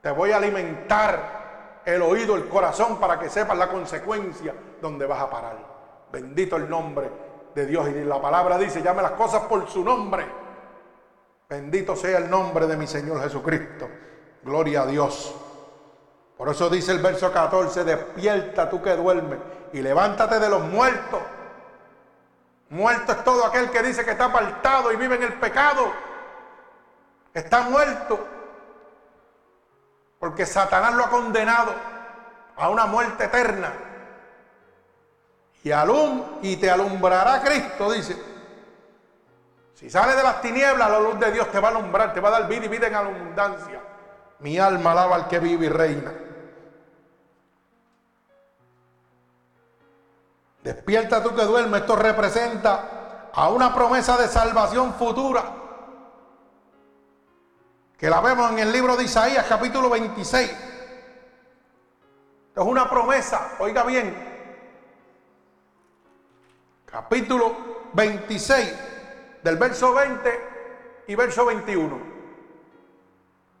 te 0.00 0.10
voy 0.10 0.32
a 0.32 0.38
alimentar 0.38 1.82
el 1.84 2.00
oído, 2.02 2.34
el 2.34 2.48
corazón, 2.48 2.98
para 2.98 3.18
que 3.18 3.28
sepas 3.28 3.58
la 3.58 3.68
consecuencia 3.68 4.54
donde 4.80 5.06
vas 5.06 5.20
a 5.20 5.30
parar. 5.30 5.56
Bendito 6.10 6.56
el 6.56 6.68
nombre 6.68 7.10
de 7.54 7.66
Dios. 7.66 7.88
Y 7.88 8.04
la 8.04 8.20
palabra 8.20 8.56
dice, 8.56 8.82
llame 8.82 9.02
las 9.02 9.12
cosas 9.12 9.42
por 9.42 9.68
su 9.68 9.84
nombre 9.84 10.26
Bendito 11.48 11.96
sea 11.96 12.18
el 12.18 12.28
nombre 12.28 12.66
de 12.66 12.76
mi 12.76 12.86
Señor 12.86 13.22
Jesucristo. 13.22 13.88
Gloria 14.42 14.82
a 14.82 14.86
Dios. 14.86 15.34
Por 16.36 16.50
eso 16.50 16.68
dice 16.68 16.92
el 16.92 16.98
verso 16.98 17.32
14, 17.32 17.84
despierta 17.84 18.68
tú 18.68 18.82
que 18.82 18.94
duermes 18.94 19.38
y 19.72 19.80
levántate 19.80 20.38
de 20.38 20.48
los 20.50 20.62
muertos. 20.62 21.20
Muerto 22.68 23.12
es 23.12 23.24
todo 23.24 23.46
aquel 23.46 23.70
que 23.70 23.82
dice 23.82 24.04
que 24.04 24.10
está 24.10 24.26
apartado 24.26 24.92
y 24.92 24.96
vive 24.96 25.16
en 25.16 25.22
el 25.22 25.32
pecado. 25.34 25.90
Está 27.32 27.62
muerto. 27.62 28.26
Porque 30.18 30.44
Satanás 30.44 30.94
lo 30.94 31.04
ha 31.06 31.10
condenado 31.10 31.72
a 32.56 32.68
una 32.68 32.84
muerte 32.84 33.24
eterna. 33.24 33.72
Y, 35.64 35.70
y 36.42 36.56
te 36.56 36.70
alumbrará 36.70 37.40
Cristo, 37.42 37.90
dice, 37.90 38.16
si 39.78 39.88
sale 39.88 40.16
de 40.16 40.24
las 40.24 40.40
tinieblas, 40.40 40.90
la 40.90 40.98
luz 40.98 41.20
de 41.20 41.30
Dios 41.30 41.52
te 41.52 41.60
va 41.60 41.68
a 41.68 41.70
alumbrar, 41.70 42.12
te 42.12 42.18
va 42.18 42.30
a 42.30 42.32
dar 42.32 42.48
vida 42.48 42.64
y 42.64 42.68
vida 42.68 42.88
en 42.88 42.96
abundancia. 42.96 43.80
Mi 44.40 44.58
alma 44.58 44.90
alaba 44.90 45.14
al 45.14 45.28
que 45.28 45.38
vive 45.38 45.66
y 45.66 45.68
reina. 45.68 46.12
Despierta 50.64 51.22
tú 51.22 51.32
que 51.32 51.44
duermes. 51.44 51.82
Esto 51.82 51.94
representa 51.94 53.30
a 53.32 53.50
una 53.50 53.72
promesa 53.72 54.16
de 54.16 54.26
salvación 54.26 54.94
futura. 54.94 55.44
Que 57.96 58.10
la 58.10 58.20
vemos 58.20 58.50
en 58.50 58.58
el 58.58 58.72
libro 58.72 58.96
de 58.96 59.04
Isaías, 59.04 59.46
capítulo 59.48 59.88
26. 59.90 60.50
es 62.56 62.64
una 62.64 62.90
promesa, 62.90 63.52
oiga 63.60 63.84
bien. 63.84 64.12
Capítulo 66.84 67.54
26 67.92 68.97
del 69.48 69.56
verso 69.56 69.94
20 69.94 70.40
y 71.06 71.14
verso 71.14 71.46
21. 71.46 71.98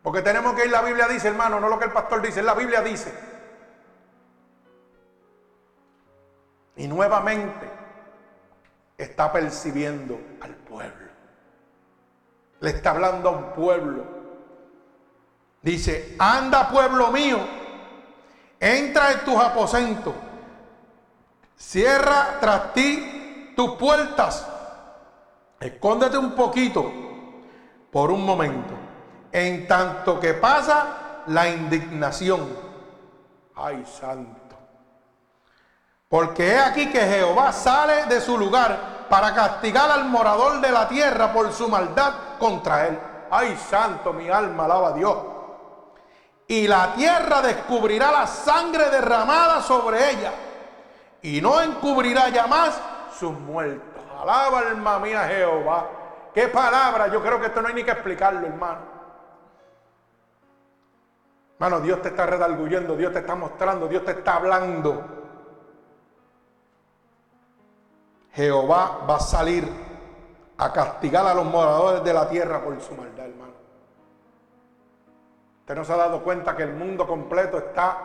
Porque 0.02 0.20
tenemos 0.20 0.54
que 0.54 0.66
ir, 0.66 0.70
la 0.70 0.82
Biblia 0.82 1.08
dice, 1.08 1.28
hermano, 1.28 1.58
no 1.58 1.68
lo 1.70 1.78
que 1.78 1.86
el 1.86 1.92
pastor 1.92 2.20
dice, 2.20 2.42
la 2.42 2.52
Biblia 2.52 2.82
dice. 2.82 3.10
Y 6.76 6.86
nuevamente 6.88 7.70
está 8.98 9.32
percibiendo 9.32 10.20
al 10.42 10.56
pueblo. 10.56 11.08
Le 12.60 12.70
está 12.70 12.90
hablando 12.90 13.30
a 13.30 13.32
un 13.32 13.52
pueblo. 13.54 14.04
Dice, 15.62 16.16
anda 16.18 16.68
pueblo 16.68 17.10
mío, 17.12 17.38
entra 18.60 19.12
en 19.12 19.24
tus 19.24 19.42
aposentos, 19.42 20.14
cierra 21.56 22.36
tras 22.40 22.74
ti 22.74 23.54
tus 23.56 23.76
puertas 23.76 24.47
Escóndete 25.60 26.16
un 26.16 26.32
poquito 26.32 26.90
por 27.90 28.10
un 28.10 28.24
momento, 28.24 28.74
en 29.32 29.66
tanto 29.66 30.20
que 30.20 30.34
pasa 30.34 31.22
la 31.26 31.48
indignación. 31.48 32.48
Ay, 33.56 33.84
santo. 33.86 34.56
Porque 36.08 36.52
he 36.52 36.58
aquí 36.58 36.90
que 36.90 37.00
Jehová 37.00 37.52
sale 37.52 38.06
de 38.06 38.20
su 38.20 38.38
lugar 38.38 39.06
para 39.10 39.34
castigar 39.34 39.90
al 39.90 40.04
morador 40.06 40.60
de 40.60 40.70
la 40.70 40.88
tierra 40.88 41.32
por 41.32 41.52
su 41.52 41.68
maldad 41.68 42.14
contra 42.38 42.86
él. 42.86 42.98
Ay, 43.30 43.56
santo, 43.68 44.12
mi 44.12 44.28
alma 44.28 44.64
alaba 44.64 44.88
a 44.88 44.92
Dios. 44.92 45.16
Y 46.46 46.66
la 46.66 46.94
tierra 46.94 47.42
descubrirá 47.42 48.10
la 48.10 48.26
sangre 48.26 48.88
derramada 48.88 49.60
sobre 49.60 50.12
ella 50.12 50.32
y 51.20 51.40
no 51.42 51.60
encubrirá 51.60 52.30
ya 52.30 52.46
más 52.46 52.80
sus 53.18 53.32
muertos. 53.32 53.87
Alaba 54.18 54.58
alma 54.60 54.98
mía 54.98 55.28
Jehová. 55.28 55.90
Qué 56.34 56.48
palabra. 56.48 57.06
Yo 57.08 57.22
creo 57.22 57.38
que 57.40 57.46
esto 57.46 57.62
no 57.62 57.68
hay 57.68 57.74
ni 57.74 57.84
que 57.84 57.92
explicarlo, 57.92 58.46
hermano. 58.46 58.80
Hermano, 61.54 61.80
Dios 61.80 62.02
te 62.02 62.08
está 62.08 62.26
redarguyendo, 62.26 62.96
Dios 62.96 63.12
te 63.12 63.20
está 63.20 63.34
mostrando, 63.34 63.88
Dios 63.88 64.04
te 64.04 64.12
está 64.12 64.36
hablando. 64.36 65.04
Jehová 68.32 69.04
va 69.08 69.16
a 69.16 69.20
salir 69.20 69.68
a 70.56 70.72
castigar 70.72 71.26
a 71.26 71.34
los 71.34 71.44
moradores 71.44 72.02
de 72.04 72.12
la 72.12 72.28
tierra 72.28 72.62
por 72.62 72.80
su 72.80 72.94
maldad, 72.94 73.26
hermano. 73.26 73.52
Usted 75.60 75.74
no 75.74 75.84
se 75.84 75.92
ha 75.92 75.96
dado 75.96 76.22
cuenta 76.22 76.56
que 76.56 76.62
el 76.64 76.74
mundo 76.74 77.06
completo 77.06 77.58
está 77.58 77.98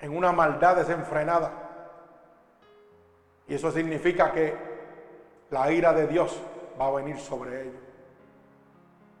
en 0.00 0.16
una 0.16 0.32
maldad 0.32 0.76
desenfrenada. 0.76 1.50
Y 3.46 3.54
eso 3.54 3.70
significa 3.70 4.32
que 4.32 4.67
la 5.50 5.70
ira 5.72 5.92
de 5.92 6.06
Dios 6.06 6.40
va 6.80 6.88
a 6.88 6.90
venir 6.92 7.18
sobre 7.18 7.62
ellos. 7.62 7.82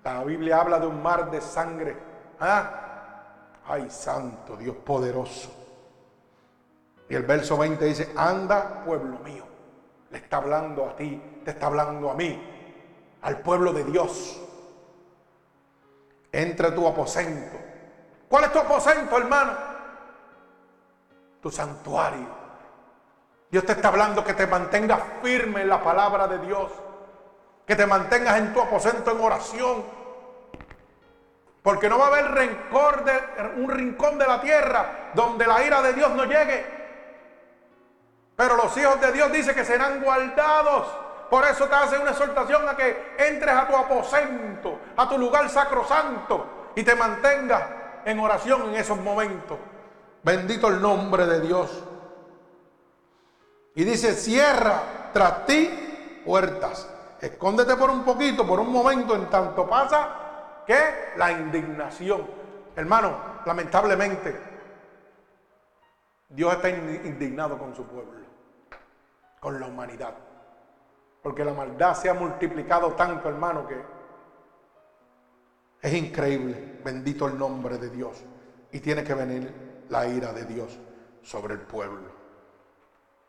La 0.04 0.24
Biblia 0.24 0.60
habla 0.60 0.78
de 0.78 0.86
un 0.86 1.02
mar 1.02 1.30
de 1.30 1.40
sangre. 1.40 1.96
¿Ah? 2.40 2.70
Ay, 3.66 3.90
santo 3.90 4.56
Dios 4.56 4.76
poderoso. 4.76 5.50
Y 7.08 7.14
el 7.14 7.22
verso 7.22 7.56
20 7.56 7.84
dice, 7.84 8.12
anda 8.16 8.84
pueblo 8.84 9.18
mío. 9.18 9.44
Le 10.10 10.18
está 10.18 10.38
hablando 10.38 10.86
a 10.86 10.96
ti, 10.96 11.40
te 11.44 11.50
está 11.50 11.66
hablando 11.66 12.10
a 12.10 12.14
mí, 12.14 12.42
al 13.22 13.40
pueblo 13.40 13.72
de 13.72 13.84
Dios. 13.84 14.40
Entre 16.32 16.70
tu 16.72 16.86
aposento. 16.86 17.56
¿Cuál 18.28 18.44
es 18.44 18.52
tu 18.52 18.58
aposento, 18.58 19.16
hermano? 19.16 19.52
Tu 21.40 21.50
santuario. 21.50 22.37
Dios 23.50 23.64
te 23.64 23.72
está 23.72 23.88
hablando 23.88 24.24
que 24.24 24.34
te 24.34 24.46
mantengas 24.46 25.00
firme 25.22 25.62
en 25.62 25.68
la 25.68 25.82
palabra 25.82 26.26
de 26.26 26.38
Dios. 26.38 26.70
Que 27.66 27.76
te 27.76 27.86
mantengas 27.86 28.38
en 28.38 28.52
tu 28.52 28.60
aposento 28.60 29.10
en 29.10 29.20
oración. 29.20 29.84
Porque 31.62 31.88
no 31.88 31.98
va 31.98 32.06
a 32.06 32.08
haber 32.08 32.30
rencor 32.30 33.04
de 33.04 33.12
un 33.56 33.70
rincón 33.70 34.18
de 34.18 34.26
la 34.26 34.40
tierra 34.40 35.10
donde 35.14 35.46
la 35.46 35.62
ira 35.62 35.82
de 35.82 35.92
Dios 35.92 36.10
no 36.10 36.24
llegue. 36.24 36.78
Pero 38.36 38.56
los 38.56 38.76
hijos 38.76 39.00
de 39.00 39.12
Dios 39.12 39.32
dice 39.32 39.54
que 39.54 39.64
serán 39.64 40.02
guardados. 40.02 40.86
Por 41.28 41.44
eso 41.44 41.66
te 41.66 41.74
hace 41.74 41.98
una 41.98 42.12
exhortación 42.12 42.68
a 42.68 42.76
que 42.76 43.14
entres 43.18 43.54
a 43.54 43.66
tu 43.66 43.76
aposento, 43.76 44.78
a 44.96 45.08
tu 45.08 45.18
lugar 45.18 45.48
sacrosanto 45.50 46.70
y 46.74 46.82
te 46.82 46.94
mantengas 46.94 47.62
en 48.04 48.18
oración 48.20 48.68
en 48.68 48.76
esos 48.76 48.98
momentos. 48.98 49.58
Bendito 50.22 50.68
el 50.68 50.80
nombre 50.80 51.26
de 51.26 51.40
Dios. 51.40 51.70
Y 53.78 53.84
dice, 53.84 54.12
cierra 54.14 55.10
tras 55.12 55.46
ti 55.46 55.70
puertas. 56.24 56.90
Escóndete 57.20 57.76
por 57.76 57.90
un 57.90 58.02
poquito, 58.02 58.44
por 58.44 58.58
un 58.58 58.72
momento, 58.72 59.14
en 59.14 59.30
tanto 59.30 59.68
pasa 59.68 60.64
que 60.66 61.12
la 61.16 61.30
indignación. 61.30 62.26
Hermano, 62.74 63.16
lamentablemente, 63.46 64.36
Dios 66.28 66.54
está 66.54 66.70
indignado 66.70 67.56
con 67.56 67.72
su 67.72 67.84
pueblo, 67.84 68.26
con 69.38 69.60
la 69.60 69.68
humanidad. 69.68 70.14
Porque 71.22 71.44
la 71.44 71.52
maldad 71.52 71.94
se 71.94 72.10
ha 72.10 72.14
multiplicado 72.14 72.94
tanto, 72.94 73.28
hermano, 73.28 73.64
que 73.68 73.80
es 75.82 75.94
increíble. 75.94 76.80
Bendito 76.82 77.28
el 77.28 77.38
nombre 77.38 77.78
de 77.78 77.90
Dios. 77.90 78.24
Y 78.72 78.80
tiene 78.80 79.04
que 79.04 79.14
venir 79.14 79.84
la 79.88 80.04
ira 80.08 80.32
de 80.32 80.46
Dios 80.46 80.76
sobre 81.22 81.54
el 81.54 81.60
pueblo. 81.60 82.07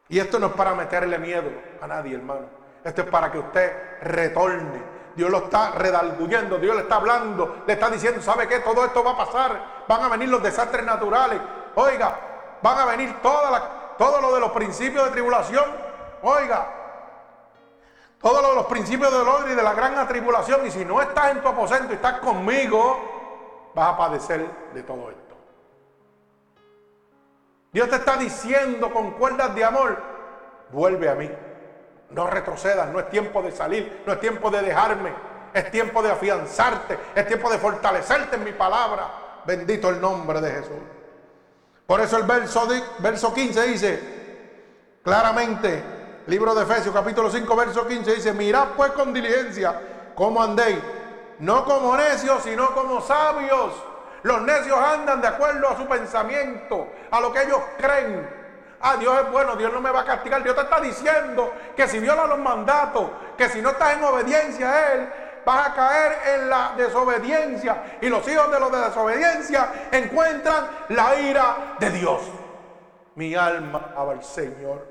Y 0.09 0.19
esto 0.19 0.39
no 0.39 0.47
es 0.47 0.53
para 0.53 0.73
meterle 0.73 1.17
miedo 1.19 1.49
a 1.81 1.87
nadie, 1.87 2.15
hermano. 2.15 2.47
Esto 2.83 3.01
es 3.01 3.07
para 3.09 3.31
que 3.31 3.39
usted 3.39 4.01
retorne. 4.01 4.99
Dios 5.15 5.29
lo 5.29 5.45
está 5.45 5.71
redalguyendo, 5.71 6.57
Dios 6.57 6.75
le 6.75 6.83
está 6.83 6.95
hablando, 6.95 7.63
le 7.67 7.73
está 7.73 7.89
diciendo, 7.89 8.21
¿sabe 8.21 8.47
qué? 8.47 8.59
Todo 8.59 8.85
esto 8.85 9.03
va 9.03 9.11
a 9.11 9.17
pasar. 9.17 9.83
Van 9.87 10.01
a 10.01 10.09
venir 10.09 10.29
los 10.29 10.41
desastres 10.41 10.85
naturales. 10.85 11.39
Oiga, 11.75 12.19
van 12.61 12.79
a 12.79 12.85
venir 12.85 13.21
toda 13.21 13.95
todo 13.99 14.21
lo 14.21 14.33
de 14.33 14.39
los 14.39 14.51
principios 14.51 15.05
de 15.05 15.11
tribulación. 15.11 15.65
Oiga, 16.21 16.67
todo 18.21 18.41
lo 18.41 18.49
de 18.49 18.55
los 18.55 18.65
principios 18.67 19.11
del 19.11 19.27
orden 19.27 19.51
y 19.51 19.55
de 19.55 19.63
la 19.63 19.73
gran 19.73 19.97
atribulación. 19.99 20.65
Y 20.65 20.71
si 20.71 20.85
no 20.85 21.01
estás 21.01 21.31
en 21.31 21.41
tu 21.41 21.49
aposento 21.49 21.91
y 21.91 21.95
estás 21.95 22.19
conmigo, 22.19 23.71
vas 23.75 23.89
a 23.89 23.97
padecer 23.97 24.49
de 24.73 24.83
todo 24.83 25.09
esto. 25.09 25.28
Dios 27.71 27.89
te 27.89 27.97
está 27.97 28.17
diciendo 28.17 28.91
con 28.91 29.11
cuerdas 29.11 29.53
de 29.53 29.63
amor, 29.63 29.97
vuelve 30.71 31.09
a 31.09 31.15
mí. 31.15 31.29
No 32.09 32.25
retrocedas, 32.25 32.89
no 32.89 32.99
es 32.99 33.09
tiempo 33.09 33.41
de 33.43 33.51
salir, 33.51 34.01
no 34.05 34.13
es 34.13 34.19
tiempo 34.19 34.49
de 34.49 34.61
dejarme, 34.61 35.13
es 35.53 35.69
tiempo 35.69 36.01
de 36.01 36.11
afianzarte, 36.11 36.97
es 37.13 37.27
tiempo 37.27 37.51
de 37.51 37.59
fortalecerte 37.59 38.35
en 38.37 38.43
mi 38.43 38.53
palabra. 38.53 39.41
Bendito 39.45 39.89
el 39.89 40.01
nombre 40.01 40.41
de 40.41 40.51
Jesús. 40.51 40.81
Por 41.85 42.01
eso 42.01 42.17
el 42.17 42.23
verso, 42.23 42.67
verso 42.99 43.33
15 43.33 43.67
dice 43.67 44.19
claramente, 45.03 45.83
libro 46.27 46.53
de 46.53 46.63
Efesios 46.63 46.93
capítulo 46.93 47.31
5, 47.31 47.55
verso 47.55 47.87
15 47.87 48.15
dice, 48.15 48.33
mirad 48.33 48.69
pues 48.75 48.91
con 48.91 49.13
diligencia 49.13 49.79
cómo 50.15 50.41
andéis, 50.41 50.77
no 51.39 51.63
como 51.65 51.95
necios, 51.95 52.43
sino 52.43 52.73
como 52.73 53.01
sabios. 53.01 53.73
Los 54.23 54.41
necios 54.41 54.77
andan 54.77 55.21
de 55.21 55.27
acuerdo 55.27 55.69
a 55.69 55.77
su 55.77 55.87
pensamiento, 55.87 56.87
a 57.11 57.19
lo 57.19 57.31
que 57.31 57.43
ellos 57.43 57.59
creen 57.77 58.39
ah, 58.81 58.97
Dios 58.97 59.21
es 59.23 59.31
bueno, 59.31 59.55
Dios 59.55 59.71
no 59.73 59.81
me 59.81 59.91
va 59.91 60.01
a 60.01 60.05
castigar. 60.05 60.43
Dios 60.43 60.55
te 60.55 60.61
está 60.61 60.79
diciendo 60.79 61.53
que 61.75 61.87
si 61.87 61.99
viola 61.99 62.25
los 62.25 62.39
mandatos, 62.39 63.09
que 63.37 63.49
si 63.49 63.61
no 63.61 63.69
estás 63.71 63.97
en 63.97 64.03
obediencia 64.03 64.69
a 64.69 64.93
Él, 64.93 65.09
vas 65.45 65.69
a 65.69 65.73
caer 65.73 66.17
en 66.35 66.49
la 66.49 66.73
desobediencia. 66.77 67.97
Y 68.01 68.09
los 68.09 68.27
hijos 68.27 68.51
de 68.51 68.59
los 68.59 68.71
de 68.71 68.77
desobediencia 68.79 69.89
encuentran 69.91 70.67
la 70.89 71.19
ira 71.19 71.75
de 71.79 71.89
Dios. 71.91 72.21
Mi 73.15 73.35
alma 73.35 73.93
ama 73.95 74.11
al 74.11 74.23
Señor. 74.23 74.87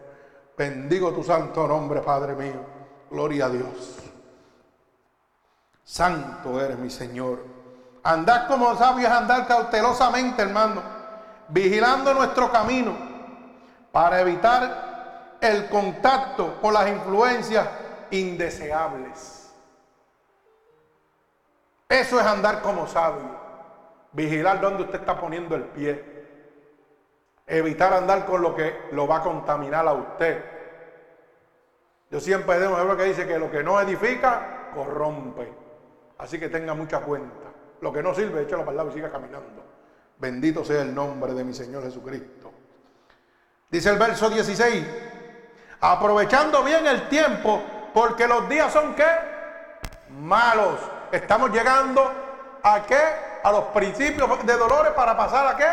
Bendigo 0.57 1.13
tu 1.13 1.23
santo 1.23 1.67
nombre, 1.67 2.01
Padre 2.01 2.35
mío. 2.35 2.79
Gloria 3.11 3.47
a 3.47 3.49
Dios. 3.49 3.99
Santo 5.85 6.61
eres 6.61 6.79
mi 6.79 6.91
Señor. 6.91 7.58
Andad 8.03 8.47
como 8.47 8.75
sabios, 8.77 9.11
andar 9.11 9.47
cautelosamente, 9.47 10.43
hermano, 10.43 10.83
vigilando 11.49 12.15
nuestro 12.15 12.51
camino 12.51 12.97
para 13.93 14.21
evitar 14.21 15.37
el 15.41 15.69
contacto 15.69 16.61
con 16.61 16.75
las 16.75 16.89
influencias 16.89 17.69
indeseables. 18.11 19.53
Eso 21.89 22.21
es 22.21 22.27
andar 22.27 22.61
como 22.61 22.87
sabio. 22.87 23.39
Vigilar 24.13 24.61
dónde 24.61 24.85
usted 24.85 25.01
está 25.01 25.19
poniendo 25.19 25.55
el 25.55 25.65
pie. 25.65 26.19
Evitar 27.47 27.95
andar 27.95 28.27
con 28.27 28.43
lo 28.43 28.55
que 28.55 28.89
lo 28.93 29.07
va 29.07 29.17
a 29.17 29.23
contaminar 29.23 29.87
a 29.89 29.93
usted. 29.93 30.45
Yo 32.11 32.21
siempre 32.21 32.59
tengo 32.59 32.79
lo 32.83 32.97
que 32.97 33.05
dice 33.05 33.27
que 33.27 33.39
lo 33.39 33.51
que 33.51 33.63
no 33.63 33.81
edifica, 33.81 34.71
corrompe. 34.75 35.53
Así 36.19 36.39
que 36.39 36.49
tenga 36.49 36.75
mucha 36.75 37.01
cuenta. 37.01 37.38
Lo 37.81 37.93
que 37.93 38.03
no 38.03 38.15
sirve, 38.15 38.43
échalo 38.43 38.63
para 38.63 38.73
el 38.73 38.77
lado 38.79 38.91
y 38.91 38.95
siga 38.95 39.11
caminando. 39.11 39.65
Bendito 40.19 40.65
sea 40.65 40.83
el 40.83 40.95
nombre 40.95 41.33
de 41.33 41.45
mi 41.45 41.55
Señor 41.55 41.85
Jesucristo. 41.85 42.53
Dice 43.71 43.91
el 43.91 43.99
verso 43.99 44.29
16, 44.31 44.85
aprovechando 45.81 46.65
bien 46.65 46.87
el 46.87 47.09
tiempo, 47.09 47.63
porque 47.95 48.27
los 48.27 48.49
días 48.49 48.73
son 48.73 48.95
qué? 48.95 49.07
Malos. 50.11 50.81
Estamos 51.13 51.51
llegando 51.51 52.11
a 52.63 52.85
qué? 52.87 53.01
A 53.45 53.53
los 53.53 53.65
principios 53.67 54.45
de 54.45 54.57
dolores 54.57 54.93
para 54.93 55.17
pasar 55.17 55.47
a 55.47 55.57
qué? 55.57 55.69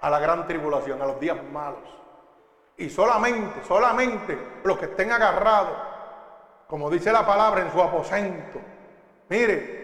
A 0.00 0.08
la 0.08 0.18
gran 0.20 0.46
tribulación, 0.46 1.02
a 1.02 1.06
los 1.06 1.20
días 1.20 1.36
malos. 1.52 2.00
Y 2.78 2.88
solamente, 2.88 3.62
solamente 3.66 4.60
los 4.64 4.78
que 4.78 4.86
estén 4.86 5.12
agarrados, 5.12 5.76
como 6.66 6.88
dice 6.88 7.12
la 7.12 7.26
palabra, 7.26 7.60
en 7.60 7.70
su 7.72 7.82
aposento. 7.82 8.58
Mire, 9.28 9.79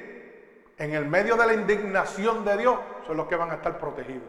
en 0.79 0.95
el 0.95 1.07
medio 1.07 1.37
de 1.37 1.47
la 1.47 1.55
indignación 1.55 2.45
de 2.45 2.57
Dios, 2.57 2.79
son 3.07 3.16
los 3.16 3.27
que 3.27 3.37
van 3.37 3.51
a 3.51 3.55
estar 3.55 3.79
protegidos. 3.79 4.29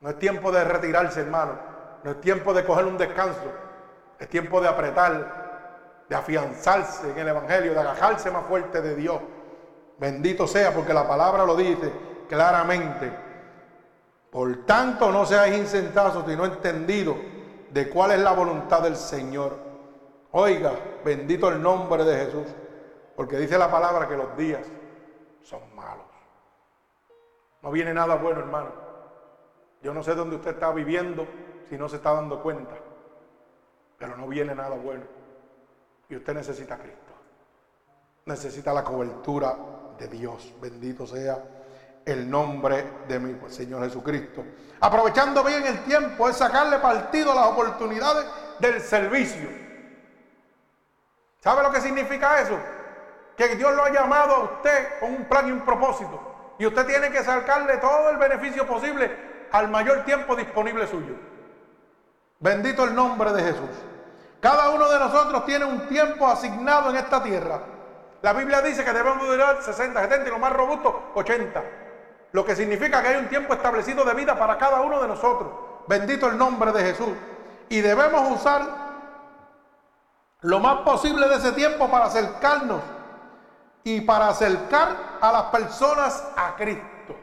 No 0.00 0.10
es 0.10 0.18
tiempo 0.18 0.50
de 0.50 0.64
retirarse, 0.64 1.20
hermano. 1.20 1.58
No 2.02 2.12
es 2.12 2.20
tiempo 2.20 2.54
de 2.54 2.64
coger 2.64 2.86
un 2.86 2.96
descanso. 2.96 3.52
Es 4.18 4.28
tiempo 4.28 4.60
de 4.60 4.68
apretar, 4.68 6.04
de 6.08 6.16
afianzarse 6.16 7.10
en 7.10 7.18
el 7.18 7.28
Evangelio, 7.28 7.74
de 7.74 7.80
agajarse 7.80 8.30
más 8.30 8.46
fuerte 8.46 8.80
de 8.80 8.94
Dios. 8.94 9.20
Bendito 9.98 10.46
sea, 10.46 10.72
porque 10.72 10.94
la 10.94 11.06
palabra 11.06 11.44
lo 11.44 11.54
dice 11.54 11.92
claramente. 12.28 13.12
Por 14.30 14.64
tanto, 14.64 15.12
no 15.12 15.26
seáis 15.26 15.58
insentados, 15.58 16.24
sino 16.26 16.46
entendidos 16.46 17.16
de 17.70 17.90
cuál 17.90 18.12
es 18.12 18.20
la 18.20 18.32
voluntad 18.32 18.80
del 18.82 18.96
Señor. 18.96 19.58
Oiga, 20.30 20.72
bendito 21.04 21.48
el 21.50 21.60
nombre 21.60 22.04
de 22.04 22.24
Jesús, 22.24 22.46
porque 23.16 23.36
dice 23.36 23.58
la 23.58 23.70
palabra 23.70 24.08
que 24.08 24.16
los 24.16 24.34
días 24.36 24.62
son 25.50 25.74
malos. 25.74 26.06
No 27.62 27.72
viene 27.72 27.92
nada 27.92 28.14
bueno, 28.14 28.40
hermano. 28.40 28.70
Yo 29.82 29.92
no 29.92 30.02
sé 30.02 30.14
dónde 30.14 30.36
usted 30.36 30.52
está 30.52 30.70
viviendo 30.70 31.26
si 31.68 31.76
no 31.76 31.88
se 31.88 31.96
está 31.96 32.12
dando 32.12 32.40
cuenta, 32.40 32.74
pero 33.98 34.16
no 34.16 34.28
viene 34.28 34.54
nada 34.54 34.76
bueno. 34.76 35.04
Y 36.08 36.16
usted 36.16 36.34
necesita 36.34 36.74
a 36.74 36.78
Cristo. 36.78 37.12
Necesita 38.26 38.72
la 38.72 38.84
cobertura 38.84 39.56
de 39.98 40.06
Dios. 40.06 40.54
Bendito 40.60 41.06
sea 41.06 41.42
el 42.04 42.30
nombre 42.30 42.84
de 43.08 43.18
mi 43.18 43.50
Señor 43.50 43.82
Jesucristo. 43.82 44.44
Aprovechando 44.80 45.42
bien 45.42 45.66
el 45.66 45.82
tiempo 45.84 46.28
es 46.28 46.36
sacarle 46.36 46.78
partido 46.78 47.32
a 47.32 47.34
las 47.34 47.46
oportunidades 47.46 48.26
del 48.60 48.80
servicio. 48.80 49.48
¿Sabe 51.40 51.62
lo 51.62 51.72
que 51.72 51.80
significa 51.80 52.40
eso? 52.40 52.58
Que 53.40 53.56
Dios 53.56 53.74
lo 53.74 53.82
ha 53.82 53.88
llamado 53.88 54.34
a 54.34 54.38
usted 54.40 55.00
con 55.00 55.14
un 55.14 55.24
plan 55.24 55.48
y 55.48 55.52
un 55.52 55.62
propósito. 55.62 56.20
Y 56.58 56.66
usted 56.66 56.84
tiene 56.86 57.10
que 57.10 57.24
sacarle 57.24 57.78
todo 57.78 58.10
el 58.10 58.18
beneficio 58.18 58.66
posible 58.66 59.48
al 59.50 59.68
mayor 59.68 60.04
tiempo 60.04 60.36
disponible 60.36 60.86
suyo. 60.86 61.14
Bendito 62.38 62.84
el 62.84 62.94
nombre 62.94 63.32
de 63.32 63.42
Jesús. 63.42 63.70
Cada 64.40 64.68
uno 64.68 64.86
de 64.90 64.98
nosotros 64.98 65.46
tiene 65.46 65.64
un 65.64 65.88
tiempo 65.88 66.26
asignado 66.26 66.90
en 66.90 66.96
esta 66.96 67.22
tierra. 67.22 67.62
La 68.20 68.34
Biblia 68.34 68.60
dice 68.60 68.84
que 68.84 68.92
debemos 68.92 69.26
durar 69.26 69.62
60, 69.62 69.98
70 70.02 70.28
y 70.28 70.30
lo 70.30 70.38
más 70.38 70.52
robusto 70.52 71.10
80. 71.14 71.64
Lo 72.32 72.44
que 72.44 72.54
significa 72.54 73.00
que 73.00 73.08
hay 73.08 73.16
un 73.16 73.28
tiempo 73.30 73.54
establecido 73.54 74.04
de 74.04 74.12
vida 74.12 74.38
para 74.38 74.58
cada 74.58 74.82
uno 74.82 75.00
de 75.00 75.08
nosotros. 75.08 75.50
Bendito 75.88 76.28
el 76.28 76.36
nombre 76.36 76.72
de 76.72 76.82
Jesús. 76.82 77.16
Y 77.70 77.80
debemos 77.80 78.38
usar 78.38 78.60
lo 80.42 80.60
más 80.60 80.80
posible 80.82 81.26
de 81.26 81.36
ese 81.36 81.52
tiempo 81.52 81.90
para 81.90 82.04
acercarnos 82.04 82.99
y 83.84 84.00
para 84.02 84.28
acercar 84.28 85.18
a 85.20 85.32
las 85.32 85.42
personas 85.44 86.32
a 86.36 86.54
Cristo. 86.56 87.16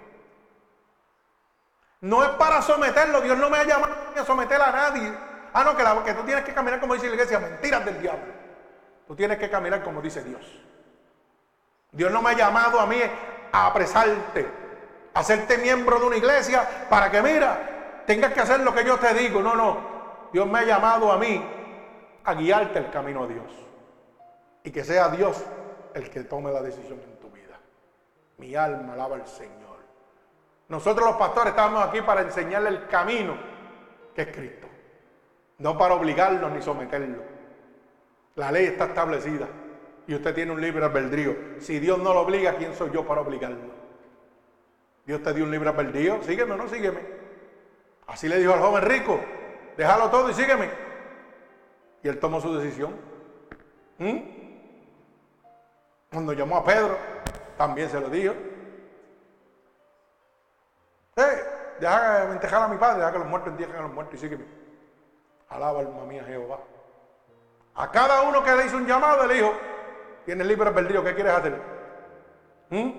No 2.01 2.23
es 2.23 2.29
para 2.31 2.61
someterlo. 2.61 3.21
Dios 3.21 3.37
no 3.37 3.49
me 3.49 3.57
ha 3.57 3.63
llamado 3.63 3.93
a 4.15 4.25
someter 4.25 4.61
a 4.61 4.71
nadie. 4.71 5.13
Ah, 5.53 5.63
no, 5.63 5.75
que, 5.75 5.83
la, 5.83 6.03
que 6.03 6.13
tú 6.13 6.23
tienes 6.23 6.43
que 6.43 6.53
caminar 6.53 6.79
como 6.79 6.93
dice 6.93 7.07
la 7.07 7.13
iglesia. 7.13 7.39
Mentiras 7.39 7.85
del 7.85 8.01
diablo. 8.01 8.33
Tú 9.07 9.15
tienes 9.15 9.37
que 9.37 9.49
caminar 9.49 9.83
como 9.83 10.01
dice 10.01 10.23
Dios. 10.23 10.41
Dios 11.91 12.11
no 12.11 12.21
me 12.21 12.31
ha 12.31 12.33
llamado 12.33 12.79
a 12.79 12.85
mí 12.85 12.99
a 13.51 13.65
apresarte, 13.65 14.47
a 15.13 15.19
hacerte 15.19 15.57
miembro 15.57 15.99
de 15.99 16.05
una 16.05 16.17
iglesia 16.17 16.67
para 16.89 17.09
que, 17.09 17.21
mira, 17.21 18.03
tengas 18.05 18.33
que 18.33 18.41
hacer 18.41 18.59
lo 18.59 18.73
que 18.73 18.83
yo 18.83 18.97
te 18.99 19.13
digo. 19.13 19.41
No, 19.41 19.55
no. 19.55 19.97
Dios 20.33 20.45
me 20.45 20.59
ha 20.59 20.63
llamado 20.63 21.11
a 21.11 21.17
mí 21.17 21.43
a 22.25 22.33
guiarte 22.33 22.79
el 22.79 22.91
camino 22.91 23.23
a 23.23 23.27
Dios. 23.27 23.51
Y 24.63 24.71
que 24.71 24.83
sea 24.83 25.09
Dios 25.09 25.43
el 25.97 26.09
que 26.09 26.23
tome 26.23 26.51
la 26.51 26.61
decisión 26.61 26.99
en 27.03 27.17
tu 27.19 27.29
vida. 27.29 27.59
Mi 28.37 28.55
alma 28.55 28.93
alaba 28.93 29.15
al 29.15 29.27
Señor. 29.27 29.77
Nosotros 30.69 31.05
los 31.07 31.17
pastores 31.17 31.51
estamos 31.51 31.83
aquí 31.83 32.01
para 32.01 32.21
enseñarle 32.21 32.69
el 32.69 32.87
camino 32.87 33.35
que 34.13 34.23
es 34.23 34.27
Cristo. 34.27 34.67
No 35.59 35.77
para 35.77 35.95
obligarlo 35.95 36.49
ni 36.49 36.61
someterlo. 36.61 37.23
La 38.35 38.51
ley 38.51 38.65
está 38.65 38.85
establecida 38.85 39.47
y 40.05 40.13
usted 40.13 40.33
tiene 40.35 40.51
un 40.51 40.61
libre 40.61 40.85
albedrío. 40.85 41.35
Si 41.59 41.79
Dios 41.79 41.97
no 41.97 42.13
lo 42.13 42.21
obliga, 42.21 42.55
¿quién 42.55 42.73
soy 42.75 42.91
yo 42.91 43.05
para 43.05 43.21
obligarlo? 43.21 43.75
Dios 45.05 45.23
te 45.23 45.33
dio 45.33 45.45
un 45.45 45.51
libre 45.51 45.69
albedrío, 45.69 46.21
sígueme 46.21 46.53
o 46.53 46.57
no 46.57 46.67
sígueme. 46.67 46.99
Así 48.05 48.27
le 48.27 48.37
dijo 48.37 48.53
al 48.53 48.59
joven 48.59 48.83
rico, 48.83 49.19
déjalo 49.75 50.09
todo 50.09 50.29
y 50.29 50.33
sígueme. 50.33 50.69
Y 52.03 52.07
él 52.07 52.19
tomó 52.19 52.39
su 52.39 52.55
decisión. 52.55 52.93
¿Mm? 53.97 54.36
Cuando 56.11 56.33
llamó 56.33 56.57
a 56.57 56.63
Pedro, 56.63 56.97
también 57.57 57.89
se 57.89 57.99
lo 57.99 58.09
dijo. 58.09 58.33
Eh, 61.15 61.43
deja 61.79 62.31
entejar 62.31 62.63
a 62.63 62.67
mi 62.67 62.77
padre, 62.77 62.99
deja 62.99 63.11
que 63.11 63.19
los 63.19 63.27
muertos 63.27 63.51
entierren 63.51 63.77
a 63.77 63.81
los 63.83 63.93
muertos 63.93 64.15
y 64.15 64.17
sígueme. 64.17 64.45
Alaba 65.49 65.79
alma 65.79 66.05
mía 66.05 66.23
Jehová. 66.23 66.59
A 67.75 67.91
cada 67.91 68.21
uno 68.21 68.43
que 68.43 68.55
le 68.55 68.65
hizo 68.65 68.77
un 68.77 68.87
llamado, 68.87 69.25
le 69.27 69.35
dijo, 69.35 69.53
tienes 70.25 70.47
libre 70.47 70.69
albedrío, 70.69 71.03
¿qué 71.03 71.13
quieres 71.13 71.33
hacer? 71.33 71.61
¿Mm? 72.69 72.91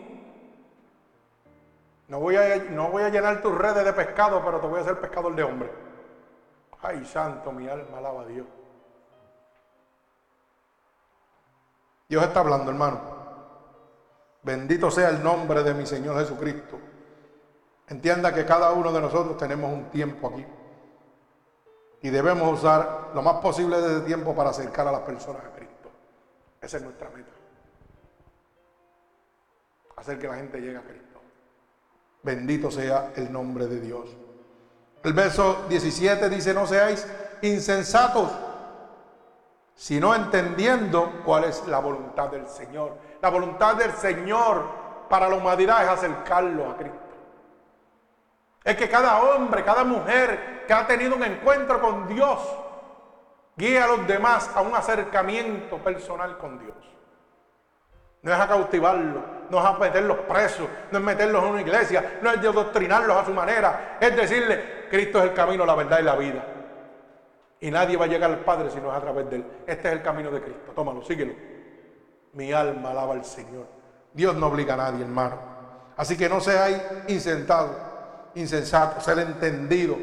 No, 2.08 2.20
voy 2.20 2.36
a, 2.36 2.56
no 2.70 2.88
voy 2.88 3.02
a 3.02 3.10
llenar 3.10 3.42
tus 3.42 3.56
redes 3.56 3.84
de 3.84 3.92
pescado, 3.92 4.42
pero 4.44 4.60
te 4.60 4.66
voy 4.66 4.78
a 4.78 4.82
hacer 4.82 5.00
pescador 5.00 5.34
de 5.34 5.42
hombre. 5.42 5.70
Ay, 6.80 7.04
santo, 7.04 7.52
mi 7.52 7.68
alma 7.68 7.98
alaba 7.98 8.22
a 8.22 8.26
Dios. 8.26 8.46
Dios 12.08 12.24
está 12.24 12.40
hablando, 12.40 12.70
hermano. 12.70 13.00
Bendito 14.42 14.90
sea 14.90 15.10
el 15.10 15.22
nombre 15.22 15.62
de 15.62 15.74
mi 15.74 15.84
Señor 15.84 16.18
Jesucristo. 16.18 16.78
Entienda 17.88 18.34
que 18.34 18.44
cada 18.46 18.72
uno 18.72 18.92
de 18.92 19.00
nosotros 19.00 19.36
tenemos 19.36 19.72
un 19.72 19.90
tiempo 19.90 20.28
aquí. 20.28 20.46
Y 22.00 22.10
debemos 22.10 22.58
usar 22.58 23.10
lo 23.14 23.22
más 23.22 23.36
posible 23.36 23.80
de 23.80 23.96
ese 23.96 24.06
tiempo 24.06 24.34
para 24.34 24.50
acercar 24.50 24.86
a 24.88 24.92
las 24.92 25.00
personas 25.02 25.44
a 25.44 25.50
Cristo. 25.54 25.90
Esa 26.60 26.76
es 26.78 26.82
nuestra 26.82 27.10
meta. 27.10 27.32
Hacer 29.96 30.18
que 30.18 30.28
la 30.28 30.36
gente 30.36 30.60
llegue 30.60 30.78
a 30.78 30.82
Cristo. 30.82 31.20
Bendito 32.22 32.70
sea 32.70 33.12
el 33.16 33.32
nombre 33.32 33.66
de 33.66 33.80
Dios. 33.80 34.16
El 35.02 35.12
verso 35.12 35.66
17 35.68 36.28
dice, 36.28 36.54
no 36.54 36.66
seáis 36.66 37.06
insensatos, 37.42 38.30
sino 39.78 40.12
entendiendo 40.12 41.22
cuál 41.24 41.44
es 41.44 41.64
la 41.68 41.78
voluntad 41.78 42.28
del 42.30 42.48
Señor. 42.48 42.96
La 43.22 43.30
voluntad 43.30 43.76
del 43.76 43.92
Señor 43.92 44.64
para 45.08 45.28
la 45.28 45.36
humanidad 45.36 45.84
es 45.84 45.88
acercarlo 45.88 46.68
a 46.68 46.76
Cristo. 46.76 46.98
Es 48.64 48.76
que 48.76 48.88
cada 48.88 49.22
hombre, 49.22 49.62
cada 49.62 49.84
mujer 49.84 50.64
que 50.66 50.72
ha 50.72 50.84
tenido 50.84 51.14
un 51.14 51.22
encuentro 51.22 51.80
con 51.80 52.08
Dios, 52.08 52.40
guía 53.56 53.84
a 53.84 53.86
los 53.86 54.04
demás 54.08 54.50
a 54.52 54.62
un 54.62 54.74
acercamiento 54.74 55.78
personal 55.78 56.36
con 56.38 56.58
Dios. 56.58 56.74
No 58.22 58.34
es 58.34 58.40
a 58.40 58.48
cautivarlos, 58.48 59.22
no 59.48 59.60
es 59.60 59.64
a 59.64 59.74
meterlos 59.74 60.18
presos, 60.28 60.66
no 60.90 60.98
es 60.98 61.04
meterlos 61.04 61.44
en 61.44 61.50
una 61.50 61.60
iglesia, 61.60 62.18
no 62.20 62.32
es 62.32 62.42
doctrinarlos 62.42 63.16
a 63.16 63.24
su 63.24 63.32
manera, 63.32 63.96
es 64.00 64.16
decirle, 64.16 64.88
Cristo 64.90 65.18
es 65.18 65.26
el 65.26 65.34
camino, 65.34 65.64
la 65.64 65.76
verdad 65.76 66.00
y 66.00 66.02
la 66.02 66.16
vida. 66.16 66.57
Y 67.60 67.70
nadie 67.70 67.96
va 67.96 68.04
a 68.04 68.08
llegar 68.08 68.30
al 68.30 68.40
Padre 68.40 68.70
si 68.70 68.78
no 68.80 68.90
es 68.90 68.96
a 68.96 69.00
través 69.00 69.28
de 69.30 69.36
Él. 69.36 69.44
Este 69.66 69.88
es 69.88 69.94
el 69.94 70.02
camino 70.02 70.30
de 70.30 70.40
Cristo. 70.40 70.72
Tómalo, 70.74 71.02
síguelo. 71.02 71.34
Mi 72.34 72.52
alma 72.52 72.90
alaba 72.90 73.14
al 73.14 73.24
Señor. 73.24 73.66
Dios 74.12 74.36
no 74.36 74.46
obliga 74.46 74.74
a 74.74 74.76
nadie, 74.76 75.02
hermano. 75.02 75.36
Así 75.96 76.16
que 76.16 76.28
no 76.28 76.40
seáis 76.40 76.80
insentados 77.08 77.88
insensato, 78.34 79.00
ser 79.00 79.18
entendido. 79.18 79.96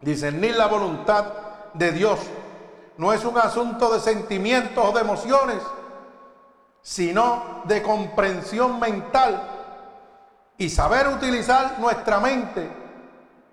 Discernir 0.00 0.56
la 0.56 0.66
voluntad 0.66 1.26
de 1.74 1.92
Dios 1.92 2.18
no 2.96 3.12
es 3.12 3.24
un 3.24 3.38
asunto 3.38 3.92
de 3.92 4.00
sentimientos 4.00 4.84
o 4.84 4.92
de 4.92 5.00
emociones, 5.00 5.58
sino 6.80 7.62
de 7.64 7.82
comprensión 7.82 8.78
mental 8.80 9.48
y 10.58 10.68
saber 10.68 11.08
utilizar 11.08 11.78
nuestra 11.78 12.20
mente 12.20 12.68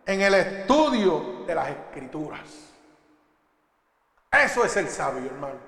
en 0.06 0.22
el 0.22 0.34
estudio 0.34 1.46
de 1.46 1.56
las 1.56 1.70
escrituras. 1.70 2.69
Eso 4.32 4.64
es 4.64 4.78
el 4.78 4.88
sabio, 4.90 5.26
hermano. 5.26 5.60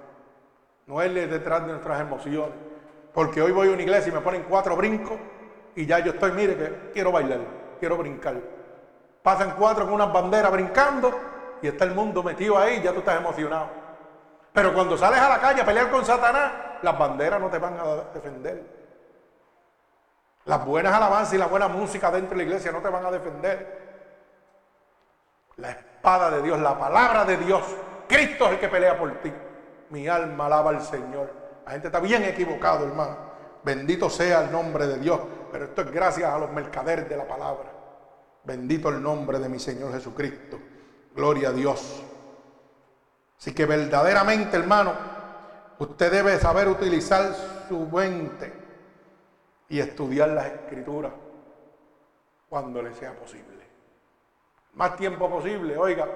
No 0.87 1.01
es 1.01 1.13
detrás 1.13 1.61
de 1.61 1.71
nuestras 1.71 2.01
emociones. 2.01 2.55
Porque 3.13 3.41
hoy 3.41 3.51
voy 3.51 3.69
a 3.69 3.71
una 3.71 3.81
iglesia 3.81 4.11
y 4.11 4.15
me 4.15 4.21
ponen 4.21 4.43
cuatro 4.43 4.75
brincos 4.75 5.19
y 5.75 5.85
ya 5.85 5.99
yo 5.99 6.11
estoy, 6.11 6.31
mire, 6.31 6.55
que 6.55 6.91
quiero 6.93 7.11
bailar 7.11 7.61
quiero 7.81 7.97
brincar. 7.97 8.35
Pasan 9.23 9.55
cuatro 9.57 9.85
con 9.85 9.95
unas 9.95 10.13
banderas 10.13 10.51
brincando 10.51 11.19
y 11.61 11.67
está 11.67 11.83
el 11.83 11.95
mundo 11.95 12.21
metido 12.21 12.57
ahí 12.57 12.81
ya 12.81 12.93
tú 12.93 12.99
estás 12.99 13.17
emocionado. 13.17 13.69
Pero 14.53 14.73
cuando 14.73 14.97
sales 14.97 15.19
a 15.19 15.27
la 15.27 15.39
calle 15.39 15.61
a 15.61 15.65
pelear 15.65 15.89
con 15.89 16.05
Satanás, 16.05 16.51
las 16.83 16.97
banderas 16.97 17.41
no 17.41 17.49
te 17.49 17.57
van 17.57 17.77
a 17.79 17.95
defender. 18.13 18.63
Las 20.45 20.63
buenas 20.63 20.93
alabanzas 20.93 21.33
y 21.33 21.37
la 21.37 21.47
buena 21.47 21.67
música 21.67 22.11
dentro 22.11 22.37
de 22.37 22.37
la 22.37 22.43
iglesia 22.43 22.71
no 22.71 22.81
te 22.81 22.89
van 22.89 23.05
a 23.05 23.11
defender. 23.11 23.81
La 25.57 25.71
espada 25.71 26.29
de 26.29 26.41
Dios, 26.43 26.59
la 26.59 26.77
palabra 26.77 27.25
de 27.25 27.37
Dios, 27.37 27.63
Cristo 28.11 28.47
es 28.47 28.51
el 28.51 28.59
que 28.59 28.67
pelea 28.67 28.99
por 28.99 29.21
ti. 29.21 29.31
Mi 29.89 30.05
alma 30.09 30.47
alaba 30.47 30.71
al 30.71 30.81
Señor. 30.81 31.31
La 31.65 31.71
gente 31.71 31.87
está 31.87 32.01
bien 32.01 32.25
equivocado, 32.25 32.85
hermano. 32.85 33.15
Bendito 33.63 34.09
sea 34.09 34.43
el 34.43 34.51
nombre 34.51 34.85
de 34.85 34.97
Dios. 34.99 35.21
Pero 35.49 35.65
esto 35.65 35.81
es 35.83 35.91
gracias 35.91 36.29
a 36.29 36.37
los 36.37 36.51
mercaderes 36.51 37.07
de 37.07 37.15
la 37.15 37.25
palabra. 37.25 37.71
Bendito 38.43 38.89
el 38.89 39.01
nombre 39.01 39.39
de 39.39 39.47
mi 39.47 39.59
Señor 39.59 39.93
Jesucristo. 39.93 40.59
Gloria 41.15 41.49
a 41.49 41.51
Dios. 41.53 42.03
Así 43.39 43.53
que 43.53 43.65
verdaderamente, 43.65 44.57
hermano, 44.57 44.93
usted 45.79 46.11
debe 46.11 46.37
saber 46.37 46.67
utilizar 46.67 47.33
su 47.69 47.79
mente 47.87 48.51
y 49.69 49.79
estudiar 49.79 50.29
las 50.29 50.47
escrituras 50.47 51.13
cuando 52.49 52.81
le 52.81 52.93
sea 52.93 53.13
posible. 53.13 53.65
Más 54.73 54.97
tiempo 54.97 55.29
posible, 55.29 55.77
oiga, 55.77 56.07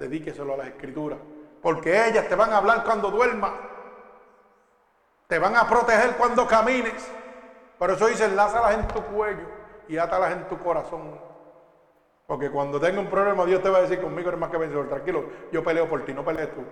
dedíqueselo 0.00 0.54
a 0.54 0.56
las 0.56 0.66
escrituras. 0.68 1.18
Porque 1.62 2.08
ellas 2.08 2.28
te 2.28 2.34
van 2.34 2.52
a 2.52 2.56
hablar 2.56 2.82
cuando 2.82 3.10
duermas. 3.10 3.52
Te 5.28 5.38
van 5.38 5.54
a 5.56 5.68
proteger 5.68 6.16
cuando 6.16 6.46
camines. 6.46 7.08
Por 7.78 7.90
eso 7.90 8.08
dice, 8.08 8.24
enlázalas 8.24 8.74
en 8.74 8.88
tu 8.88 9.02
cuello 9.04 9.46
y 9.88 9.96
átalas 9.98 10.32
en 10.32 10.48
tu 10.48 10.58
corazón. 10.58 11.20
Porque 12.26 12.50
cuando 12.50 12.80
tenga 12.80 13.00
un 13.00 13.08
problema, 13.08 13.44
Dios 13.44 13.62
te 13.62 13.70
va 13.70 13.78
a 13.78 13.82
decir 13.82 14.00
conmigo 14.00 14.28
eres 14.28 14.40
más 14.40 14.50
que 14.50 14.56
vencedor. 14.56 14.88
Tranquilo, 14.88 15.24
yo 15.52 15.62
peleo 15.62 15.88
por 15.88 16.04
ti, 16.04 16.12
no 16.12 16.24
pelees 16.24 16.52
tú. 16.54 16.62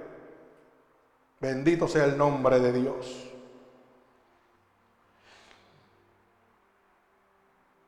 Bendito 1.41 1.87
sea 1.87 2.05
el 2.05 2.16
nombre 2.18 2.59
de 2.59 2.72
Dios. 2.72 3.33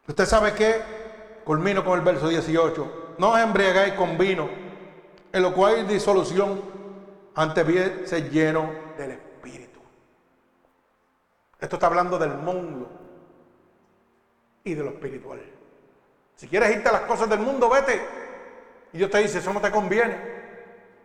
Usted 0.07 0.27
sabe 0.27 0.55
que, 0.55 0.83
culmino 1.45 1.85
con 1.85 1.99
el 1.99 2.05
verso 2.05 2.29
18, 2.29 3.15
no 3.19 3.31
os 3.31 3.41
embriagáis 3.41 3.95
con 3.95 4.19
vino, 4.19 4.49
en 5.33 5.43
lo 5.43 5.55
cual 5.55 5.77
hay 5.77 5.83
disolución, 5.85 6.61
antes 7.35 7.67
bien 7.67 8.03
se 8.05 8.29
lleno 8.29 8.71
del 8.97 9.13
Espíritu. 9.13 9.81
Esto 11.59 11.77
está 11.77 11.87
hablando 11.87 12.19
del 12.19 12.35
mundo 12.35 12.91
y 14.65 14.75
de 14.75 14.83
lo 14.83 14.91
espiritual. 14.91 15.41
Si 16.37 16.49
quieres 16.49 16.75
irte 16.75 16.89
a 16.89 16.93
las 16.93 17.03
cosas 17.03 17.29
del 17.29 17.41
mundo, 17.41 17.69
vete. 17.69 18.01
Y 18.93 18.99
Dios 18.99 19.11
te 19.11 19.19
dice, 19.19 19.39
eso 19.39 19.53
no 19.53 19.61
te 19.61 19.71
conviene. 19.71 20.17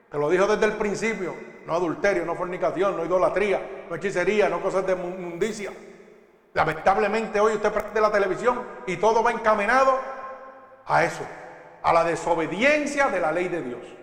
Te 0.09 0.17
lo 0.17 0.29
dijo 0.29 0.47
desde 0.47 0.65
el 0.65 0.77
principio. 0.77 1.35
No 1.65 1.73
adulterio, 1.73 2.25
no 2.25 2.35
fornicación, 2.35 2.95
no 2.95 3.05
idolatría, 3.05 3.85
no 3.89 3.95
hechicería, 3.95 4.49
no 4.49 4.61
cosas 4.61 4.85
de 4.85 4.95
mundicia. 4.95 5.71
Lamentablemente 6.53 7.39
hoy 7.39 7.53
usted 7.53 7.71
prende 7.71 7.99
la 7.99 8.11
televisión 8.11 8.61
y 8.87 8.97
todo 8.97 9.21
va 9.21 9.31
encaminado 9.31 9.99
a 10.85 11.03
eso, 11.03 11.25
a 11.83 11.91
la 11.91 12.03
desobediencia 12.03 13.09
de 13.09 13.19
la 13.19 13.31
ley 13.31 13.49
de 13.49 13.61
Dios. 13.61 13.94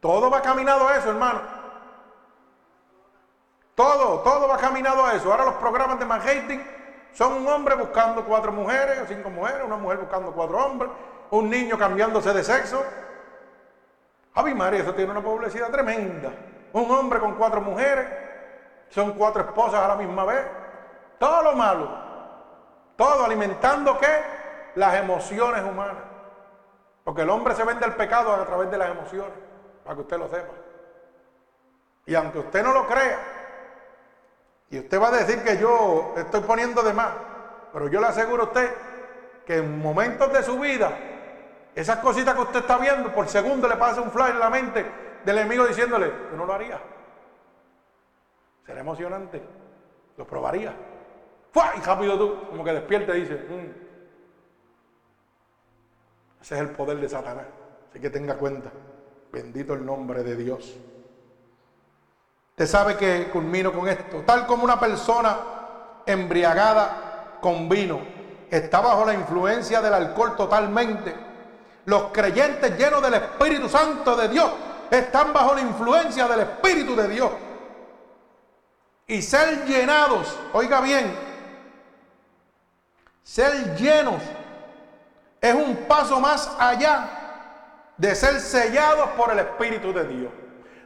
Todo 0.00 0.30
va 0.30 0.40
caminado 0.40 0.88
a 0.88 0.96
eso, 0.96 1.10
hermano. 1.10 1.40
Todo, 3.74 4.20
todo 4.20 4.48
va 4.48 4.56
caminado 4.56 5.04
a 5.04 5.14
eso. 5.14 5.30
Ahora 5.30 5.44
los 5.44 5.54
programas 5.54 5.98
de 5.98 6.06
marketing 6.06 6.58
son 7.12 7.34
un 7.34 7.48
hombre 7.48 7.74
buscando 7.74 8.24
cuatro 8.24 8.52
mujeres 8.52 9.04
cinco 9.08 9.30
mujeres, 9.30 9.62
una 9.64 9.76
mujer 9.76 9.98
buscando 9.98 10.32
cuatro 10.32 10.58
hombres, 10.58 10.90
un 11.30 11.50
niño 11.50 11.78
cambiándose 11.78 12.32
de 12.32 12.42
sexo. 12.42 12.84
Javi 14.34 14.54
María, 14.54 14.80
eso 14.80 14.94
tiene 14.94 15.10
una 15.10 15.22
publicidad 15.22 15.70
tremenda. 15.70 16.32
Un 16.72 16.90
hombre 16.90 17.18
con 17.18 17.34
cuatro 17.34 17.60
mujeres, 17.60 18.06
son 18.90 19.12
cuatro 19.12 19.42
esposas 19.42 19.82
a 19.82 19.88
la 19.88 19.96
misma 19.96 20.24
vez. 20.24 20.46
Todo 21.18 21.42
lo 21.42 21.52
malo. 21.54 21.88
Todo 22.96 23.24
alimentando 23.24 23.98
qué? 23.98 24.22
Las 24.74 24.94
emociones 24.94 25.62
humanas. 25.64 26.04
Porque 27.02 27.22
el 27.22 27.30
hombre 27.30 27.54
se 27.54 27.64
vende 27.64 27.86
el 27.86 27.94
pecado 27.94 28.32
a 28.32 28.44
través 28.44 28.70
de 28.70 28.78
las 28.78 28.90
emociones, 28.90 29.32
para 29.90 29.96
que 29.96 30.02
usted 30.02 30.18
lo 30.18 30.28
sepa. 30.28 30.52
Y 32.06 32.14
aunque 32.14 32.38
usted 32.38 32.62
no 32.62 32.72
lo 32.72 32.86
crea, 32.86 33.18
y 34.70 34.78
usted 34.78 35.02
va 35.02 35.08
a 35.08 35.10
decir 35.10 35.42
que 35.42 35.58
yo 35.58 36.14
estoy 36.16 36.42
poniendo 36.42 36.80
de 36.84 36.92
más, 36.92 37.12
pero 37.72 37.88
yo 37.88 38.00
le 38.00 38.06
aseguro 38.06 38.44
a 38.44 38.46
usted 38.46 38.72
que 39.44 39.56
en 39.56 39.82
momentos 39.82 40.32
de 40.32 40.44
su 40.44 40.56
vida, 40.60 40.96
esas 41.74 41.96
cositas 41.96 42.36
que 42.36 42.40
usted 42.40 42.60
está 42.60 42.78
viendo, 42.78 43.12
por 43.12 43.26
segundo 43.26 43.66
le 43.66 43.74
pasa 43.74 44.00
un 44.00 44.12
fly 44.12 44.30
en 44.30 44.38
la 44.38 44.48
mente 44.48 44.86
del 45.24 45.38
enemigo 45.38 45.66
diciéndole, 45.66 46.06
yo 46.30 46.36
no 46.36 46.46
lo 46.46 46.52
haría. 46.52 46.80
Será 48.64 48.78
emocionante. 48.78 49.42
Lo 50.16 50.24
probaría. 50.24 50.72
¡Fua! 51.50 51.72
Y 51.76 51.80
rápido 51.80 52.16
tú, 52.16 52.48
como 52.48 52.62
que 52.62 52.74
despierta 52.74 53.16
y 53.16 53.22
dice, 53.22 53.34
mm". 53.34 53.70
ese 56.42 56.54
es 56.54 56.60
el 56.60 56.70
poder 56.70 57.00
de 57.00 57.08
Satanás. 57.08 57.46
Así 57.90 57.98
que 57.98 58.08
tenga 58.08 58.36
cuenta. 58.36 58.70
Bendito 59.32 59.74
el 59.74 59.86
nombre 59.86 60.22
de 60.22 60.36
Dios. 60.36 60.76
Usted 62.50 62.66
sabe 62.66 62.96
que 62.96 63.30
culmino 63.30 63.72
con 63.72 63.88
esto. 63.88 64.22
Tal 64.26 64.46
como 64.46 64.64
una 64.64 64.78
persona 64.78 65.38
embriagada 66.04 67.38
con 67.40 67.68
vino 67.68 68.00
está 68.50 68.80
bajo 68.80 69.04
la 69.04 69.14
influencia 69.14 69.80
del 69.80 69.94
alcohol 69.94 70.36
totalmente. 70.36 71.14
Los 71.84 72.04
creyentes 72.12 72.76
llenos 72.76 73.00
del 73.02 73.14
Espíritu 73.14 73.68
Santo 73.68 74.16
de 74.16 74.28
Dios 74.28 74.50
están 74.90 75.32
bajo 75.32 75.54
la 75.54 75.60
influencia 75.60 76.26
del 76.26 76.40
Espíritu 76.40 76.96
de 76.96 77.08
Dios. 77.08 77.30
Y 79.06 79.22
ser 79.22 79.64
llenados, 79.64 80.36
oiga 80.52 80.80
bien, 80.80 81.12
ser 83.22 83.76
llenos 83.76 84.22
es 85.40 85.54
un 85.54 85.76
paso 85.88 86.20
más 86.20 86.50
allá 86.58 87.19
de 88.00 88.14
ser 88.14 88.40
sellados 88.40 89.10
por 89.10 89.30
el 89.30 89.40
Espíritu 89.40 89.92
de 89.92 90.04
Dios. 90.04 90.32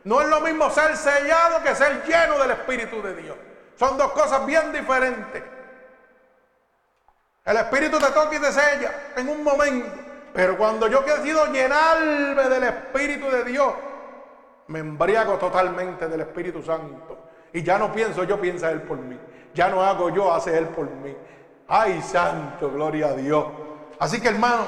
No 0.03 0.21
es 0.21 0.29
lo 0.29 0.41
mismo 0.41 0.69
ser 0.71 0.97
sellado 0.97 1.63
que 1.63 1.73
ser 1.77 2.03
lleno 2.05 2.37
del 2.41 2.51
Espíritu 2.51 3.01
de 3.01 3.15
Dios. 3.15 3.37
Son 3.77 3.97
dos 3.97 4.11
cosas 4.13 4.45
bien 4.45 4.73
diferentes. 4.73 5.43
El 7.45 7.57
Espíritu 7.57 8.01
te 8.01 8.07
toca 8.07 8.35
y 8.35 8.41
te 8.41 8.51
sella 8.51 9.13
en 9.17 9.29
un 9.29 9.45
momento. 9.45 9.97
Pero 10.33 10.59
cuando 10.59 10.89
yo 10.89 11.03
decido 11.03 11.47
llenarme 11.53 12.49
del 12.49 12.65
Espíritu 12.65 13.31
de 13.31 13.45
Dios, 13.45 13.73
me 14.67 14.81
embriago 14.81 15.39
totalmente 15.39 16.09
del 16.09 16.23
Espíritu 16.23 16.65
Santo. 16.65 17.29
Y 17.53 17.63
ya 17.63 17.79
no 17.79 17.93
pienso 17.93 18.25
yo, 18.25 18.41
piensa 18.41 18.73
Él 18.73 18.83
por 18.83 18.99
mí. 18.99 19.17
Ya 19.55 19.69
no 19.69 19.85
hago 19.85 20.11
yo, 20.11 20.35
hace 20.35 20.59
Él 20.59 20.67
por 20.67 20.91
mí. 20.91 21.17
Ay, 21.69 22.03
santo, 22.03 22.73
gloria 22.73 23.07
a 23.09 23.13
Dios. 23.13 23.47
Así 24.01 24.21
que 24.21 24.29
hermano, 24.29 24.67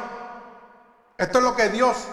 esto 1.19 1.39
es 1.39 1.45
lo 1.45 1.57
que 1.57 1.71
Dios 1.71 2.09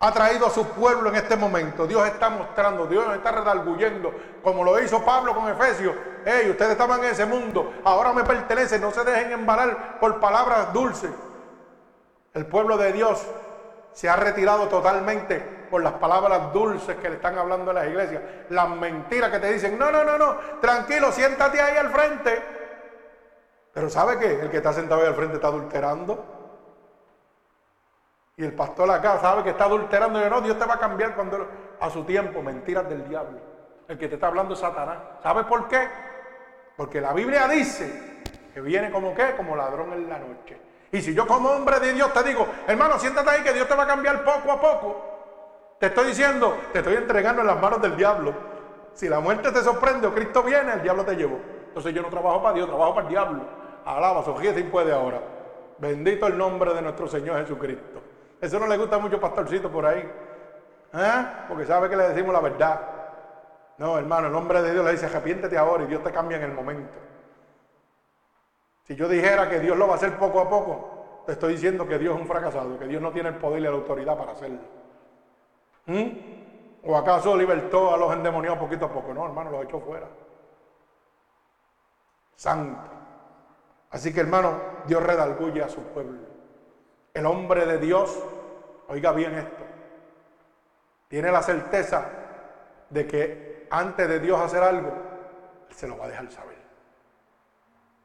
ha 0.00 0.12
traído 0.12 0.46
a 0.46 0.50
su 0.50 0.64
pueblo 0.68 1.08
en 1.08 1.16
este 1.16 1.36
momento. 1.36 1.86
Dios 1.86 2.06
está 2.06 2.30
mostrando, 2.30 2.86
Dios 2.86 3.04
está 3.14 3.32
redarguyendo, 3.32 4.12
como 4.42 4.62
lo 4.62 4.80
hizo 4.80 5.04
Pablo 5.04 5.34
con 5.34 5.48
Efesios. 5.48 5.94
Hey, 6.24 6.48
ustedes 6.50 6.72
estaban 6.72 7.02
en 7.02 7.10
ese 7.10 7.26
mundo, 7.26 7.72
ahora 7.84 8.12
me 8.12 8.24
pertenecen, 8.24 8.80
no 8.80 8.90
se 8.90 9.02
dejen 9.04 9.32
embalar 9.32 9.98
por 9.98 10.20
palabras 10.20 10.72
dulces. 10.72 11.10
El 12.34 12.46
pueblo 12.46 12.76
de 12.76 12.92
Dios 12.92 13.24
se 13.92 14.08
ha 14.08 14.14
retirado 14.14 14.68
totalmente 14.68 15.40
por 15.70 15.82
las 15.82 15.94
palabras 15.94 16.52
dulces 16.52 16.96
que 16.96 17.08
le 17.08 17.16
están 17.16 17.36
hablando 17.36 17.72
en 17.72 17.76
las 17.76 17.86
iglesias, 17.88 18.22
las 18.50 18.68
mentiras 18.68 19.30
que 19.30 19.40
te 19.40 19.52
dicen, 19.52 19.78
no, 19.78 19.90
no, 19.90 20.04
no, 20.04 20.16
no, 20.16 20.36
tranquilo, 20.60 21.10
siéntate 21.10 21.60
ahí 21.60 21.76
al 21.76 21.90
frente. 21.90 22.42
Pero 23.72 23.90
¿sabe 23.90 24.18
qué? 24.18 24.40
El 24.40 24.50
que 24.50 24.58
está 24.58 24.72
sentado 24.72 25.00
ahí 25.00 25.08
al 25.08 25.14
frente 25.14 25.36
está 25.36 25.48
adulterando. 25.48 26.37
Y 28.38 28.44
el 28.44 28.52
pastor 28.52 28.88
acá 28.88 29.18
sabe 29.18 29.42
que 29.42 29.50
está 29.50 29.64
adulterando 29.64 30.24
y 30.24 30.30
no, 30.30 30.40
Dios 30.40 30.56
te 30.56 30.64
va 30.64 30.74
a 30.74 30.78
cambiar 30.78 31.16
cuando 31.16 31.44
a 31.80 31.90
su 31.90 32.04
tiempo, 32.04 32.40
mentiras 32.40 32.88
del 32.88 33.08
diablo. 33.08 33.40
El 33.88 33.98
que 33.98 34.06
te 34.06 34.14
está 34.14 34.28
hablando 34.28 34.54
es 34.54 34.60
Satanás. 34.60 34.98
¿Sabe 35.24 35.42
por 35.42 35.66
qué? 35.66 35.88
Porque 36.76 37.00
la 37.00 37.12
Biblia 37.12 37.48
dice 37.48 38.22
que 38.54 38.60
viene 38.60 38.92
como 38.92 39.12
qué, 39.12 39.34
como 39.36 39.56
ladrón 39.56 39.92
en 39.92 40.08
la 40.08 40.20
noche. 40.20 40.56
Y 40.92 41.02
si 41.02 41.14
yo 41.14 41.26
como 41.26 41.50
hombre 41.50 41.80
de 41.80 41.92
Dios 41.92 42.12
te 42.12 42.22
digo, 42.22 42.46
hermano, 42.68 42.96
siéntate 43.00 43.28
ahí 43.28 43.42
que 43.42 43.52
Dios 43.52 43.66
te 43.66 43.74
va 43.74 43.82
a 43.82 43.86
cambiar 43.88 44.22
poco 44.22 44.52
a 44.52 44.60
poco. 44.60 45.74
Te 45.80 45.86
estoy 45.86 46.06
diciendo, 46.06 46.56
te 46.72 46.78
estoy 46.78 46.94
entregando 46.94 47.40
en 47.40 47.48
las 47.48 47.60
manos 47.60 47.82
del 47.82 47.96
diablo. 47.96 48.34
Si 48.92 49.08
la 49.08 49.18
muerte 49.18 49.50
te 49.50 49.62
sorprende 49.62 50.06
o 50.06 50.14
Cristo 50.14 50.44
viene, 50.44 50.74
el 50.74 50.82
diablo 50.82 51.04
te 51.04 51.16
llevó. 51.16 51.40
Entonces 51.66 51.92
yo 51.92 52.02
no 52.02 52.08
trabajo 52.08 52.40
para 52.40 52.54
Dios, 52.54 52.68
trabajo 52.68 52.94
para 52.94 53.08
el 53.08 53.12
diablo. 53.12 53.42
Alaba, 53.84 54.22
Sofía, 54.22 54.54
si 54.54 54.62
puede 54.62 54.92
ahora. 54.92 55.20
Bendito 55.78 56.28
el 56.28 56.38
nombre 56.38 56.72
de 56.72 56.82
nuestro 56.82 57.08
Señor 57.08 57.40
Jesucristo. 57.40 57.97
Eso 58.40 58.58
no 58.58 58.66
le 58.66 58.76
gusta 58.76 58.98
mucho 58.98 59.20
pastorcito 59.20 59.70
por 59.70 59.86
ahí. 59.86 60.08
¿Eh? 60.92 61.26
Porque 61.48 61.66
sabe 61.66 61.88
que 61.88 61.96
le 61.96 62.08
decimos 62.08 62.32
la 62.32 62.40
verdad. 62.40 62.80
No, 63.78 63.98
hermano, 63.98 64.26
el 64.26 64.32
nombre 64.32 64.62
de 64.62 64.72
Dios 64.72 64.84
le 64.84 64.92
dice, 64.92 65.06
arrepiéntete 65.06 65.56
ahora 65.56 65.84
y 65.84 65.86
Dios 65.86 66.02
te 66.02 66.10
cambia 66.10 66.36
en 66.36 66.44
el 66.44 66.52
momento. 66.52 66.98
Si 68.84 68.96
yo 68.96 69.08
dijera 69.08 69.48
que 69.48 69.60
Dios 69.60 69.76
lo 69.76 69.86
va 69.86 69.94
a 69.94 69.96
hacer 69.96 70.16
poco 70.16 70.40
a 70.40 70.48
poco, 70.48 71.22
te 71.26 71.32
estoy 71.32 71.52
diciendo 71.52 71.86
que 71.86 71.98
Dios 71.98 72.14
es 72.14 72.20
un 72.20 72.26
fracasado, 72.26 72.78
que 72.78 72.86
Dios 72.86 73.02
no 73.02 73.12
tiene 73.12 73.28
el 73.28 73.36
poder 73.36 73.60
y 73.60 73.64
la 73.64 73.70
autoridad 73.70 74.16
para 74.16 74.32
hacerlo. 74.32 74.60
¿Mm? 75.86 76.08
¿O 76.84 76.96
acaso 76.96 77.36
libertó 77.36 77.92
a 77.92 77.98
los 77.98 78.12
endemoniados 78.12 78.58
poquito 78.58 78.86
a 78.86 78.92
poco? 78.92 79.12
No, 79.12 79.26
hermano, 79.26 79.50
los 79.50 79.64
echó 79.64 79.80
fuera. 79.80 80.06
Santo. 82.34 82.80
Así 83.90 84.12
que, 84.12 84.20
hermano, 84.20 84.58
Dios 84.86 85.02
redalguye 85.02 85.62
a 85.62 85.68
su 85.68 85.82
pueblo. 85.82 86.27
El 87.18 87.26
hombre 87.26 87.66
de 87.66 87.78
Dios, 87.78 88.16
oiga 88.86 89.10
bien 89.10 89.34
esto, 89.34 89.64
tiene 91.08 91.32
la 91.32 91.42
certeza 91.42 92.08
de 92.90 93.08
que 93.08 93.66
antes 93.70 94.08
de 94.08 94.20
Dios 94.20 94.40
hacer 94.40 94.62
algo, 94.62 94.92
se 95.68 95.88
lo 95.88 95.98
va 95.98 96.04
a 96.04 96.08
dejar 96.10 96.30
saber. 96.30 96.58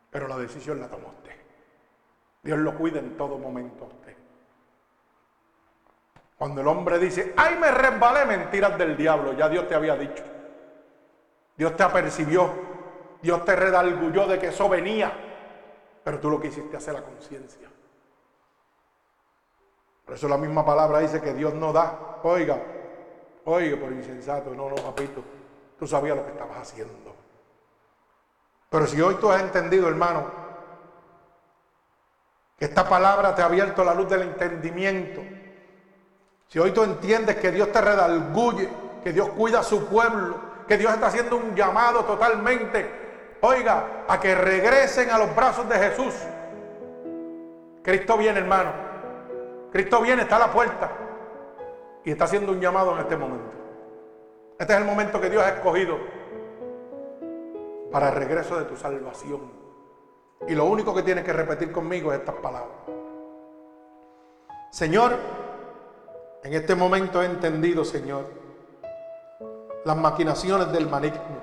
Pero 0.09 0.28
la 0.28 0.36
decisión 0.36 0.82
la 0.82 0.88
tomó 0.88 1.09
usted. 1.09 1.36
Dios 2.41 2.57
lo 2.57 2.76
cuida 2.76 2.98
en 2.98 3.15
todo 3.15 3.38
momento 3.38 3.84
a 3.84 3.88
usted. 3.90 4.15
Cuando 6.35 6.61
el 6.61 6.68
hombre 6.68 6.98
dice, 6.98 7.35
ay, 7.38 7.56
me 7.60 7.69
resbalé, 7.69 8.26
mentiras 8.26 8.76
del 8.80 8.98
diablo, 8.98 9.34
ya 9.34 9.48
Dios 9.48 9.68
te 9.68 9.76
había 9.76 9.95
dicho. 9.95 10.23
Dios 11.56 11.77
te 11.77 11.84
apercibió, 11.84 12.49
Dios 13.22 13.45
te 13.45 13.56
redalgulló 13.56 14.26
de 14.26 14.40
que 14.40 14.48
eso 14.48 14.68
venía, 14.68 15.14
pero 16.03 16.19
tú 16.19 16.31
lo 16.31 16.41
quisiste 16.41 16.77
hacer 16.77 16.95
a 16.95 17.03
conciencia. 17.03 17.73
Por 20.14 20.19
eso 20.19 20.30
la 20.30 20.38
misma 20.38 20.64
palabra 20.64 20.99
dice 20.99 21.19
que 21.19 21.34
Dios 21.34 21.56
no 21.56 21.73
da. 21.73 22.19
Oiga, 22.22 22.61
oiga, 23.45 23.80
por 23.80 23.91
insensato, 23.91 24.53
no, 24.53 24.69
no, 24.69 24.76
papito, 24.76 25.23
tú 25.80 25.88
sabías 25.88 26.15
lo 26.15 26.23
que 26.23 26.34
estabas 26.34 26.56
haciendo. 26.56 27.15
Pero 28.69 28.85
si 28.85 29.02
hoy 29.02 29.15
tú 29.15 29.31
has 29.31 29.41
entendido, 29.41 29.90
hermano, 29.90 30.26
que 32.60 32.65
esta 32.65 32.88
palabra 32.88 33.34
te 33.34 33.41
ha 33.41 33.45
abierto 33.45 33.84
la 33.84 33.95
luz 33.95 34.07
del 34.07 34.22
entendimiento, 34.22 35.22
si 36.48 36.60
hoy 36.60 36.69
tú 36.69 36.84
entiendes 36.84 37.38
que 37.38 37.49
Dios 37.49 37.72
te 37.72 37.81
redalguye, 37.81 38.69
que 39.03 39.14
Dios 39.14 39.30
cuida 39.30 39.61
a 39.61 39.64
su 39.64 39.88
pueblo, 39.88 40.38
que 40.68 40.77
Dios 40.77 40.94
está 40.94 41.07
haciendo 41.07 41.38
un 41.38 41.56
llamado 41.56 42.06
totalmente, 42.06 42.88
oiga, 43.41 44.06
a 44.07 44.19
que 44.19 44.35
regresen 44.35 45.10
a 45.10 45.18
los 45.18 45.35
brazos 45.35 45.68
de 45.68 45.76
Jesús. 45.80 46.14
Cristo 47.81 48.15
viene, 48.15 48.38
hermano. 48.38 48.93
Cristo 49.74 50.02
viene, 50.02 50.22
está 50.22 50.36
a 50.36 50.40
la 50.40 50.52
puerta 50.52 50.91
y 52.06 52.12
está 52.12 52.26
haciendo 52.26 52.52
un 52.52 52.62
llamado 52.62 52.94
en 52.94 53.00
este 53.00 53.18
momento. 53.18 53.50
Este 54.60 54.72
es 54.72 54.80
el 54.80 54.86
momento 54.86 55.20
que 55.20 55.32
Dios 55.32 55.41
ha 55.44 55.50
escogido 55.50 55.98
para 57.91 58.10
el 58.10 58.16
regreso 58.16 58.60
de 58.60 58.66
tu 58.66 58.78
salvación. 58.78 59.41
Y 60.48 60.54
lo 60.54 60.66
único 60.66 60.94
que 60.94 61.02
tienes 61.02 61.24
que 61.24 61.34
repetir 61.34 61.72
conmigo 61.72 62.14
es 62.14 62.20
estas 62.20 62.36
palabras. 62.36 62.78
Señor, 64.70 65.18
en 66.44 66.54
este 66.54 66.76
momento 66.76 67.24
he 67.24 67.26
entendido, 67.26 67.84
Señor, 67.84 68.26
las 69.86 69.98
maquinaciones 69.98 70.72
del 70.72 70.88
maligno. 70.88 71.41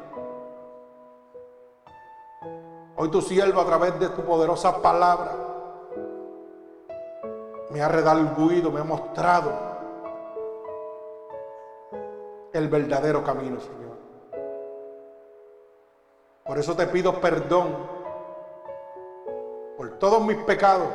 Hoy 2.95 3.11
tu 3.11 3.21
siervo 3.23 3.61
a 3.61 3.67
través 3.67 3.99
de 3.99 4.09
tu 4.11 4.23
poderosa 4.23 4.81
palabra 4.81 5.50
me 7.71 7.81
ha 7.81 7.89
redalguido, 7.89 8.71
me 8.71 8.81
ha 8.81 8.85
mostrado 8.85 9.53
el 12.53 12.69
verdadero 12.69 13.23
camino, 13.23 13.61
Señor. 13.61 13.97
Por 16.45 16.59
eso 16.59 16.75
te 16.75 16.87
pido 16.89 17.21
perdón 17.21 17.77
por 19.77 19.99
todos 19.99 20.21
mis 20.23 20.37
pecados 20.39 20.89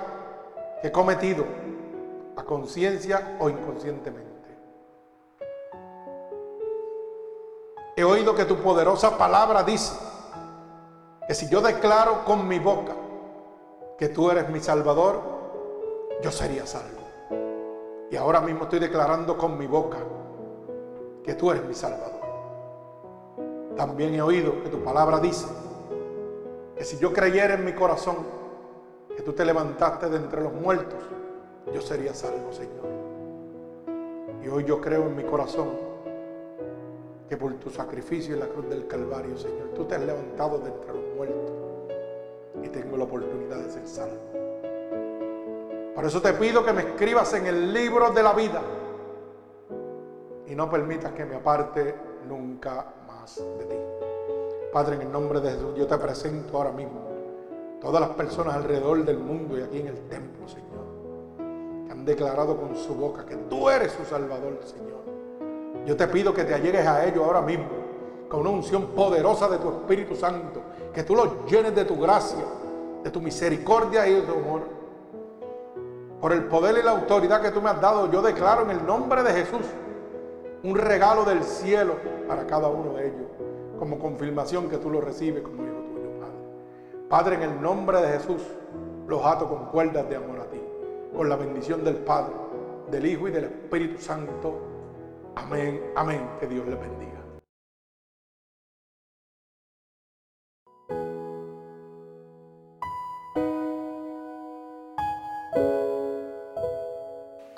que 0.81 0.89
he 0.89 0.91
cometido 0.91 1.45
a 2.35 2.43
conciencia 2.43 3.37
o 3.39 3.49
inconscientemente. 3.49 4.33
He 7.95 8.03
oído 8.03 8.35
que 8.35 8.43
tu 8.43 8.57
poderosa 8.57 9.17
palabra 9.17 9.63
dice 9.63 9.95
que 11.25 11.33
si 11.33 11.47
yo 11.47 11.61
declaro 11.61 12.25
con 12.25 12.45
mi 12.45 12.59
boca 12.59 12.93
que 13.97 14.09
tú 14.09 14.29
eres 14.29 14.49
mi 14.49 14.59
Salvador, 14.59 15.34
yo 16.21 16.31
sería 16.31 16.65
salvo. 16.65 17.01
Y 18.09 18.15
ahora 18.15 18.41
mismo 18.41 18.63
estoy 18.63 18.79
declarando 18.79 19.37
con 19.37 19.57
mi 19.57 19.67
boca 19.67 19.97
que 21.23 21.33
tú 21.33 21.51
eres 21.51 21.65
mi 21.65 21.73
Salvador. 21.73 22.21
También 23.75 24.13
he 24.15 24.21
oído 24.21 24.61
que 24.63 24.69
tu 24.69 24.83
palabra 24.83 25.19
dice 25.19 25.47
que 26.75 26.85
si 26.85 26.97
yo 26.97 27.11
creyera 27.11 27.55
en 27.55 27.65
mi 27.65 27.73
corazón 27.73 28.17
que 29.15 29.21
tú 29.21 29.33
te 29.33 29.43
levantaste 29.43 30.09
de 30.09 30.17
entre 30.17 30.41
los 30.41 30.53
muertos, 30.53 30.99
yo 31.73 31.81
sería 31.81 32.13
salvo, 32.13 32.51
Señor. 32.51 32.85
Y 34.43 34.47
hoy 34.47 34.63
yo 34.65 34.79
creo 34.79 35.07
en 35.07 35.15
mi 35.15 35.23
corazón 35.23 35.69
que 37.27 37.37
por 37.37 37.53
tu 37.55 37.69
sacrificio 37.69 38.35
en 38.35 38.41
la 38.41 38.47
cruz 38.47 38.69
del 38.69 38.87
Calvario, 38.87 39.35
Señor, 39.37 39.69
tú 39.73 39.85
te 39.85 39.95
has 39.95 40.01
levantado 40.01 40.59
de 40.59 40.69
entre 40.69 40.93
los 40.93 41.15
muertos 41.15 41.51
y 42.61 42.69
tengo 42.69 42.97
la 42.97 43.05
oportunidad 43.05 43.57
de 43.57 43.69
ser 43.71 43.87
salvo. 43.87 44.44
Por 45.95 46.03
eso 46.05 46.21
te 46.21 46.33
pido 46.33 46.65
que 46.65 46.73
me 46.73 46.81
escribas 46.81 47.33
en 47.33 47.47
el 47.47 47.73
libro 47.73 48.11
de 48.11 48.21
la 48.21 48.33
vida 48.33 48.61
y 50.45 50.53
no 50.53 50.69
permitas 50.69 51.13
que 51.13 51.25
me 51.25 51.35
aparte 51.35 51.95
nunca 52.27 52.93
más 53.07 53.41
de 53.57 53.65
ti. 53.65 53.75
Padre, 54.73 54.95
en 54.95 55.03
el 55.03 55.11
nombre 55.11 55.39
de 55.39 55.51
Jesús, 55.51 55.73
yo 55.77 55.87
te 55.87 55.97
presento 55.97 56.57
ahora 56.57 56.71
mismo 56.71 56.99
todas 57.79 58.01
las 58.01 58.09
personas 58.11 58.55
alrededor 58.55 59.05
del 59.05 59.19
mundo 59.19 59.57
y 59.57 59.61
aquí 59.61 59.79
en 59.79 59.87
el 59.87 59.99
templo, 60.09 60.45
Señor, 60.49 61.85
que 61.85 61.91
han 61.93 62.03
declarado 62.03 62.57
con 62.57 62.75
su 62.75 62.93
boca 62.93 63.25
que 63.25 63.37
tú 63.37 63.69
eres 63.69 63.93
su 63.93 64.03
Salvador, 64.03 64.59
Señor. 64.65 64.99
Yo 65.85 65.95
te 65.95 66.07
pido 66.07 66.33
que 66.33 66.43
te 66.43 66.55
allegues 66.55 66.85
a 66.85 67.05
ellos 67.05 67.23
ahora 67.23 67.41
mismo 67.41 67.69
con 68.27 68.41
una 68.41 68.49
unción 68.49 68.87
poderosa 68.87 69.47
de 69.47 69.59
tu 69.59 69.69
Espíritu 69.69 70.13
Santo, 70.15 70.61
que 70.93 71.03
tú 71.03 71.15
los 71.15 71.45
llenes 71.45 71.73
de 71.73 71.85
tu 71.85 71.97
gracia, 71.97 72.43
de 73.01 73.09
tu 73.11 73.21
misericordia 73.21 74.05
y 74.07 74.15
de 74.15 74.21
tu 74.23 74.33
amor. 74.33 74.74
Por 76.25 76.33
el 76.33 76.45
poder 76.45 76.75
y 76.79 76.81
la 76.81 76.89
autoridad 76.89 77.39
que 77.39 77.51
tú 77.51 77.61
me 77.61 77.69
has 77.69 77.79
dado, 77.79 78.11
yo 78.11 78.23
declaro 78.23 78.63
en 78.63 78.71
el 78.71 78.83
nombre 78.83 79.21
de 79.21 79.31
Jesús 79.31 79.61
un 80.63 80.75
regalo 80.75 81.23
del 81.23 81.43
cielo 81.43 81.97
para 82.27 82.47
cada 82.47 82.67
uno 82.67 82.93
de 82.93 83.09
ellos, 83.09 83.27
como 83.77 83.99
confirmación 83.99 84.67
que 84.67 84.77
tú 84.77 84.89
lo 84.89 85.01
recibes 85.01 85.43
como 85.43 85.63
hijo 85.63 85.83
tuyo, 85.83 86.09
Padre. 86.19 87.07
Padre, 87.09 87.35
en 87.35 87.41
el 87.43 87.61
nombre 87.61 88.01
de 88.01 88.07
Jesús, 88.17 88.41
los 89.07 89.23
ato 89.23 89.47
con 89.47 89.65
cuerdas 89.65 90.09
de 90.09 90.15
amor 90.15 90.39
a 90.39 90.49
ti, 90.49 90.59
con 91.15 91.29
la 91.29 91.35
bendición 91.35 91.83
del 91.83 91.97
Padre, 91.97 92.33
del 92.89 93.05
Hijo 93.05 93.27
y 93.27 93.31
del 93.31 93.43
Espíritu 93.43 94.01
Santo. 94.01 94.61
Amén, 95.35 95.79
amén. 95.95 96.27
Que 96.39 96.47
Dios 96.47 96.65
le 96.65 96.73
bendiga. 96.73 97.14